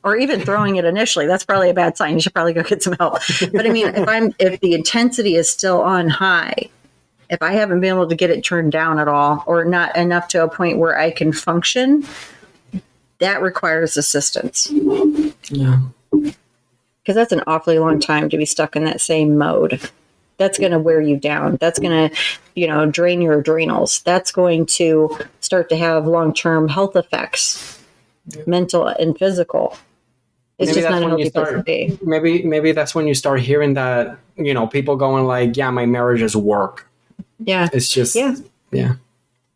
or 0.02 0.16
even 0.16 0.40
throwing 0.40 0.76
it 0.76 0.84
initially, 0.84 1.26
that's 1.26 1.44
probably 1.44 1.70
a 1.70 1.74
bad 1.74 1.96
sign. 1.96 2.14
You 2.14 2.20
should 2.20 2.34
probably 2.34 2.52
go 2.52 2.62
get 2.62 2.82
some 2.82 2.94
help. 2.94 3.14
But 3.52 3.66
I 3.66 3.70
mean, 3.70 3.88
if 3.88 4.08
I'm 4.08 4.34
if 4.38 4.60
the 4.60 4.74
intensity 4.74 5.34
is 5.34 5.50
still 5.50 5.80
on 5.80 6.08
high, 6.08 6.68
if 7.34 7.42
I 7.42 7.52
haven't 7.52 7.80
been 7.80 7.94
able 7.94 8.08
to 8.08 8.14
get 8.14 8.30
it 8.30 8.42
turned 8.44 8.70
down 8.72 8.98
at 8.98 9.08
all, 9.08 9.42
or 9.46 9.64
not 9.64 9.96
enough 9.96 10.28
to 10.28 10.44
a 10.44 10.48
point 10.48 10.78
where 10.78 10.96
I 10.96 11.10
can 11.10 11.32
function, 11.32 12.06
that 13.18 13.42
requires 13.42 13.96
assistance. 13.96 14.70
Yeah. 15.50 15.80
Because 16.12 17.16
that's 17.16 17.32
an 17.32 17.42
awfully 17.46 17.78
long 17.78 17.98
time 17.98 18.28
to 18.30 18.38
be 18.38 18.44
stuck 18.44 18.76
in 18.76 18.84
that 18.84 19.00
same 19.00 19.36
mode. 19.36 19.80
That's 20.36 20.58
going 20.58 20.72
to 20.72 20.78
wear 20.78 21.00
you 21.00 21.16
down. 21.16 21.56
That's 21.60 21.78
going 21.78 22.08
to, 22.10 22.16
you 22.54 22.66
know, 22.66 22.86
drain 22.86 23.20
your 23.20 23.40
adrenals. 23.40 24.00
That's 24.02 24.32
going 24.32 24.66
to 24.66 25.18
start 25.40 25.68
to 25.70 25.76
have 25.76 26.06
long 26.06 26.32
term 26.32 26.68
health 26.68 26.96
effects, 26.96 27.82
mental 28.46 28.86
and 28.86 29.18
physical. 29.18 29.76
It's 30.58 30.70
Maybe 30.70 30.80
just 30.82 30.90
not 30.90 31.02
a 31.02 31.06
when 31.06 31.18
you 31.18 31.30
place 31.30 31.46
to 31.46 31.50
start- 31.50 31.66
be. 31.66 31.98
Maybe 32.02 32.42
maybe 32.44 32.72
that's 32.72 32.94
when 32.94 33.08
you 33.08 33.14
start 33.14 33.40
hearing 33.40 33.74
that 33.74 34.18
you 34.36 34.54
know 34.54 34.66
people 34.66 34.96
going 34.96 35.24
like, 35.24 35.56
yeah, 35.56 35.70
my 35.70 35.86
marriage 35.86 36.22
is 36.22 36.36
work. 36.36 36.88
Yeah. 37.38 37.68
It's 37.72 37.88
just 37.88 38.14
Yeah. 38.14 38.34
yeah. 38.70 38.92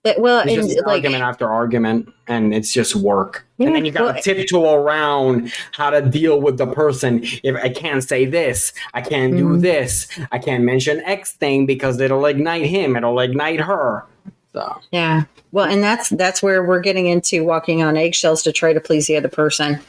That, 0.04 0.20
well, 0.20 0.40
It's 0.46 0.52
and 0.52 0.62
just 0.62 0.76
like, 0.86 0.86
argument 1.04 1.22
after 1.24 1.48
argument, 1.48 2.12
and 2.28 2.54
it's 2.54 2.72
just 2.72 2.94
work. 2.94 3.44
Yeah, 3.58 3.66
and 3.66 3.76
then 3.76 3.84
you 3.84 3.90
gotta 3.90 4.04
well- 4.12 4.22
tiptoe 4.22 4.72
around 4.74 5.52
how 5.72 5.90
to 5.90 6.00
deal 6.00 6.40
with 6.40 6.56
the 6.56 6.68
person. 6.68 7.20
If 7.42 7.56
I 7.56 7.68
can't 7.68 8.02
say 8.02 8.24
this, 8.24 8.72
I 8.94 9.00
can't 9.00 9.36
do 9.36 9.44
Mhm. 9.48 9.60
this, 9.60 10.06
I 10.30 10.38
can't 10.38 10.62
mention 10.62 11.00
X 11.00 11.32
thing 11.32 11.66
because 11.66 12.00
it'll 12.00 12.24
ignite 12.26 12.66
him, 12.66 12.96
it'll 12.96 13.18
ignite 13.18 13.60
her. 13.60 14.04
So 14.52 14.76
yeah. 14.92 15.24
Well, 15.50 15.66
and 15.66 15.82
that's 15.82 16.10
that's 16.10 16.42
where 16.44 16.62
we're 16.64 16.80
getting 16.80 17.06
into 17.06 17.42
walking 17.42 17.82
on 17.82 17.96
eggshells 17.96 18.42
to 18.44 18.52
try 18.52 18.72
to 18.72 18.80
please 18.80 19.06
the 19.08 19.16
other 19.16 19.28
person. 19.28 19.80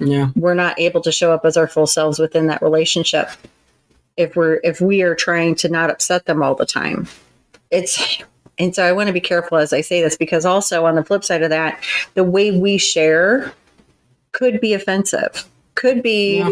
yeah, 0.00 0.28
we're 0.36 0.54
not 0.54 0.78
able 0.80 1.00
to 1.02 1.12
show 1.12 1.32
up 1.32 1.44
as 1.44 1.56
our 1.56 1.66
full 1.68 1.86
selves 1.86 2.18
within 2.18 2.46
that 2.46 2.62
relationship 2.62 3.28
if 4.16 4.34
we're 4.34 4.60
if 4.64 4.80
we 4.80 5.02
are 5.02 5.14
trying 5.14 5.54
to 5.56 5.68
not 5.68 5.90
upset 5.90 6.24
them 6.24 6.42
all 6.42 6.54
the 6.54 6.64
time 6.66 7.06
it's 7.70 8.22
and 8.58 8.74
so 8.74 8.82
i 8.84 8.92
want 8.92 9.06
to 9.06 9.12
be 9.12 9.20
careful 9.20 9.58
as 9.58 9.72
i 9.72 9.80
say 9.80 10.02
this 10.02 10.16
because 10.16 10.44
also 10.44 10.84
on 10.86 10.94
the 10.94 11.04
flip 11.04 11.22
side 11.24 11.42
of 11.42 11.50
that 11.50 11.82
the 12.14 12.24
way 12.24 12.50
we 12.50 12.78
share 12.78 13.52
could 14.32 14.60
be 14.60 14.74
offensive. 14.74 15.48
Could 15.74 16.02
be 16.02 16.38
Yeah. 16.38 16.50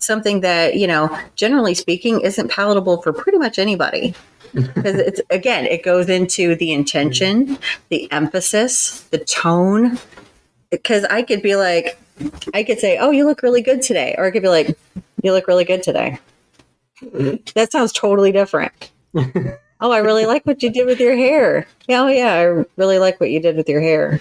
something 0.00 0.40
that 0.40 0.74
you 0.76 0.86
know 0.86 1.16
generally 1.36 1.72
speaking 1.74 2.20
isn't 2.20 2.50
palatable 2.50 3.00
for 3.02 3.12
pretty 3.12 3.38
much 3.38 3.58
anybody. 3.58 4.14
Because 4.52 4.96
it's 4.96 5.20
again 5.30 5.64
it 5.66 5.82
goes 5.82 6.08
into 6.08 6.54
the 6.56 6.72
intention 6.72 7.58
the 7.88 8.10
emphasis 8.12 9.00
the 9.10 9.18
tone. 9.18 9.98
Because 10.70 11.04
i 11.04 11.22
could 11.22 11.42
be 11.42 11.56
like 11.56 11.98
i 12.52 12.62
could 12.62 12.78
say 12.78 12.98
oh 12.98 13.10
you 13.10 13.24
look 13.26 13.42
really 13.42 13.62
good 13.62 13.80
today 13.82 14.14
or 14.18 14.26
i 14.26 14.30
could 14.30 14.42
be 14.42 14.48
like 14.48 14.76
you 15.22 15.32
look 15.32 15.46
really 15.48 15.64
good 15.64 15.82
today. 15.82 16.18
That 17.54 17.70
sounds 17.72 17.92
totally 17.92 18.32
different 18.32 18.90
oh 19.84 19.92
i 19.92 19.98
really 19.98 20.24
like 20.24 20.44
what 20.46 20.62
you 20.62 20.70
did 20.70 20.86
with 20.86 20.98
your 20.98 21.14
hair. 21.14 21.68
Yeah 21.86 22.00
oh 22.00 22.08
yeah 22.08 22.32
i 22.32 22.64
really 22.76 22.98
like 22.98 23.20
what 23.20 23.30
you 23.30 23.38
did 23.38 23.54
with 23.56 23.68
your 23.68 23.80
hair. 23.80 24.20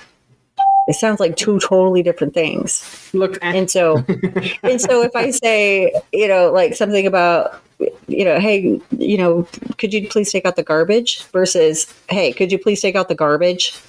It 0.85 0.95
sounds 0.95 1.21
like 1.21 1.37
two 1.37 1.59
totally 1.61 2.03
different 2.03 2.33
things. 2.33 3.09
Look, 3.13 3.37
and, 3.41 3.71
so 3.71 3.95
and 4.63 4.81
so 4.81 5.01
if 5.01 5.15
i 5.15 5.31
say 5.31 5.93
you 6.11 6.27
know 6.27 6.51
like 6.51 6.75
something 6.75 7.07
about 7.07 7.61
you 8.07 8.25
know 8.25 8.39
hey 8.39 8.81
you 8.97 9.17
know 9.17 9.47
could 9.77 9.93
you 9.93 10.07
please 10.07 10.31
take 10.31 10.45
out 10.45 10.57
the 10.57 10.63
garbage 10.63 11.23
versus 11.27 11.91
hey 12.09 12.33
could 12.33 12.51
you 12.51 12.59
please 12.59 12.81
take 12.81 12.95
out 12.95 13.07
the 13.07 13.15
garbage? 13.15 13.79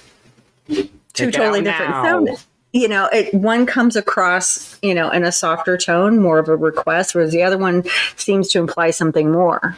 Two 0.67 0.87
Take 1.13 1.27
it 1.29 1.31
totally 1.33 1.61
different 1.61 1.91
now. 1.91 2.03
sound. 2.03 2.45
You 2.71 2.87
know 2.87 3.09
it 3.11 3.33
one 3.33 3.65
comes 3.65 3.97
across 3.97 4.79
you 4.81 4.93
know 4.93 5.09
in 5.11 5.25
a 5.25 5.31
softer 5.31 5.77
tone 5.77 6.19
more 6.19 6.39
of 6.39 6.47
a 6.47 6.55
request 6.55 7.15
whereas 7.15 7.33
the 7.33 7.43
other 7.43 7.57
one 7.57 7.83
seems 8.15 8.47
to 8.49 8.59
imply 8.59 8.91
something 8.91 9.29
more 9.29 9.75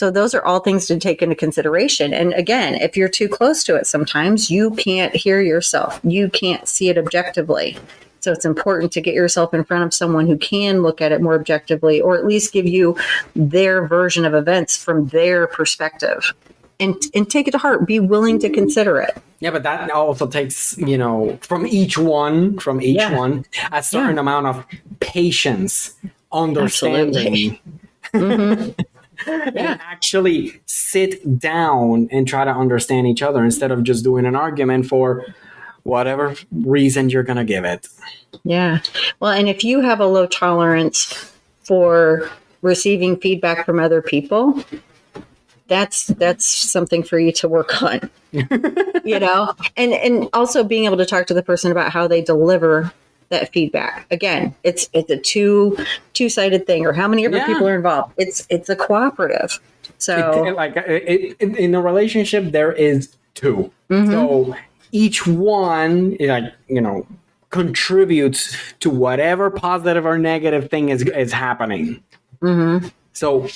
so 0.00 0.10
those 0.10 0.34
are 0.34 0.42
all 0.46 0.60
things 0.60 0.86
to 0.86 0.98
take 0.98 1.20
into 1.20 1.34
consideration. 1.34 2.14
And 2.14 2.32
again, 2.32 2.74
if 2.76 2.96
you're 2.96 3.06
too 3.06 3.28
close 3.28 3.62
to 3.64 3.76
it, 3.76 3.86
sometimes 3.86 4.50
you 4.50 4.70
can't 4.70 5.14
hear 5.14 5.42
yourself. 5.42 6.00
You 6.02 6.30
can't 6.30 6.66
see 6.66 6.88
it 6.88 6.96
objectively. 6.96 7.76
So 8.20 8.32
it's 8.32 8.46
important 8.46 8.92
to 8.92 9.02
get 9.02 9.12
yourself 9.12 9.52
in 9.52 9.62
front 9.62 9.84
of 9.84 9.92
someone 9.92 10.26
who 10.26 10.38
can 10.38 10.80
look 10.80 11.02
at 11.02 11.12
it 11.12 11.20
more 11.20 11.34
objectively 11.34 12.00
or 12.00 12.16
at 12.16 12.24
least 12.24 12.50
give 12.54 12.64
you 12.66 12.96
their 13.36 13.86
version 13.86 14.24
of 14.24 14.32
events 14.32 14.74
from 14.82 15.08
their 15.08 15.46
perspective. 15.46 16.32
And, 16.78 16.96
and 17.14 17.30
take 17.30 17.46
it 17.46 17.50
to 17.50 17.58
heart. 17.58 17.86
Be 17.86 18.00
willing 18.00 18.38
to 18.38 18.48
consider 18.48 19.02
it. 19.02 19.18
yeah, 19.40 19.50
but 19.50 19.64
that 19.64 19.90
also 19.90 20.26
takes 20.26 20.78
you 20.78 20.96
know 20.96 21.38
from 21.42 21.66
each 21.66 21.98
one, 21.98 22.58
from 22.58 22.80
each 22.80 22.96
Yeah. 22.96 23.18
one, 23.18 23.44
a 23.70 23.82
certain 23.82 24.16
amount 24.18 24.46
of 24.46 24.64
patience, 25.00 25.92
understanding. 26.32 27.58
Mhm. 28.14 28.74
and 29.26 29.54
Yeah. 29.54 29.78
actually 29.80 30.60
sit 30.66 31.38
down 31.38 32.08
and 32.10 32.26
try 32.26 32.44
to 32.44 32.50
understand 32.50 33.06
each 33.06 33.22
other 33.22 33.44
instead 33.44 33.70
of 33.70 33.82
just 33.82 34.04
doing 34.04 34.26
an 34.26 34.36
argument 34.36 34.86
for 34.86 35.24
whatever 35.82 36.34
reason 36.52 37.08
you're 37.10 37.22
going 37.22 37.36
to 37.38 37.44
give 37.44 37.64
it. 37.64 37.88
Yeah. 38.44 38.80
Well, 39.18 39.32
and 39.32 39.48
if 39.48 39.64
you 39.64 39.80
have 39.80 40.00
a 40.00 40.06
low 40.06 40.26
tolerance 40.26 41.32
for 41.62 42.30
receiving 42.62 43.16
feedback 43.16 43.64
from 43.64 43.78
other 43.78 44.02
people, 44.02 44.62
that's 45.68 46.08
that's 46.08 46.44
something 46.44 47.02
for 47.02 47.18
you 47.18 47.32
to 47.32 47.48
work 47.48 47.82
on. 47.82 48.10
you 48.32 49.18
know? 49.18 49.54
And 49.76 49.92
and 49.92 50.28
also 50.32 50.64
being 50.64 50.84
able 50.84 50.98
to 50.98 51.06
talk 51.06 51.26
to 51.28 51.34
the 51.34 51.42
person 51.42 51.72
about 51.72 51.92
how 51.92 52.06
they 52.06 52.22
deliver 52.22 52.92
that 53.30 53.52
feedback. 53.52 54.06
Again, 54.10 54.54
it's 54.64 54.90
it's 54.92 55.10
a 55.10 55.16
two 55.16 55.76
two-sided 56.12 56.66
thing 56.66 56.84
or 56.84 56.92
how 56.92 57.08
many 57.08 57.26
other 57.26 57.38
Yeah. 57.38 57.46
people 57.46 57.66
are 57.66 57.74
involved. 57.74 58.12
It's 58.18 58.46
it's 58.50 58.68
a 58.68 58.76
cooperative. 58.76 59.58
So 59.98 60.44
It- 60.46 60.54
like 60.56 60.76
it, 60.76 61.36
it, 61.40 61.56
in 61.56 61.74
a 61.74 61.80
relationship, 61.80 62.52
there 62.52 62.72
is 62.72 63.16
2 63.34 63.70
Mhm. 63.90 64.10
So 64.10 64.54
each 64.92 65.26
one, 65.26 66.16
like 66.20 66.44
you 66.68 66.80
know, 66.80 67.06
contributes 67.50 68.56
to 68.80 68.90
whatever 68.90 69.50
positive 69.50 70.04
or 70.06 70.18
negative 70.18 70.68
thing 70.70 70.88
is 70.90 71.02
is 71.02 71.32
happening. 71.32 72.02
mhm. 72.42 72.90
So 73.12 73.46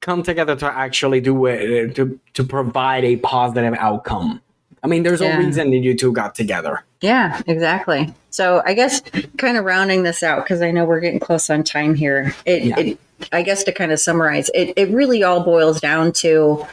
come 0.00 0.22
together 0.22 0.54
to 0.56 0.66
actually 0.66 1.20
do 1.20 1.46
it 1.46 1.94
to 1.96 2.18
to 2.34 2.44
provide 2.44 3.04
a 3.04 3.16
positive 3.16 3.74
outcome. 3.78 4.40
I 4.86 4.88
mean, 4.88 5.02
there's 5.02 5.20
Yeah. 5.20 5.36
a 5.36 5.44
reason 5.44 5.70
that 5.72 5.78
you 5.78 5.96
two 5.96 6.12
got 6.12 6.36
together. 6.36 6.84
Yeah, 7.00 7.40
exactly. 7.48 8.14
So 8.30 8.62
I 8.64 8.72
guess 8.74 9.02
kind 9.36 9.56
of 9.56 9.64
rounding 9.64 10.04
this 10.04 10.22
out 10.22 10.44
because 10.44 10.62
I 10.62 10.70
know 10.70 10.84
we're 10.84 11.00
getting 11.00 11.18
close 11.18 11.50
on 11.50 11.64
time 11.64 11.96
here. 11.96 12.32
It, 12.44 12.62
Yeah. 12.62 12.78
it 12.78 12.98
I 13.32 13.42
guess 13.42 13.64
to 13.64 13.72
kind 13.72 13.90
of 13.90 13.98
summarize, 13.98 14.48
it, 14.54 14.74
it 14.76 14.90
really 14.90 15.24
all 15.24 15.42
boils 15.42 15.80
down 15.80 16.12
to 16.12 16.64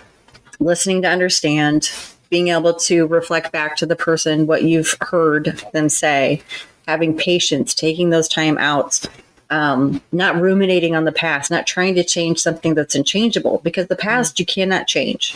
listening 0.59 1.01
to 1.01 1.07
understand, 1.09 1.89
being 2.29 2.49
able 2.49 2.75
to 2.75 3.07
reflect 3.07 3.51
back 3.51 3.77
to 3.77 3.85
the 3.87 3.95
person 3.95 4.45
what 4.45 4.61
you've 4.63 4.95
heard 5.01 5.59
them 5.73 5.89
say, 5.89 6.43
having 6.87 7.17
patience, 7.17 7.73
taking 7.73 8.11
those 8.11 8.27
time 8.27 8.57
outs, 8.59 9.07
um, 9.49 10.01
not 10.11 10.39
ruminating 10.39 10.95
on 10.95 11.05
the 11.05 11.11
past, 11.11 11.49
not 11.49 11.65
trying 11.65 11.95
to 11.95 12.03
change 12.03 12.39
something 12.39 12.75
that's 12.75 12.93
unchangeable 12.93 13.59
because 13.63 13.87
the 13.87 13.95
past 13.95 14.39
you 14.39 14.45
cannot 14.45 14.85
change. 14.87 15.35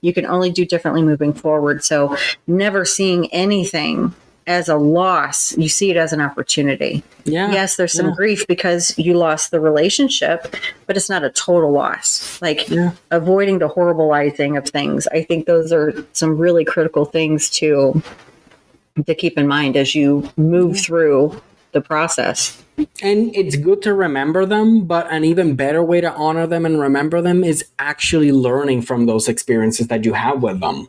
You 0.00 0.12
can 0.12 0.26
only 0.26 0.50
do 0.50 0.64
differently 0.64 1.02
moving 1.02 1.32
forward. 1.32 1.84
So 1.84 2.16
never 2.46 2.84
seeing 2.84 3.32
anything 3.32 4.14
as 4.46 4.68
a 4.68 4.76
loss, 4.76 5.56
you 5.58 5.68
see 5.68 5.90
it 5.90 5.96
as 5.96 6.12
an 6.12 6.20
opportunity. 6.20 7.02
Yeah. 7.24 7.50
Yes, 7.50 7.76
there's 7.76 7.92
some 7.92 8.10
yeah. 8.10 8.14
grief 8.14 8.46
because 8.46 8.96
you 8.96 9.14
lost 9.14 9.50
the 9.50 9.58
relationship, 9.58 10.54
but 10.86 10.96
it's 10.96 11.10
not 11.10 11.24
a 11.24 11.30
total 11.30 11.72
loss. 11.72 12.40
Like 12.40 12.68
Yeah. 12.68 12.92
avoiding 13.10 13.58
the 13.58 13.68
horribilizing 13.68 14.56
of 14.56 14.68
things. 14.68 15.08
I 15.08 15.24
think 15.24 15.46
those 15.46 15.72
are 15.72 15.92
some 16.12 16.38
really 16.38 16.64
critical 16.64 17.04
things 17.04 17.50
to 17.50 18.02
to 19.04 19.14
keep 19.14 19.36
in 19.36 19.46
mind 19.46 19.76
as 19.76 19.94
you 19.94 20.30
move 20.38 20.78
through 20.78 21.38
the 21.72 21.80
process. 21.82 22.62
And 23.02 23.34
it's 23.34 23.56
good 23.56 23.82
to 23.82 23.94
remember 23.94 24.44
them, 24.44 24.84
but 24.84 25.10
an 25.10 25.24
even 25.24 25.54
better 25.56 25.82
way 25.82 26.00
to 26.00 26.12
honor 26.12 26.46
them 26.46 26.66
and 26.66 26.78
remember 26.80 27.22
them 27.22 27.42
is 27.44 27.64
actually 27.78 28.32
learning 28.32 28.82
from 28.82 29.06
those 29.06 29.28
experiences 29.28 29.88
that 29.88 30.04
you 30.04 30.12
have 30.12 30.42
with 30.42 30.60
them. 30.60 30.76
And 30.78 30.88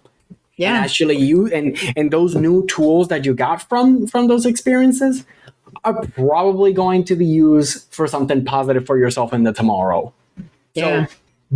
Yeah. 0.57 0.73
actually 0.73 1.17
you 1.17 1.47
and 1.53 1.77
and 1.95 2.09
those 2.11 2.35
new 2.35 2.65
tools 2.67 3.09
that 3.09 3.25
you 3.25 3.33
got 3.33 3.61
from 3.69 4.07
from 4.07 4.27
those 4.27 4.45
experiences 4.45 5.25
are 5.83 6.01
probably 6.15 6.73
going 6.73 7.03
to 7.05 7.15
be 7.15 7.25
used 7.25 7.85
for 7.93 8.07
something 8.07 8.43
positive 8.43 8.85
for 8.85 8.97
yourself 8.97 9.33
in 9.33 9.43
the 9.43 9.53
tomorrow. 9.53 10.11
Yeah. 10.73 11.05
So 11.05 11.13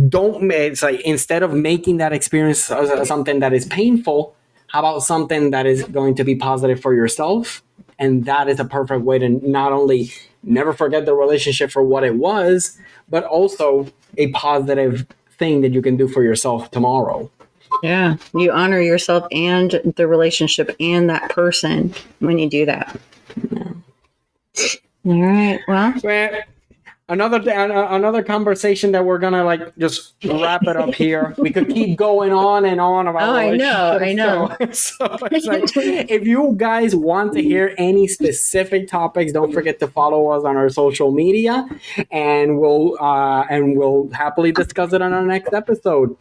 don't 0.08 0.50
it's 0.50 0.82
like 0.82 1.00
instead 1.00 1.42
of 1.42 1.52
making 1.52 1.98
that 1.98 2.12
experience 2.12 2.70
uh, 2.70 3.04
something 3.04 3.40
that 3.40 3.52
is 3.52 3.66
painful 3.66 4.34
how 4.68 4.78
about 4.78 5.02
something 5.02 5.50
that 5.50 5.66
is 5.66 5.84
going 5.84 6.14
to 6.14 6.24
be 6.24 6.34
positive 6.34 6.80
for 6.80 6.94
yourself 6.94 7.62
and 8.02 8.24
that 8.24 8.48
is 8.48 8.58
a 8.58 8.64
perfect 8.64 9.02
way 9.02 9.18
to 9.18 9.28
not 9.28 9.72
only 9.72 10.12
never 10.42 10.72
forget 10.72 11.06
the 11.06 11.14
relationship 11.14 11.70
for 11.70 11.82
what 11.82 12.02
it 12.04 12.16
was 12.16 12.76
but 13.08 13.24
also 13.24 13.86
a 14.18 14.30
positive 14.32 15.06
thing 15.38 15.60
that 15.60 15.72
you 15.72 15.80
can 15.80 15.96
do 15.96 16.08
for 16.08 16.22
yourself 16.22 16.70
tomorrow 16.72 17.30
yeah 17.82 18.16
you 18.34 18.50
honor 18.50 18.80
yourself 18.80 19.24
and 19.30 19.80
the 19.96 20.06
relationship 20.06 20.74
and 20.80 21.08
that 21.08 21.30
person 21.30 21.94
when 22.18 22.38
you 22.38 22.50
do 22.50 22.66
that 22.66 22.98
yeah. 23.50 23.72
all 25.06 25.22
right 25.22 25.60
well 25.68 25.94
another 27.08 27.38
another 27.50 28.22
conversation 28.22 28.92
that 28.92 29.04
we're 29.04 29.18
gonna 29.18 29.44
like 29.44 29.76
just 29.76 30.14
wrap 30.24 30.62
it 30.66 30.76
up 30.76 30.94
here. 30.94 31.34
We 31.38 31.50
could 31.50 31.68
keep 31.68 31.98
going 31.98 32.32
on 32.32 32.64
and 32.64 32.80
on 32.80 33.06
about. 33.08 33.28
Oh, 33.28 33.32
I 33.34 33.56
know, 33.56 33.98
I 34.00 34.12
know. 34.12 34.56
So, 34.72 34.96
so 35.06 35.18
like, 35.20 35.32
if 35.34 36.26
you 36.26 36.54
guys 36.56 36.96
want 36.96 37.32
to 37.34 37.42
hear 37.42 37.74
any 37.78 38.06
specific 38.08 38.88
topics, 38.88 39.32
don't 39.32 39.52
forget 39.52 39.78
to 39.80 39.88
follow 39.88 40.28
us 40.28 40.44
on 40.44 40.56
our 40.56 40.68
social 40.68 41.10
media, 41.12 41.66
and 42.10 42.58
we'll 42.58 42.96
uh, 43.00 43.44
and 43.50 43.76
we'll 43.76 44.08
happily 44.12 44.52
discuss 44.52 44.92
it 44.92 45.02
on 45.02 45.12
our 45.12 45.24
next 45.24 45.52
episode. 45.52 46.16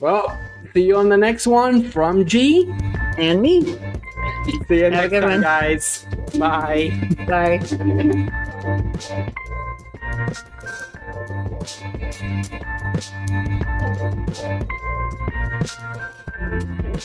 Well, 0.00 0.38
see 0.72 0.86
you 0.86 0.96
on 0.96 1.08
the 1.08 1.16
next 1.18 1.46
one 1.46 1.84
from 1.90 2.24
G 2.24 2.66
and 3.18 3.42
me. 3.42 3.62
See 4.68 4.76
you 4.78 4.84
Have 4.84 4.92
next 4.92 5.12
time, 5.12 5.30
one. 5.30 5.40
guys. 5.42 6.06
Bye. 6.38 6.90
Bye. 7.26 7.60
Thank 10.20 10.36
you. 16.94 17.00